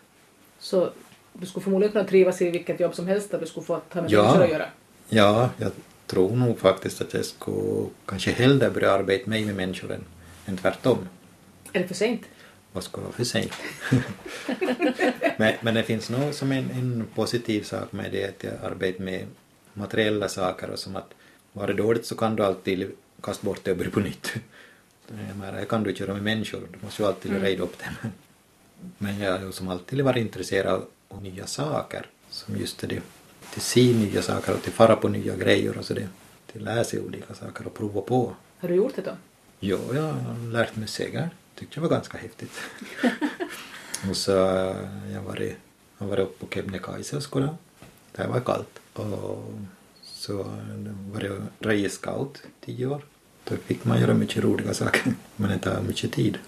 Så 0.59 0.91
du 1.33 1.47
skulle 1.47 1.62
förmodligen 1.62 1.93
kunna 1.93 2.05
trivas 2.05 2.43
i 2.43 2.51
vilket 2.51 2.80
jobb 2.80 2.95
som 2.95 3.07
helst 3.07 3.30
där 3.30 3.41
du 3.41 3.47
skulle 3.47 3.66
få 3.66 3.74
ha 3.74 4.03
med 4.03 4.11
Ja. 4.11 4.22
människor 4.22 4.45
att 4.45 4.51
göra? 4.51 4.66
Ja, 5.09 5.51
jag 5.57 5.72
tror 6.07 6.37
nog 6.37 6.59
faktiskt 6.59 7.01
att 7.01 7.14
jag 7.14 7.24
skulle 7.24 7.87
kanske 8.07 8.30
hellre 8.33 8.70
börja 8.70 8.93
arbeta 8.93 9.30
med, 9.30 9.47
med 9.47 9.57
människor 9.57 9.93
än, 9.93 10.05
än 10.47 10.57
tvärtom. 10.57 11.09
Är 11.72 11.80
det 11.80 11.89
för 11.89 11.95
sent? 11.95 12.20
Vad 12.72 12.85
ska 12.85 13.01
vara 13.01 13.12
för 13.12 13.24
sent? 13.24 13.53
men, 15.37 15.55
men 15.61 15.74
det 15.74 15.83
finns 15.83 16.11
nog 16.11 16.35
som 16.35 16.53
en, 16.53 16.70
en 16.70 17.07
positiv 17.14 17.62
sak 17.62 17.93
med 17.93 18.12
det 18.12 18.24
att 18.28 18.45
jag 18.45 18.72
arbetar 18.72 19.05
med 19.05 19.26
materiella 19.74 20.28
saker 20.28 20.70
och 20.70 20.78
som 20.78 20.97
att 20.97 21.14
var 21.53 21.66
det 21.66 21.72
dåligt 21.72 22.07
så 22.07 22.14
kan 22.16 22.36
du 22.36 22.44
alltid 22.44 22.90
kasta 23.22 23.44
bort 23.44 23.61
det 23.64 23.70
och 23.70 23.76
börja 23.76 23.90
på 23.90 24.00
nytt. 24.00 24.32
Jag 25.28 25.36
menar, 25.36 25.64
kan 25.64 25.82
du 25.82 25.94
köra 25.94 26.12
med 26.14 26.22
människor, 26.22 26.61
du 26.72 26.78
måste 26.84 27.03
ju 27.03 27.09
alltid 27.09 27.30
Mm. 27.30 27.42
reda 27.42 27.62
upp 27.62 27.78
dem. 27.78 28.11
Men 28.98 29.18
jag 29.18 29.38
har 29.38 29.53
som 29.53 29.68
alltid 29.68 30.05
varit 30.05 30.20
intresserad 30.20 30.82
av 31.09 31.22
nya 31.22 31.46
saker, 31.46 32.07
som 32.30 32.57
just 32.57 32.78
det, 32.78 33.03
till 33.53 33.62
se 33.62 33.92
nya 33.94 34.22
saker 34.22 34.55
och 34.55 34.62
till 34.62 34.72
fara 34.72 34.96
på 34.96 35.09
nya 35.09 35.36
grejer 35.36 35.78
och 35.78 35.84
så 35.84 35.94
det, 35.94 36.09
till 36.53 36.64
lära 36.64 36.84
sig 36.84 37.00
olika 37.00 37.34
saker 37.34 37.66
och 37.66 37.74
prova 37.74 38.00
på. 38.00 38.34
Har 38.59 38.68
du 38.68 38.74
gjort 38.74 38.96
det 38.96 39.03
då? 39.03 39.11
Jo, 39.61 39.78
jag 39.94 40.03
har 40.03 40.53
lärt 40.53 40.76
mig 40.76 40.88
segel. 40.88 41.28
Tyckte 41.55 41.76
jag 41.76 41.82
var 41.82 41.90
ganska 41.90 42.18
häftigt. 42.18 42.53
och 44.11 44.16
så 44.16 44.38
har 44.38 44.76
jag 45.14 45.22
varit, 45.22 45.57
har 45.98 46.07
varit 46.07 46.22
uppe 46.22 46.46
på 46.46 46.55
Kebnekaise 46.55 47.16
och 47.16 47.22
skolan. 47.22 47.57
Där 48.12 48.28
var 48.28 48.40
kallt. 48.40 48.78
Och 48.92 49.53
så 50.22 50.36
var 51.12 51.20
jag 51.22 51.42
röjescout 51.58 52.42
tio 52.64 52.86
år. 52.86 53.02
Då 53.44 53.56
fick 53.56 53.84
man 53.84 54.00
göra 54.00 54.14
mycket 54.14 54.44
roliga 54.44 54.74
saker. 54.74 55.12
Men 55.36 55.50
det 55.50 55.58
tar 55.58 55.80
mycket 55.80 56.12
tid. 56.12 56.38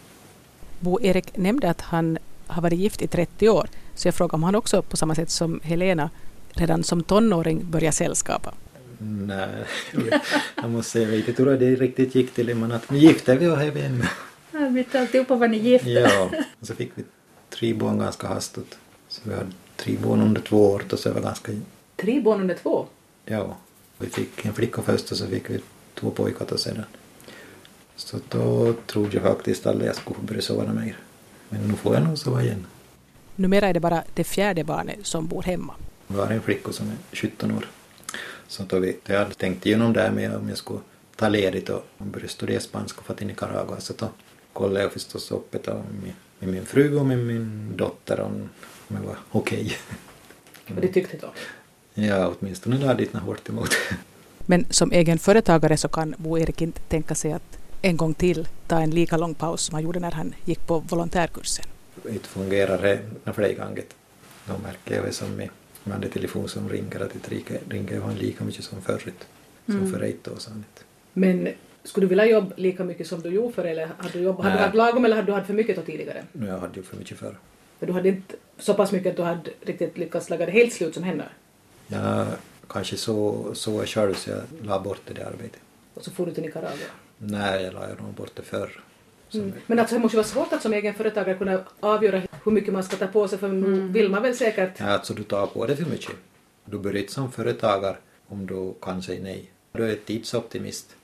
Bo-Erik 0.80 1.36
nämnde 1.36 1.70
att 1.70 1.80
han 1.80 2.18
har 2.46 2.62
varit 2.62 2.78
gift 2.78 3.02
i 3.02 3.06
30 3.06 3.48
år, 3.48 3.68
så 3.94 4.08
jag 4.08 4.14
frågade 4.14 4.34
om 4.34 4.42
han 4.42 4.54
också 4.54 4.82
på 4.82 4.96
samma 4.96 5.14
sätt 5.14 5.30
som 5.30 5.60
Helena 5.62 6.10
redan 6.50 6.84
som 6.84 7.02
tonåring 7.02 7.70
började 7.70 7.92
sällskapa. 7.92 8.54
Nej, 8.98 9.64
jag 10.56 10.70
måste 10.70 10.90
säga, 10.90 11.08
jag 11.08 11.16
vet 11.16 11.28
inte 11.28 11.42
hur 11.42 11.58
det 11.58 11.74
riktigt 11.74 12.14
gick 12.14 12.34
till. 12.34 12.54
Men 12.54 12.72
att 12.72 12.90
nu 12.90 12.98
gifte 12.98 13.36
vi 13.36 13.46
och 13.46 13.62
är 13.62 13.70
vänner. 13.70 14.10
Jag 14.52 14.70
vet 14.70 14.94
alltihopa 14.94 15.34
vad 15.34 15.50
ni 15.50 15.58
gifta. 15.58 15.90
Ja, 15.90 16.30
och 16.60 16.66
så 16.66 16.74
fick 16.74 16.92
vi 16.94 17.04
tre 17.50 17.74
barn 17.74 17.98
ganska 17.98 18.26
hastigt. 18.26 18.78
Så 19.08 19.20
vi 19.24 19.34
hade 19.34 19.52
tre 19.76 19.96
barn 20.04 20.20
under 20.20 20.40
två 20.40 20.70
år 20.70 20.82
och 20.92 20.98
så 20.98 21.08
var 21.08 21.20
det 21.20 21.26
ganska 21.26 21.52
Tre 21.96 22.20
barn 22.20 22.40
under 22.40 22.54
två? 22.54 22.86
Ja, 23.24 23.56
vi 24.04 24.10
fick 24.10 24.44
en 24.44 24.54
flicka 24.54 24.82
först 24.82 25.10
och 25.10 25.16
så 25.16 25.26
fick 25.26 25.50
vi 25.50 25.60
två 25.94 26.10
pojkar 26.10 26.46
då 26.48 26.58
sedan. 26.58 26.84
Så 27.96 28.16
då 28.28 28.74
trodde 28.86 29.14
jag 29.16 29.22
faktiskt 29.22 29.66
aldrig 29.66 29.88
jag 29.88 29.96
skulle 29.96 30.16
börja 30.20 30.42
sova 30.42 30.72
mer. 30.72 30.96
Men 31.48 31.68
nu 31.68 31.74
får 31.74 31.94
jag 31.94 32.04
nog 32.04 32.18
sova 32.18 32.42
igen. 32.42 32.66
Numera 33.36 33.68
är 33.68 33.74
det 33.74 33.80
bara 33.80 34.04
det 34.14 34.24
fjärde 34.24 34.64
barnet 34.64 35.06
som 35.06 35.26
bor 35.26 35.42
hemma. 35.42 35.74
Vi 36.06 36.18
har 36.18 36.30
en 36.30 36.42
flicka 36.42 36.72
som 36.72 36.86
är 36.90 37.16
17 37.16 37.50
år. 37.50 37.68
Så 38.48 38.62
då 38.62 38.78
vi, 38.78 38.96
jag 39.06 39.18
hade 39.18 39.34
tänkt 39.34 39.66
igenom 39.66 39.92
det 39.92 40.00
här 40.00 40.10
med 40.10 40.36
om 40.36 40.48
jag 40.48 40.58
skulle 40.58 40.80
ta 41.16 41.28
ledigt 41.28 41.68
och 41.68 41.84
börja 41.98 42.28
studera 42.28 42.60
spanska 42.60 43.00
och 43.00 43.06
få 43.06 43.14
till 43.14 43.26
Nicaragua. 43.26 43.80
Så 43.80 43.92
då 43.98 44.08
kollade 44.52 44.80
jag 44.80 44.92
förstås 44.92 45.30
upp 45.30 45.52
det 45.52 45.74
med, 45.74 46.12
med 46.38 46.48
min 46.48 46.66
fru 46.66 46.98
och 46.98 47.06
med 47.06 47.18
min 47.18 47.76
dotter 47.76 48.20
om 48.20 48.48
om 48.88 48.96
det 48.96 49.06
var 49.06 49.16
okej. 49.30 49.76
Och 50.74 50.80
det 50.80 50.88
tyckte 50.88 51.16
då? 51.16 51.32
Ja, 51.94 52.32
åtminstone 52.40 52.78
något 53.12 53.22
hårt 53.22 53.48
emot. 53.48 53.70
Men 54.46 54.66
som 54.70 54.92
egen 54.92 55.18
företagare 55.18 55.76
så 55.76 55.88
kan 55.88 56.14
Bo-Erik 56.18 56.62
inte 56.62 56.80
tänka 56.80 57.14
sig 57.14 57.32
att 57.32 57.58
en 57.82 57.96
gång 57.96 58.14
till 58.14 58.48
ta 58.66 58.80
en 58.80 58.90
lika 58.90 59.16
lång 59.16 59.34
paus 59.34 59.60
som 59.62 59.74
han 59.74 59.82
gjorde 59.82 60.00
när 60.00 60.10
han 60.10 60.34
gick 60.44 60.66
på 60.66 60.78
volontärkursen. 60.78 61.64
inte 62.08 62.28
fungerar 62.28 62.82
det 62.82 62.98
när 63.24 63.32
flera 63.32 63.64
gånger. 63.66 63.84
Då 64.46 64.52
märker 64.62 64.94
jag 64.96 65.04
det 65.04 65.12
som 65.12 65.36
med, 65.36 65.48
den 65.84 66.10
telefon 66.10 66.48
som 66.48 66.68
ringer 66.68 67.00
att 67.00 67.12
det 67.12 67.28
ringer, 67.68 68.00
han 68.00 68.14
lika 68.14 68.44
mycket 68.44 68.64
som 68.64 68.82
förut. 68.82 69.24
Som 69.66 69.78
Mm. 69.78 69.92
för 69.92 70.02
ett 70.02 70.28
år 70.28 70.36
sedan. 70.36 70.64
Men 71.12 71.48
skulle 71.84 72.04
du 72.04 72.08
vilja 72.08 72.26
jobba 72.26 72.52
lika 72.56 72.84
mycket 72.84 73.06
som 73.06 73.20
du 73.22 73.28
gjorde 73.28 73.52
för 73.52 73.64
eller 73.64 73.86
hade 73.98 74.12
du 74.12 74.18
jobbat, 74.20 74.44
hade 74.44 74.56
du 74.56 74.62
haft 74.62 74.74
lagom 74.74 75.04
eller 75.04 75.16
hade 75.16 75.26
du 75.26 75.32
haft 75.32 75.46
för 75.46 75.54
mycket 75.54 75.76
då 75.76 75.82
tidigare? 75.82 76.24
Nu 76.32 76.46
jag 76.46 76.58
hade 76.58 76.76
ju 76.76 76.82
för 76.82 76.96
mycket 76.96 77.18
förr. 77.18 77.36
För 77.78 77.86
du 77.86 77.92
hade 77.92 78.08
inte 78.08 78.34
så 78.58 78.74
pass 78.74 78.92
mycket 78.92 79.10
att 79.10 79.16
du 79.16 79.22
hade 79.22 79.50
riktigt 79.60 79.98
lyckats 79.98 80.30
lägga 80.30 80.46
det 80.46 80.52
helt 80.52 80.72
slut 80.72 80.94
som 80.94 81.02
händer. 81.02 81.28
Jag 81.86 82.26
kanske 82.68 82.96
så, 82.96 83.50
så 83.54 83.70
jag 83.72 83.88
själv 83.88 84.14
så 84.14 84.30
jag 84.30 84.42
la 84.62 84.80
bort 84.80 85.00
det 85.06 85.14
där 85.14 85.24
arbetet. 85.24 85.60
Och 85.94 86.04
så 86.04 86.10
får 86.10 86.26
du 86.26 86.34
till 86.34 86.42
Nicaragua. 86.42 86.86
Nej, 87.18 87.62
jag 87.64 87.74
la 87.74 87.86
nog 87.86 88.14
bort 88.14 88.32
det 88.34 88.42
förr. 88.42 88.80
Mm. 89.34 89.52
Men 89.66 89.78
alltså 89.78 89.94
det 89.94 90.00
måste 90.00 90.16
ju 90.16 90.22
vara 90.22 90.28
svårt 90.28 90.52
att 90.52 90.62
som 90.62 90.72
egen 90.72 90.94
företagare 90.94 91.38
kunna 91.38 91.60
avgöra 91.80 92.22
hur 92.44 92.52
mycket 92.52 92.72
man 92.72 92.84
ska 92.84 92.96
ta 92.96 93.06
på 93.06 93.28
sig 93.28 93.38
för 93.38 93.48
nu 93.48 93.88
vill 93.88 94.10
man 94.10 94.22
väl 94.22 94.36
säkert 94.36 94.80
Ja, 94.80 94.86
alltså 94.86 95.14
du 95.14 95.22
tar 95.22 95.46
på 95.46 95.66
det 95.66 95.76
för 95.76 95.84
mycket. 95.84 96.14
Du 96.64 96.78
börjar 96.78 97.00
inte 97.00 97.12
som 97.12 97.32
företagare 97.32 97.96
om 98.28 98.46
du 98.46 98.74
kan 98.82 99.02
säga 99.02 99.22
nej. 99.22 99.50
Du 99.72 99.90
är 99.90 99.96
tidsoptimist. 99.96 100.96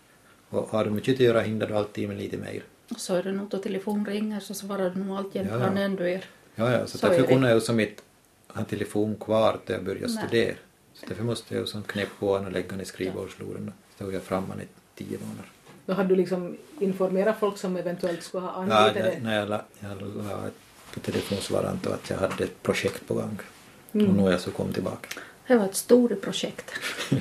Och 0.49 0.68
har 0.68 0.85
du 0.85 0.91
mycket 0.91 1.14
att 1.14 1.20
göra 1.20 1.41
hinner 1.41 1.66
du 1.66 1.74
alltid 1.74 2.09
med 2.09 2.18
lite 2.18 2.37
mer. 2.37 2.62
Så 2.97 3.14
är 3.14 3.22
det 3.22 3.33
nog 3.33 3.49
då 3.49 3.59
telefon 3.59 4.07
ringer 4.07 4.41
så 4.41 4.55
svarar 4.55 4.91
du 4.91 5.05
nog 5.05 5.16
alltid 5.16 5.43
Ja, 5.43 5.59
ja, 5.59 5.70
ja. 5.74 5.81
ändå 5.81 6.05
er. 6.05 6.24
Ja, 6.55 6.72
ja, 6.72 6.87
så, 6.87 6.99
Så 6.99 7.07
är 7.07 7.11
därför 7.11 7.26
kunde 7.26 7.49
jag 7.49 7.55
ju 7.55 7.61
som 7.61 7.81
inte 7.81 8.03
ha 8.49 8.64
telefon 8.64 9.16
kvar 9.16 9.59
till 9.66 9.74
jag 9.74 9.85
började 9.85 10.09
studera. 10.09 10.55
Så 11.01 11.07
därför 11.09 11.24
måste 11.24 11.55
jag 11.55 11.68
som 11.68 11.82
knäppa 11.82 12.11
på 12.18 12.36
den 12.38 12.46
och 12.46 12.53
lägga 12.53 12.68
den 12.68 12.80
i 12.80 12.84
skrivbordsluren. 12.84 13.72
Så 13.90 13.94
stod 13.94 14.14
jag 14.14 14.22
framme 14.22 14.55
i 14.62 14.66
tio 14.98 15.18
månader. 15.18 15.51
Då 15.86 15.92
hade 15.94 16.09
du 16.09 16.16
liksom 16.16 16.57
informerat 16.80 17.36
folk 17.40 17.59
som 17.59 17.76
eventuellt 17.76 18.22
skulle 18.22 18.42
ha 18.46 18.51
Ja, 18.51 18.57
anlitat 18.76 18.96
jag, 18.96 19.05
dig? 19.05 19.20
när 19.22 19.38
jag 19.38 19.48
la, 19.48 19.62
jag 19.80 20.01
la 20.01 20.48
på 20.94 21.01
telefonsvararen 21.01 21.78
att 21.84 22.11
jag 22.11 22.16
hade 22.16 22.44
ett 22.44 22.62
projekt 22.62 23.07
på 23.09 23.14
gång. 23.14 23.38
Mm. 23.92 24.09
Och 24.09 24.14
nu 24.14 24.26
är 24.26 24.30
jag 24.30 24.40
så 24.40 24.51
kom 24.51 24.72
tillbaka. 24.72 25.20
Det 25.46 25.57
var 25.57 25.64
ett 25.64 25.74
stort 25.76 26.20
projekt. 26.20 26.70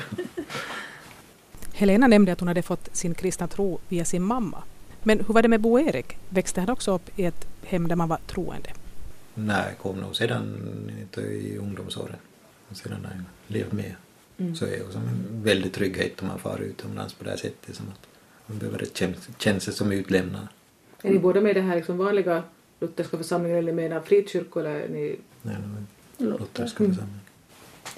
Helena 1.73 2.07
nämnde 2.07 2.32
att 2.32 2.39
hon 2.39 2.47
hade 2.47 2.61
fått 2.61 2.95
sin 2.95 3.13
kristna 3.13 3.47
tro 3.47 3.80
via 3.89 4.05
sin 4.05 4.23
mamma. 4.23 4.63
Men 5.03 5.19
hur 5.27 5.34
var 5.34 5.41
det 5.41 5.47
med 5.47 5.61
Bo-Erik? 5.61 6.17
Växte 6.30 6.59
han 6.59 6.69
också 6.69 6.95
upp 6.95 7.19
i 7.19 7.25
ett 7.25 7.47
hem 7.63 7.88
där 7.88 7.95
man 7.95 8.09
var 8.09 8.19
troende? 8.27 8.69
Nej, 9.34 9.73
kom 9.82 9.97
nog 9.99 10.15
sedan 10.15 10.91
inte 11.01 11.21
i 11.21 11.57
ungdomsåren. 11.57 12.15
Och 12.70 12.78
sedan 12.78 13.05
har 13.05 13.11
jag 13.11 13.24
levt 13.47 13.72
med. 13.72 13.95
Mm. 14.38 14.55
Så 14.55 14.65
är 14.65 14.70
det 14.70 14.91
som 14.91 15.01
en 15.01 15.43
väldig 15.43 15.74
trygghet 15.74 16.22
om 16.22 16.28
man 16.28 16.39
far 16.39 16.59
utomlands 16.59 17.13
på 17.13 17.24
det 17.24 17.30
här 17.30 17.38
sättet. 17.38 17.76
Som 17.76 17.86
att 17.89 18.07
man 18.45 18.57
behöver 18.57 18.86
känna, 19.38 19.59
sig 19.59 19.74
som 19.74 19.91
utlämnad. 19.91 20.47
Är 21.01 21.11
ni 21.11 21.20
båda 21.20 21.41
med 21.41 21.51
i 21.51 21.53
den 21.53 21.67
här 21.67 21.76
liksom 21.76 21.97
vanliga 21.97 22.43
lutherska 22.80 23.17
församlingen 23.17 23.57
eller 23.57 23.74
med 23.74 23.91
en 23.91 24.03
frikyrka 24.03 24.59
eller 24.59 24.76
är 24.76 24.89
ni... 24.89 25.15
Nej, 25.41 25.57
lutherska 26.17 26.84
Mm. 26.84 26.95
församling. 26.95 27.20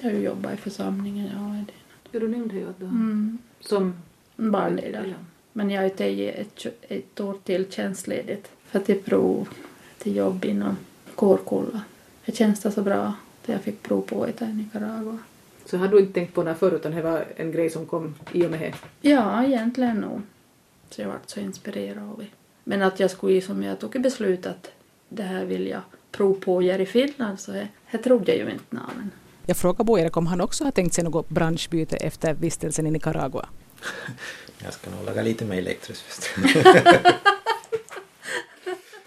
Jag 0.00 0.10
har 0.10 0.16
ju 0.18 0.24
jobbat 0.24 0.54
i 0.54 0.56
församlingen, 0.56 1.30
ja. 1.34 1.54
är 1.54 1.64
det. 1.66 1.72
Ja, 2.10 2.20
du 2.20 2.28
nämnde 2.28 2.54
ju 2.54 2.68
att 2.68 2.78
du 2.78 2.84
Mm. 2.84 3.38
som... 3.60 3.94
Barnledare. 4.36 5.08
Ja. 5.08 5.14
Men 5.52 5.70
jag 5.70 5.82
har 5.82 5.88
tagit 5.88 6.34
ett, 6.34 6.66
ett 6.88 7.20
år 7.20 7.36
till 7.44 7.66
tjänstledigt 7.72 8.50
för 8.66 8.78
att 8.78 8.88
jag 8.88 9.04
prov 9.04 9.48
till 9.98 10.16
jobb 10.16 10.44
inom 10.44 10.76
kårkolla. 11.14 11.80
Det 12.24 12.36
känns 12.36 12.60
det 12.60 12.72
så 12.72 12.82
bra 12.82 13.14
att 13.42 13.48
jag 13.48 13.60
fick 13.60 13.82
prov 13.82 14.00
på 14.02 14.26
det 14.26 14.44
i 14.44 14.52
Nicaragua. 14.52 15.18
Så 15.66 15.76
hade 15.76 15.96
du 15.96 16.00
inte 16.00 16.12
tänkt 16.12 16.34
på 16.34 16.42
det 16.42 16.50
här 16.50 16.56
förut 16.56 16.80
utan 16.80 16.92
det 16.92 17.02
var 17.02 17.24
en 17.36 17.52
grej 17.52 17.70
som 17.70 17.86
kom 17.86 18.14
i 18.32 18.46
och 18.46 18.50
med 18.50 18.60
det? 18.60 18.74
Ja, 19.10 19.44
egentligen 19.44 19.96
nog. 19.96 20.22
Så 20.90 21.02
jag 21.02 21.08
vart 21.08 21.30
så 21.30 21.40
inspirerad 21.40 21.98
av 22.10 22.18
det. 22.18 22.26
Men 22.64 22.82
att 22.82 23.00
jag 23.00 23.10
skulle, 23.10 23.40
som 23.40 23.62
jag 23.62 23.78
tog 23.78 23.96
ett 23.96 24.02
beslut 24.02 24.46
att 24.46 24.70
det 25.08 25.22
här 25.22 25.44
vill 25.44 25.66
jag 25.66 25.80
prova 26.10 26.40
på 26.40 26.58
att 26.58 26.64
göra 26.64 26.82
i 26.82 26.86
Finland 26.86 27.40
så 27.40 27.52
det, 27.52 27.68
det 27.90 27.98
trodde 27.98 28.36
jag 28.36 28.46
ju 28.46 28.52
inte. 28.52 28.64
Men 28.70 29.10
Jag 29.46 29.56
frågade 29.56 29.84
Bo-Erik 29.84 30.16
om 30.16 30.26
han 30.26 30.40
också 30.40 30.64
har 30.64 30.70
tänkt 30.70 30.94
sig 30.94 31.04
något 31.04 31.28
branschbyte 31.28 31.96
efter 31.96 32.34
vistelsen 32.34 32.86
i 32.86 32.90
Nicaragua. 32.90 33.48
Jag 34.64 34.72
ska 34.72 34.90
nog 34.90 35.04
laga 35.04 35.22
lite 35.22 35.44
mer 35.44 35.58
elektriskt 35.58 36.02
först. 36.02 36.30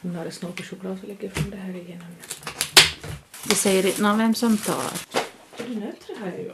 Nu 0.01 0.15
har 0.17 0.25
det 0.25 0.31
snart 0.31 0.61
choklad 0.61 0.99
så 1.01 1.07
lägger 1.07 1.23
jag 1.23 1.33
fram 1.33 1.49
det 1.49 1.57
här 1.57 1.75
igenom. 1.75 2.07
Det 3.49 3.55
säger 3.55 3.85
inte 3.85 4.01
vem 4.17 4.35
som 4.35 4.57
tar. 4.57 4.91
Du 5.57 5.75
nöter 5.75 6.13
det 6.19 6.25
här 6.25 6.37
ju. 6.37 6.51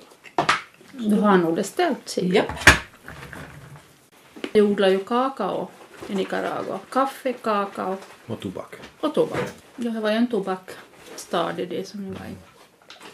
Du 1.09 1.15
har 1.15 1.37
nog 1.37 1.55
det 1.55 1.63
ställt 1.63 2.09
sig. 2.09 2.33
Japp. 2.35 2.51
De 4.51 4.61
odlar 4.61 4.87
ju 4.87 4.99
kakao 5.03 5.67
i 6.07 6.15
Nicaragua. 6.15 6.79
Kaffe, 6.89 7.33
kakao 7.33 7.97
och 8.27 8.39
tobak. 8.39 8.75
och 8.99 9.13
tobak. 9.13 9.39
Ja, 9.75 9.91
det 9.91 9.99
var 9.99 10.09
ju 10.11 10.15
en 10.17 10.27
tobakstad 10.27 11.53
i 11.59 11.65
det 11.65 11.87
som 11.87 12.05
jag 12.05 12.13
var 12.13 12.25
i. 12.25 12.35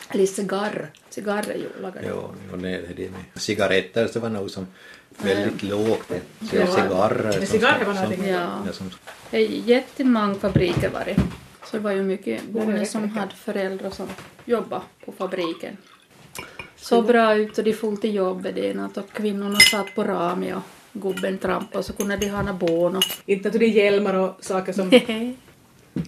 Eller 0.10 0.26
cigarr. 0.26 0.92
Cigarrer 1.10 1.54
ju 1.56 1.82
lagade. 1.82 2.08
Jo, 2.10 2.34
jo 2.52 2.58
det 2.58 2.70
är 2.70 2.94
det 2.96 3.10
med 3.12 3.24
cigaretter 3.42 4.08
så 4.08 4.20
var 4.20 4.30
nog 4.30 4.50
som 4.52 4.68
väldigt 5.18 5.64
lågt. 5.64 6.08
det. 6.08 6.22
Så 6.50 6.56
Ja. 6.56 6.68
cigarrer. 6.68 7.46
Cigarrer 7.46 7.86
var 7.86 7.94
någonting. 7.94 8.28
Ja. 8.28 8.64
Ja, 8.66 8.74
som, 8.74 8.92
Det 9.32 9.38
är 9.38 9.48
jättemånga 9.50 10.36
fabriker 10.36 10.90
var 10.90 11.06
det. 11.06 11.16
Så 11.66 11.78
det 11.78 11.84
var 11.84 11.92
ju 11.92 12.04
mycket 12.04 12.44
barn 12.44 12.72
räcker, 12.72 12.86
som 12.86 13.10
hade 13.10 13.36
föräldrar 13.36 13.90
som 13.90 14.08
jobbade 14.46 14.82
på 15.06 15.12
fabriken. 15.12 15.78
Så 16.76 17.02
bra 17.02 17.36
ut 17.36 17.58
och 17.58 17.64
de 17.64 17.74
for 17.74 17.96
till 17.96 18.16
jobbet 18.16 18.76
något 18.76 18.98
och 18.98 19.10
kvinnorna 19.14 19.60
satt 19.60 19.96
på 19.96 20.04
rami 20.04 20.54
och 20.54 20.62
gubben 20.94 21.38
trampade 21.38 21.78
och 21.78 21.86
så 21.86 21.94
kunde 21.94 22.18
de 22.18 22.30
ha 22.30 22.42
några 22.42 22.54
bån 22.54 22.96
och 22.96 23.04
Inte 23.26 23.48
att 23.48 23.54
det 23.54 23.66
är 23.66 23.70
hjälmar 23.70 24.14
och 24.14 24.36
saker 24.40 24.74
som... 24.74 24.92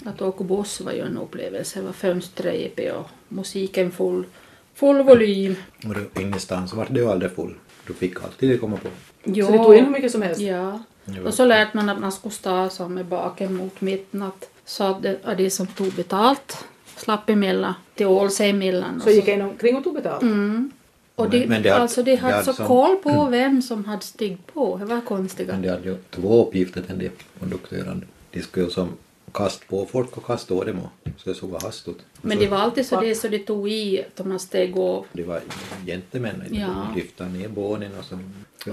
Att 0.06 0.22
åka 0.22 0.44
buss 0.44 0.82
var 0.82 0.92
ju 0.92 1.02
en 1.02 1.18
upplevelse. 1.18 1.80
Det 1.80 1.86
var 1.86 1.94
fönstret 1.94 2.96
och 2.96 3.08
musiken 3.28 3.92
full, 3.92 4.26
full 4.74 5.04
volym. 5.04 5.56
Och 5.88 5.94
då, 5.94 6.22
ingenstans 6.22 6.74
var 6.74 6.88
det 6.90 7.00
ju 7.00 7.10
aldrig 7.10 7.32
full. 7.32 7.56
Du 7.88 7.94
fick 7.94 8.24
alltid 8.24 8.62
komma 8.62 8.78
på. 8.78 8.90
Jo, 9.24 9.46
Så 9.46 9.52
det 9.52 9.58
tog 9.58 9.76
in 9.76 9.86
hur 9.86 9.92
mycket 9.92 10.12
som 10.12 10.22
helst? 10.22 10.42
Ja. 10.42 10.84
Och 11.26 11.34
så 11.34 11.46
lärde 11.46 11.70
man 11.74 11.90
att 11.90 12.00
man 12.00 12.12
skulle 12.12 12.32
stå 12.32 12.70
så 12.70 12.90
med 12.90 13.06
baken 13.06 13.54
mot 13.54 13.82
mitten 13.82 14.22
att, 14.22 14.50
så 14.70 14.84
att 14.84 15.02
det, 15.02 15.20
att 15.24 15.38
de 15.38 15.50
som 15.50 15.68
tog 15.68 15.94
betalt 15.94 16.66
slapp 16.98 17.30
emellan, 17.30 17.74
till 17.96 18.30
sig 18.30 18.50
emellan. 18.50 19.02
Så 19.02 19.10
gick 19.10 19.28
in 19.28 19.42
omkring 19.42 19.76
och 19.78 19.84
tog 19.84 19.94
betalt? 19.94 20.22
Mm. 20.22 20.72
Och 21.16 21.30
Men- 21.30 21.32
de, 21.42 21.48
men 21.48 21.62
det 21.64 21.70
hade- 21.70 21.82
alltså, 21.82 22.04
de 22.04 22.16
hade 22.16 22.34
hade 22.34 22.46
så 22.46 22.54
som- 22.54 22.68
koll 22.68 22.96
på 22.96 23.26
vem 23.26 23.62
som 23.62 23.86
hade 23.86 24.02
stigit 24.02 24.54
på. 24.54 24.78
Det 24.78 24.86
var 24.86 25.02
konstiga. 25.02 25.52
Men 25.54 25.62
de 25.62 25.70
hade 25.70 25.90
ju 25.90 25.98
två 26.10 26.46
uppgifter 26.48 26.82
till 26.82 27.00
de 27.00 27.10
konduktörerna. 27.40 28.02
De 28.32 28.42
skulle 28.42 28.66
ju 28.66 28.72
som 28.72 28.90
kasta 29.34 29.66
på 29.70 29.86
folk 29.86 30.18
och 30.18 30.26
kasta 30.26 30.54
av 30.54 30.66
dem 30.66 30.80
och 30.80 31.10
så 31.18 31.30
det 31.30 31.36
såg 31.36 31.62
hastigt 31.64 31.88
ut. 31.88 32.04
Men 32.22 32.38
så, 32.38 32.44
det 32.44 32.50
var 32.50 32.58
alltid 32.58 32.86
så 32.86 33.02
det 33.02 33.16
så 33.16 33.28
de 33.28 33.40
tog 33.40 33.70
i 33.72 34.04
att 34.18 34.26
man 34.26 34.40
steg 34.40 34.78
av. 34.78 35.06
Det 35.12 35.24
var 35.24 35.42
gentlemän. 35.86 36.44
Ja. 36.52 36.68
De 36.94 37.00
lyfte 37.00 37.26
ner 37.26 37.48
bånen 37.48 37.92
och 38.00 38.06
så... 38.06 38.20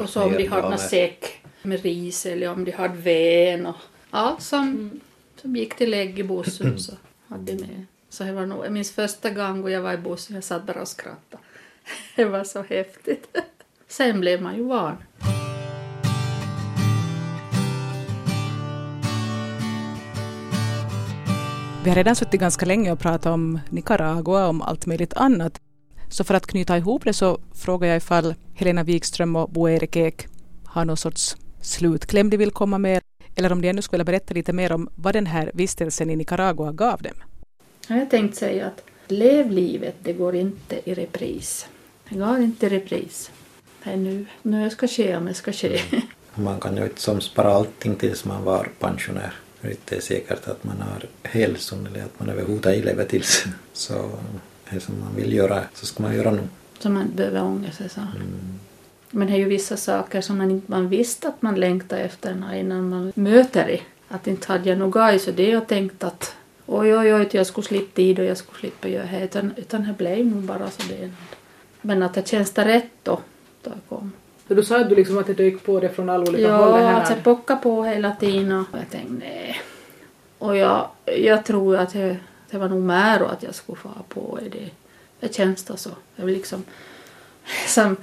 Och 0.03 0.09
så 0.09 0.22
om 0.22 0.32
de 0.32 0.47
hade 0.47 0.68
någon 0.68 0.78
säck 0.78 1.40
med 1.62 1.82
ris 1.82 2.26
eller 2.26 2.49
om 2.51 2.64
de 2.64 2.72
hade 2.72 2.97
ven 2.97 3.66
och 3.66 3.76
allt 4.11 4.42
som, 4.42 4.90
som 5.41 5.57
gick 5.57 5.76
till 5.76 5.91
lägg 5.91 6.18
i 6.18 6.24
bussen 6.24 6.78
så 6.78 6.93
hade 7.28 7.53
de 7.53 7.61
med. 7.61 7.87
Så 8.09 8.24
det 8.24 8.32
var 8.32 8.47
nog, 8.47 8.64
jag 8.64 8.72
minns 8.72 8.93
första 8.93 9.30
gången 9.30 9.72
jag 9.72 9.80
var 9.80 9.93
i 9.93 9.99
bussen, 9.99 10.34
jag 10.34 10.45
satt 10.45 10.66
bara 10.66 10.80
och 10.80 10.89
skrattade. 10.89 11.43
Det 12.16 12.24
var 12.24 12.45
så 12.45 12.62
häftigt. 12.62 13.37
Sen 13.89 14.20
blev 14.20 14.43
man 14.43 14.57
ju 14.57 14.62
van. 14.62 14.97
Vi 21.84 21.91
har 21.91 21.97
redan 21.97 22.16
suttit 22.16 22.41
ganska 22.41 22.66
länge 22.66 22.93
och 22.93 22.99
pratat 22.99 23.26
om 23.26 23.61
Nicaragua 23.70 24.45
och 24.45 24.51
om 24.51 24.62
allt 24.62 24.87
möjligt 24.87 25.14
annat. 25.14 25.61
Så 26.09 26.24
för 26.24 26.34
att 26.34 26.47
knyta 26.47 26.76
ihop 26.76 27.05
det 27.05 27.12
så 27.12 27.41
frågar 27.55 27.89
jag 27.89 27.97
ifall 27.97 28.34
Helena 28.55 28.82
Wikström 28.82 29.37
och 29.37 29.51
Bo 29.51 29.68
Erik 29.68 29.97
Ek 29.97 30.26
har 30.64 30.84
någon 30.84 30.97
sorts 30.97 31.37
slutkläm 31.61 32.30
de 32.30 32.37
vill 32.37 32.51
komma 32.51 32.78
med 32.78 33.03
eller 33.37 33.53
om 33.53 33.62
de 33.62 33.68
ännu 33.68 33.82
skulle 33.82 34.05
berätta 34.05 34.34
lite 34.34 34.53
mer 34.53 34.72
om 34.72 34.89
vad 34.95 35.14
den 35.14 35.26
här 35.26 35.51
vistelsen 35.55 36.11
i 36.11 36.16
Nicaragua 36.16 36.72
gav 36.72 37.03
dem. 37.03 37.14
Jag 37.89 37.97
har 37.97 38.07
tänkt 38.07 38.37
säga 38.37 38.66
att 38.66 38.82
lev 39.09 39.51
livet, 39.51 39.95
det 40.03 40.12
går 40.12 40.34
inte 40.34 40.91
i 40.91 40.95
repris. 40.95 41.66
Det 42.09 42.18
går 42.18 42.39
inte 42.39 42.66
i 42.66 42.68
repris. 42.68 43.30
Det 43.84 43.91
är 43.91 43.97
nu, 43.97 44.26
nu 44.43 44.70
ska 44.70 44.89
ske 44.89 45.16
om 45.16 45.24
det 45.24 45.34
ska 45.34 45.53
ske. 45.53 45.80
Man 46.34 46.61
kan 46.61 46.76
ju 46.76 46.82
inte 46.82 47.01
som 47.01 47.20
spara 47.20 47.53
allting 47.53 47.95
tills 47.95 48.24
man 48.24 48.45
var 48.45 48.68
pensionär. 48.78 49.34
Det 49.61 49.68
är 49.68 49.70
inte 49.70 50.01
säkert 50.01 50.49
att 50.49 50.64
man 50.64 50.76
har 50.80 51.05
hälsan 51.22 51.87
eller 51.87 52.05
att 52.05 52.20
man 52.20 52.28
överhuvudtaget 52.28 52.84
lever 52.84 53.05
tills. 53.05 53.45
Så 53.72 54.11
det 54.70 54.80
som 54.80 55.01
man 55.01 55.16
vill 55.16 55.32
göra 55.32 55.62
så 55.74 55.87
ska 55.87 56.03
man 56.03 56.14
göra 56.14 56.30
nu. 56.30 56.43
Så 56.78 56.91
man 56.91 57.11
behöver 57.14 57.43
ångra 57.43 57.70
sig 57.70 57.89
så. 57.89 58.01
Men 59.17 59.29
det 59.29 59.35
är 59.35 59.39
ju 59.39 59.45
vissa 59.45 59.77
saker 59.77 60.21
som 60.21 60.39
man 60.39 60.51
inte 60.51 60.71
man 60.71 60.89
visste 60.89 61.29
att 61.29 61.43
man 61.43 61.55
längtar 61.55 61.99
efter 61.99 62.55
innan 62.55 62.89
man 62.89 63.12
möter 63.14 63.67
det. 63.67 63.81
Att 64.09 64.27
inte 64.27 64.53
hade 64.53 64.69
jag 64.69 64.79
nog 64.79 64.97
i 65.14 65.19
så 65.19 65.31
det 65.31 65.49
jag 65.49 65.67
tänkt 65.67 66.05
att 66.05 66.37
oj 66.67 66.97
oj 66.97 67.14
oj 67.14 67.29
jag 67.33 67.47
skulle 67.47 67.67
slippa 67.67 67.93
dit 67.95 68.19
och 68.19 68.25
jag 68.25 68.37
skulle 68.37 68.59
slippa 68.59 68.89
göra 68.89 69.07
det. 69.07 69.25
Utan, 69.25 69.55
utan 69.57 69.87
det 69.87 69.93
blev 69.93 70.27
nog 70.27 70.43
bara 70.43 70.71
så 70.71 70.83
det. 70.89 71.11
Men 71.81 72.03
att 72.03 72.14
det 72.14 72.29
känns 72.29 72.51
det 72.53 72.64
rätt 72.64 72.91
då, 73.03 73.21
då 73.62 73.71
jag 73.71 73.99
kom. 73.99 74.12
Så 74.49 74.55
du 74.55 74.62
sa 74.62 74.81
att 74.81 74.89
du 74.89 74.95
liksom 74.95 75.19
att 75.19 75.27
det 75.27 75.35
dök 75.35 75.64
på 75.64 75.81
det 75.81 75.89
från 75.89 76.09
alla 76.11 76.31
olika 76.31 76.57
håll 76.57 76.73
det 76.73 76.85
Ja, 76.85 76.97
att 76.97 77.11
jag 77.11 77.25
pockade 77.25 77.61
på 77.61 77.85
hela 77.85 78.17
tiden 78.17 78.53
och 78.53 78.67
jag 78.73 78.91
tänkte 78.91 79.14
nej. 79.19 79.61
Och 80.39 80.57
jag, 80.57 80.89
jag 81.05 81.45
tror 81.45 81.77
att 81.77 81.93
det, 81.93 82.17
det 82.51 82.59
var 82.59 82.69
nog 82.69 82.83
mer 82.83 83.21
att 83.21 83.43
jag 83.43 83.55
skulle 83.55 83.79
få 83.79 83.91
på 84.09 84.39
det. 84.53 84.71
Det 85.21 85.35
känns 85.35 85.64
då 85.64 85.77
så. 85.77 85.91
Det 86.17 86.23
var 86.23 86.31
liksom 86.31 86.64
som, 87.67 87.97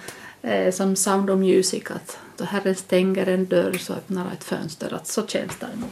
som 0.71 0.95
Sound 0.95 1.29
of 1.29 1.39
Music 1.39 1.91
att 1.91 2.17
då 2.37 2.43
Herren 2.43 2.75
stänger 2.75 3.29
en 3.29 3.45
dörr 3.45 3.73
så 3.73 3.93
öppnar 3.93 4.31
ett 4.33 4.43
fönster. 4.43 4.93
Att 4.93 5.07
så 5.07 5.27
känns 5.27 5.57
det 5.59 5.67
nog. 5.75 5.89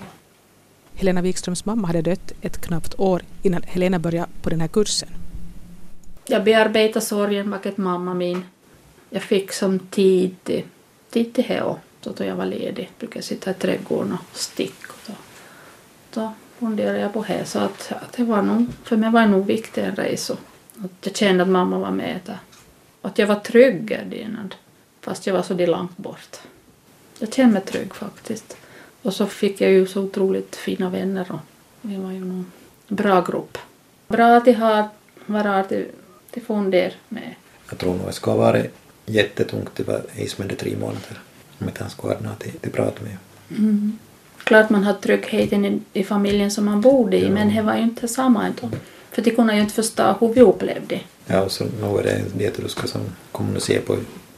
Helena 0.95 1.21
Wikströms 1.21 1.65
mamma 1.65 1.87
hade 1.87 2.01
dött 2.01 2.31
ett 2.41 2.61
knappt 2.61 2.99
år 2.99 3.21
innan 3.41 3.63
Helena 3.63 3.99
började 3.99 4.27
på 4.41 4.49
den 4.49 4.61
här 4.61 4.67
kursen. 4.67 5.09
Jag 6.25 6.43
bearbetade 6.43 7.05
sorgen 7.05 7.49
vaket 7.49 7.77
mamma 7.77 8.13
min. 8.13 8.43
Jag 9.09 9.23
fick 9.23 9.53
som 9.53 9.79
tid 9.79 10.35
tid 11.11 11.33
till 11.33 11.43
det 11.47 11.75
så 12.01 12.11
då 12.11 12.23
jag 12.23 12.35
var 12.35 12.45
ledig. 12.45 12.89
Brukade 12.99 13.23
sitta 13.23 13.51
i 13.51 13.53
trädgården 13.53 14.13
och 14.13 14.37
sticka. 14.37 14.93
Då, 15.07 15.13
då 16.13 16.33
funderade 16.59 16.99
jag 16.99 17.13
på 17.13 17.25
det. 17.27 17.45
Så 17.45 17.59
att, 17.59 17.91
att 17.91 18.13
det 18.13 18.23
var 18.23 18.41
nog, 18.41 18.67
för 18.83 18.97
mig 18.97 19.11
var 19.11 19.21
det 19.21 19.27
nog 19.27 19.45
viktigt 19.45 19.83
en 19.83 19.95
resa. 19.95 20.37
Jag 21.03 21.15
kände 21.15 21.43
att 21.43 21.49
mamma 21.49 21.79
var 21.79 21.91
med 21.91 22.19
där. 22.25 22.37
Att 23.01 23.17
jag 23.17 23.27
var 23.27 23.35
trygg 23.35 23.99
innan. 24.13 24.53
Fast 25.01 25.27
jag 25.27 25.33
var 25.33 25.41
så 25.41 25.53
långt 25.53 25.97
bort. 25.97 26.37
Jag 27.19 27.33
kände 27.33 27.53
mig 27.53 27.61
trygg 27.61 27.95
faktiskt. 27.95 28.57
Och 29.01 29.13
så 29.13 29.25
fick 29.27 29.61
jag 29.61 29.71
ju 29.71 29.87
så 29.87 30.01
otroligt 30.01 30.55
fina 30.55 30.89
vänner 30.89 31.31
och 31.31 31.39
vi 31.81 31.95
var 31.95 32.11
ju 32.11 32.17
en 32.17 32.51
bra 32.87 33.21
grupp. 33.21 33.57
Bra 34.07 34.37
att 34.37 34.45
de 34.45 34.53
har 34.53 34.89
varit 35.25 35.69
till, 35.69 35.87
till 36.31 36.41
fonder 36.41 36.93
med. 37.09 37.35
Jag 37.69 37.77
tror 37.77 37.95
nog 37.95 38.05
det 38.07 38.13
skulle 38.13 38.35
ha 38.35 38.41
varit 38.41 38.73
jättetungt 39.05 39.75
det 39.75 39.87
var 39.87 40.01
is 40.15 40.37
med 40.37 40.47
det 40.47 40.55
tre 40.55 40.77
månader. 40.77 41.19
Om 41.59 41.67
inte 41.67 41.83
ha 41.83 42.19
något 42.19 42.39
till, 42.39 42.51
till 42.51 42.71
prata 42.71 43.03
med. 43.03 43.17
Mm. 43.49 43.99
Klart 44.43 44.69
man 44.69 44.83
har 44.83 44.93
tryggheten 44.93 45.65
i, 45.65 45.81
i 45.93 46.03
familjen 46.03 46.51
som 46.51 46.65
man 46.65 46.81
bodde 46.81 47.17
i 47.17 47.23
Ja. 47.23 47.29
men 47.29 47.55
det 47.55 47.61
var 47.61 47.75
ju 47.75 47.81
inte 47.81 48.07
samma 48.07 48.45
ändå. 48.45 48.69
För 49.11 49.21
de 49.21 49.31
kunde 49.31 49.55
ju 49.55 49.61
inte 49.61 49.73
förstå 49.73 50.15
hur 50.19 50.33
vi 50.33 50.41
upplevde 50.41 50.85
det. 50.87 51.01
Ja, 51.25 51.41
och 51.41 51.51
så 51.51 51.63
nu 51.81 51.99
är 51.99 52.03
det 52.03 52.23
det 52.33 52.57
du 52.63 52.69
ska 52.69 52.87
som 52.87 53.01
kommunicera 53.31 53.81
på, 53.81 53.97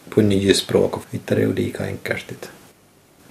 på 0.09 0.21
nya 0.21 0.53
språk 0.53 0.97
och 0.97 1.03
inte 1.11 1.35
det 1.35 1.41
ju 1.41 1.53
lika 1.53 1.85
enkelt. 1.85 2.49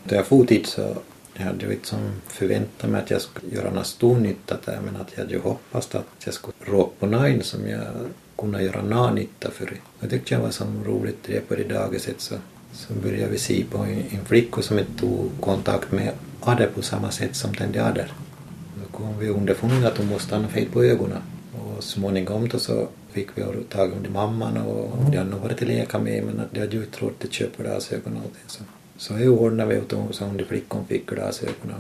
När 0.04 0.10
Då 0.10 0.14
jag 0.14 0.26
for 0.26 0.44
dit 0.44 0.66
så 0.66 0.96
jag 1.34 1.44
hade 1.44 1.66
ju 1.66 1.72
inte 1.72 1.88
som 1.88 1.98
förväntat 2.28 2.90
mig 2.90 3.02
att 3.02 3.10
jag 3.10 3.20
skulle 3.22 3.54
göra 3.54 3.70
någon 3.70 3.84
stor 3.84 4.16
nytta 4.16 4.56
där 4.64 4.80
men 4.84 4.96
att 4.96 5.08
jag 5.14 5.18
hade 5.18 5.34
ju 5.34 5.40
hoppats 5.40 5.94
att 5.94 6.06
jag 6.24 6.34
skulle 6.34 6.54
råka 6.60 6.92
på 6.98 7.06
någon 7.06 7.42
som 7.42 7.68
jag 7.68 7.86
kunde 8.38 8.62
göra 8.62 8.82
någon 8.82 9.14
nytta 9.14 9.50
för. 9.50 9.76
Jag 10.00 10.10
tyckte 10.10 10.34
jag 10.34 10.40
var 10.40 10.50
så 10.50 10.64
roligt 10.84 11.18
det 11.26 11.48
på 11.48 11.54
det 11.54 11.64
dagiset 11.64 12.20
så, 12.20 12.34
så 12.72 12.94
började 12.94 13.32
vi 13.32 13.38
se 13.38 13.64
på 13.70 13.78
en, 13.78 14.04
en 14.10 14.24
flicka 14.24 14.62
som 14.62 14.78
inte 14.78 15.00
tog 15.00 15.30
kontakt 15.40 15.92
med 15.92 16.12
Ade 16.40 16.66
på 16.66 16.82
samma 16.82 17.10
sätt 17.10 17.36
som 17.36 17.52
den 17.52 17.72
de 17.72 18.04
då 19.02 19.08
kom 19.08 19.18
vi 19.18 19.28
underfund 19.28 19.72
med 19.72 19.86
att 19.86 19.98
hon 19.98 20.08
måste 20.08 20.36
ha 20.36 20.48
fel 20.48 20.68
på 20.72 20.84
ögonen. 20.84 21.22
Och 21.52 21.84
småningom 21.84 22.48
då 22.48 22.58
så 22.58 22.88
fick 23.10 23.28
vi 23.34 23.42
tag 23.68 23.92
om 23.92 24.12
mamman 24.12 24.56
och 24.56 25.10
de 25.10 25.16
hade 25.16 25.30
nog 25.30 25.40
varit 25.40 25.58
till 25.58 25.68
leka 25.68 25.98
med 25.98 26.24
men 26.24 26.40
att 26.40 26.54
de 26.54 26.60
hade 26.60 26.76
ju 26.76 26.86
råd 26.98 27.12
att 27.24 27.32
köpa 27.32 27.62
glasögon 27.62 28.16
och 28.16 28.22
allting. 28.22 28.42
Så, 28.46 28.62
så 28.96 29.18
jag 29.18 29.32
ordnade 29.32 29.74
vi 29.74 29.80
åt 29.80 29.92
hon 29.92 30.12
så 30.12 30.24
hon 30.24 30.44
flickan 30.48 30.84
fick 30.86 31.06
glasögon 31.06 31.74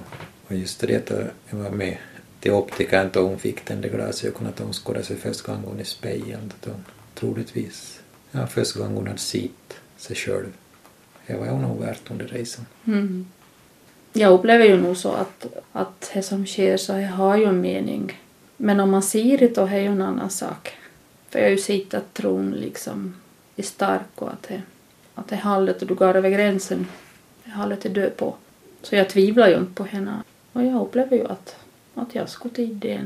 och, 0.48 0.56
just 0.56 0.80
det 0.80 0.96
att 0.96 1.10
jag 1.50 1.58
var 1.58 1.70
med 1.70 1.96
till 2.40 2.52
optikern 2.52 3.10
då 3.12 3.20
hon 3.20 3.38
fick 3.38 3.66
den 3.66 3.80
där 3.80 3.88
glasögonen 3.88 4.52
att 4.52 4.58
hon 4.58 4.72
skådade 4.72 5.04
sig 5.04 5.16
första 5.16 5.56
gången 5.56 5.80
i 5.80 5.84
spegeln. 5.84 6.52
Att 6.60 6.68
hon 6.68 6.84
troligtvis, 7.14 8.00
ja 8.30 8.46
första 8.46 8.78
gången 8.78 8.96
hon 8.96 9.06
hade 9.06 9.18
sett 9.18 9.74
sig 9.96 10.16
själv. 10.16 10.52
Det 11.26 11.36
var 11.36 11.46
nog 11.46 11.80
värt 11.80 12.10
under 12.10 12.26
resan. 12.26 12.66
Mm. 12.86 13.26
Jag 14.12 14.32
upplever 14.32 14.64
ju 14.64 14.76
nog 14.76 14.96
så 14.96 15.12
att, 15.12 15.46
att 15.72 16.10
det 16.14 16.22
som 16.22 16.46
sker 16.46 16.76
så 16.76 16.92
jag 16.92 17.08
har 17.08 17.36
ju 17.36 17.44
en 17.44 17.60
mening. 17.60 18.20
Men 18.56 18.80
om 18.80 18.90
man 18.90 19.02
ser 19.02 19.38
det 19.38 19.54
då 19.54 19.62
är 19.66 19.70
det 19.70 19.80
ju 19.80 19.86
en 19.86 20.02
annan 20.02 20.30
sak. 20.30 20.76
För 21.30 21.38
jag 21.38 21.46
har 21.46 21.50
ju 21.50 21.58
sett 21.58 21.94
att 21.94 22.14
tron 22.14 22.50
liksom 22.50 23.14
är 23.56 23.62
stark 23.62 24.10
och 24.14 24.28
att 24.28 24.42
det, 24.42 24.62
att 25.14 25.28
det 25.28 25.36
hållet 25.36 25.82
och 25.82 25.88
du 25.88 25.94
går 25.94 26.16
över 26.16 26.30
gränsen, 26.30 26.86
det 27.44 27.50
hållet 27.50 27.84
är 27.84 27.90
död 27.90 28.16
på. 28.16 28.34
Så 28.82 28.96
jag 28.96 29.08
tvivlar 29.08 29.48
ju 29.48 29.56
inte 29.56 29.74
på 29.74 29.84
henne. 29.84 30.22
Och 30.52 30.64
jag 30.64 30.82
upplever 30.82 31.16
ju 31.16 31.26
att, 31.26 31.56
att 31.94 32.14
jag 32.14 32.28
skulle 32.28 32.54
till 32.54 32.80
det. 32.80 33.00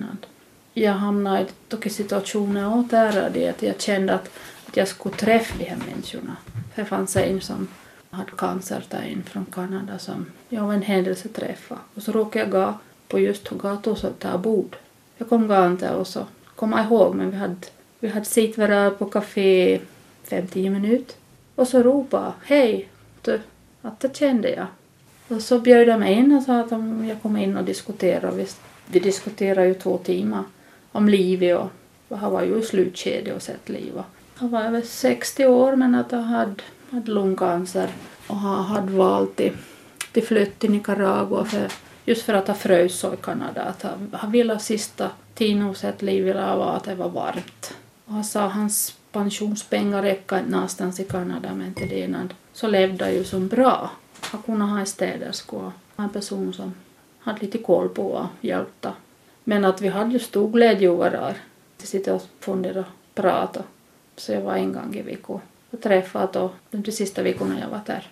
Jag 0.72 0.92
hamnade 0.92 1.46
i 1.82 1.90
situationer 1.90 2.78
åt 2.78 2.90
där 2.90 3.30
det 3.34 3.48
att 3.48 3.62
jag 3.62 3.80
kände 3.80 4.14
att, 4.14 4.30
att 4.66 4.76
jag 4.76 4.88
skulle 4.88 5.14
träffa 5.14 5.58
de 5.58 5.64
här 5.64 5.76
människorna. 5.76 6.36
För 6.74 6.82
det 6.82 6.88
fanns 6.88 7.16
en 7.16 7.40
som 7.40 7.68
hade 8.16 8.30
cancer 8.30 8.84
där 8.90 9.02
in 9.02 9.22
från 9.22 9.46
Kanada 9.46 9.98
som 9.98 10.26
jag 10.48 10.64
av 10.64 10.72
en 10.72 10.82
händelse 10.82 11.28
träffade. 11.28 11.80
Och 11.94 12.02
så 12.02 12.12
råkade 12.12 12.44
jag 12.44 12.50
gå 12.50 12.74
på 13.08 13.18
just 13.18 13.48
gatan 13.48 13.92
och 14.02 14.12
där 14.18 14.38
bord. 14.38 14.76
Jag 15.16 15.28
kom 15.28 15.48
gående 15.48 15.90
och 15.90 16.06
så 16.06 16.26
kom 16.54 16.72
jag 16.72 16.84
ihåg 16.84 17.14
men 17.14 17.30
vi 17.30 17.36
hade, 17.36 17.56
vi 17.98 18.08
hade 18.08 18.26
sitt 18.26 18.58
varandra 18.58 18.90
på 18.90 19.06
café 19.06 19.80
5-10 20.28 20.70
minuter. 20.70 21.16
Och 21.54 21.68
så 21.68 21.82
ropade 21.82 22.32
hej, 22.44 22.88
du, 23.22 23.40
att 23.82 24.00
det 24.00 24.16
kände 24.16 24.50
jag. 24.50 24.66
Och 25.28 25.42
så 25.42 25.58
bjöd 25.58 25.88
de 25.88 26.00
mig 26.00 26.14
in 26.14 26.36
och 26.36 26.42
sa 26.42 26.60
att 26.60 26.72
om 26.72 27.04
jag 27.04 27.22
kom 27.22 27.36
in 27.36 27.56
och 27.56 27.64
diskuterade. 27.64 28.36
Vi, 28.36 28.46
vi 28.86 29.00
diskuterade 29.00 29.66
ju 29.66 29.74
två 29.74 29.98
timmar 29.98 30.44
om 30.92 31.08
livet 31.08 31.60
och 32.08 32.18
han 32.18 32.32
var 32.32 32.42
ju 32.42 32.58
i 32.58 32.62
slutskedet 32.62 33.36
och 33.36 33.42
sett 33.42 33.68
livet. 33.68 34.04
Han 34.34 34.50
var 34.50 34.64
över 34.64 34.82
60 34.82 35.46
år 35.46 35.76
men 35.76 35.94
att 35.94 36.12
han 36.12 36.24
hade, 36.24 36.54
hade 36.90 37.12
lungcancer 37.12 37.90
och 38.26 38.36
hade 38.36 38.92
valt 38.92 39.36
till, 39.36 39.52
till 40.12 40.26
flytt 40.26 40.58
till 40.58 40.70
Nicaragua 40.70 41.44
för, 41.44 41.72
just 42.04 42.22
för 42.22 42.34
att 42.34 42.48
ha 42.48 42.54
frös 42.54 43.04
i 43.04 43.16
Kanada. 43.22 43.62
Att 43.62 43.82
han, 43.82 44.10
han 44.12 44.32
ville 44.32 44.58
sista 44.58 45.10
tiden 45.34 45.62
av 45.62 45.74
sitt 45.74 46.02
liv 46.02 46.24
ville 46.24 46.56
vara 46.56 46.72
att 46.72 46.84
det 46.84 46.94
var 46.94 47.08
varmt. 47.08 47.74
Och 48.04 48.12
han 48.12 48.24
sa 48.24 48.44
att 48.44 48.52
hans 48.52 48.98
pensionspengar 49.12 50.02
räcker 50.02 50.38
inte 50.38 50.50
någonstans 50.50 51.00
i 51.00 51.04
Kanada 51.04 51.54
men 51.54 51.74
till 51.74 51.88
det 51.88 52.00
innan 52.00 52.32
så 52.52 52.66
levde 52.66 53.04
han 53.04 53.14
ju 53.14 53.24
som 53.24 53.48
bra. 53.48 53.90
Han 54.20 54.42
kunde 54.42 54.64
ha 54.64 54.78
en 54.78 54.86
städerska 54.86 55.56
och 55.56 55.72
en 55.96 56.10
person 56.10 56.52
som 56.52 56.74
hade 57.18 57.40
lite 57.40 57.58
koll 57.58 57.88
på 57.88 58.10
och 58.10 58.26
hjälpte. 58.40 58.92
Men 59.44 59.64
att 59.64 59.80
vi 59.80 59.88
hade 59.88 60.12
ju 60.12 60.18
stor 60.18 60.50
glädje 60.50 60.90
över 60.90 61.10
det. 61.10 61.34
Vi 61.80 61.86
sitter 61.86 62.14
och 62.14 62.22
funderar 62.40 62.80
och 62.80 63.14
pratar. 63.14 63.62
Så 64.16 64.32
jag 64.32 64.40
var 64.40 64.54
en 64.54 64.72
gång 64.72 64.94
i 64.94 65.02
veckan 65.02 65.40
och 65.70 65.82
träffat 65.82 66.36
och 66.36 66.54
de 66.70 66.92
sista 66.92 67.22
veckorna 67.22 67.60
jag 67.60 67.68
var 67.68 67.80
där. 67.86 68.10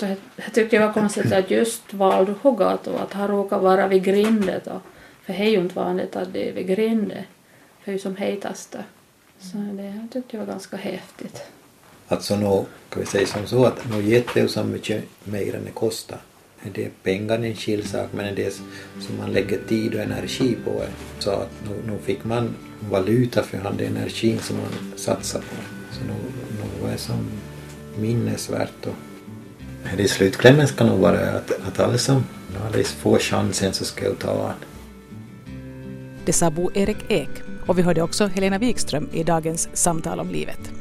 Så 0.00 0.06
jag, 0.06 0.16
jag 0.36 0.54
tyckte 0.54 0.78
det 0.78 0.86
var 0.86 0.92
konstigt 0.92 1.32
att 1.32 1.50
just 1.50 1.92
valde 1.92 2.34
Hogato 2.42 2.96
att 2.96 3.12
han 3.12 3.28
råkade 3.28 3.62
vara 3.62 3.88
vid 3.88 4.04
grindet. 4.04 4.66
Och, 4.66 4.80
för 5.22 5.32
det 5.32 5.38
är 5.38 5.50
ju 5.50 5.58
inte 5.58 5.74
vanligt 5.74 6.16
att 6.16 6.32
det 6.32 6.48
är 6.48 6.52
vid 6.52 6.66
grindet. 6.66 7.24
För 7.80 7.84
det 7.84 7.90
är 7.90 7.92
ju 7.92 7.98
som 7.98 8.16
hetast 8.16 8.76
Så 9.38 9.56
det 9.56 9.84
jag 9.84 10.08
tyckte 10.12 10.36
jag 10.36 10.44
var 10.44 10.52
ganska 10.52 10.76
häftigt. 10.76 11.42
Alltså 12.08 12.36
nu 12.36 12.64
kan 12.88 13.00
vi 13.00 13.06
säga 13.06 13.26
som 13.26 13.46
så 13.46 13.64
att 13.64 13.90
nu 13.90 14.02
gett 14.02 14.50
så 14.50 14.64
mycket 14.64 15.04
mer 15.24 15.54
än 15.54 15.64
det 15.64 15.70
kostar. 15.70 16.18
Det 16.74 16.84
är 16.84 16.90
pengar 17.02 17.38
en 17.38 17.54
skillsak 17.54 18.08
men 18.12 18.34
det 18.34 18.44
är 18.44 18.52
som 19.00 19.16
man 19.18 19.32
lägger 19.32 19.58
tid 19.58 19.94
och 19.94 20.00
energi 20.00 20.56
på. 20.64 20.82
Så 21.18 21.30
att 21.30 21.50
nu, 21.68 21.92
nu 21.92 21.98
fick 21.98 22.24
man 22.24 22.54
valuta 22.80 23.42
för 23.42 23.58
den 23.58 23.96
energin 23.96 24.38
som 24.38 24.56
man 24.56 24.92
satsar 24.96 25.40
på. 25.40 25.56
Så 25.92 26.04
nu, 26.04 26.14
nu 26.58 26.88
är 26.88 26.92
det 26.92 26.98
som 26.98 27.26
minnesvärt. 27.98 28.86
Och 28.86 30.00
I 30.00 30.08
slutklämmen 30.08 30.68
ska 30.68 30.84
nog 30.84 30.98
vara 30.98 31.30
att, 31.30 31.50
att 31.50 31.80
alla 31.80 31.98
som 31.98 32.24
alldeles 32.64 32.92
får 32.92 33.18
chansen 33.18 33.72
så 33.72 33.84
ska 33.84 34.04
jag 34.04 34.18
ta 34.18 34.48
an. 34.48 34.54
Det 36.24 36.32
sa 36.32 36.50
Bo 36.50 36.70
Erik 36.74 37.10
Ek 37.10 37.28
och 37.66 37.78
vi 37.78 37.82
hörde 37.82 38.02
också 38.02 38.26
Helena 38.26 38.58
Wikström 38.58 39.08
i 39.12 39.24
dagens 39.24 39.68
Samtal 39.72 40.20
om 40.20 40.30
livet. 40.30 40.72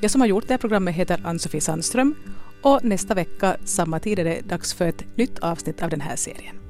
Jag 0.00 0.10
som 0.10 0.20
har 0.20 0.28
gjort 0.28 0.48
det 0.48 0.52
här 0.52 0.58
programmet 0.58 0.94
heter 0.94 1.20
Ann-Sofie 1.24 1.60
Sandström 1.60 2.14
och 2.62 2.84
nästa 2.84 3.14
vecka 3.14 3.56
samma 3.64 4.00
tid 4.00 4.18
är 4.18 4.24
det 4.24 4.40
dags 4.40 4.74
för 4.74 4.88
ett 4.88 5.04
nytt 5.16 5.38
avsnitt 5.38 5.82
av 5.82 5.90
den 5.90 6.00
här 6.00 6.16
serien. 6.16 6.69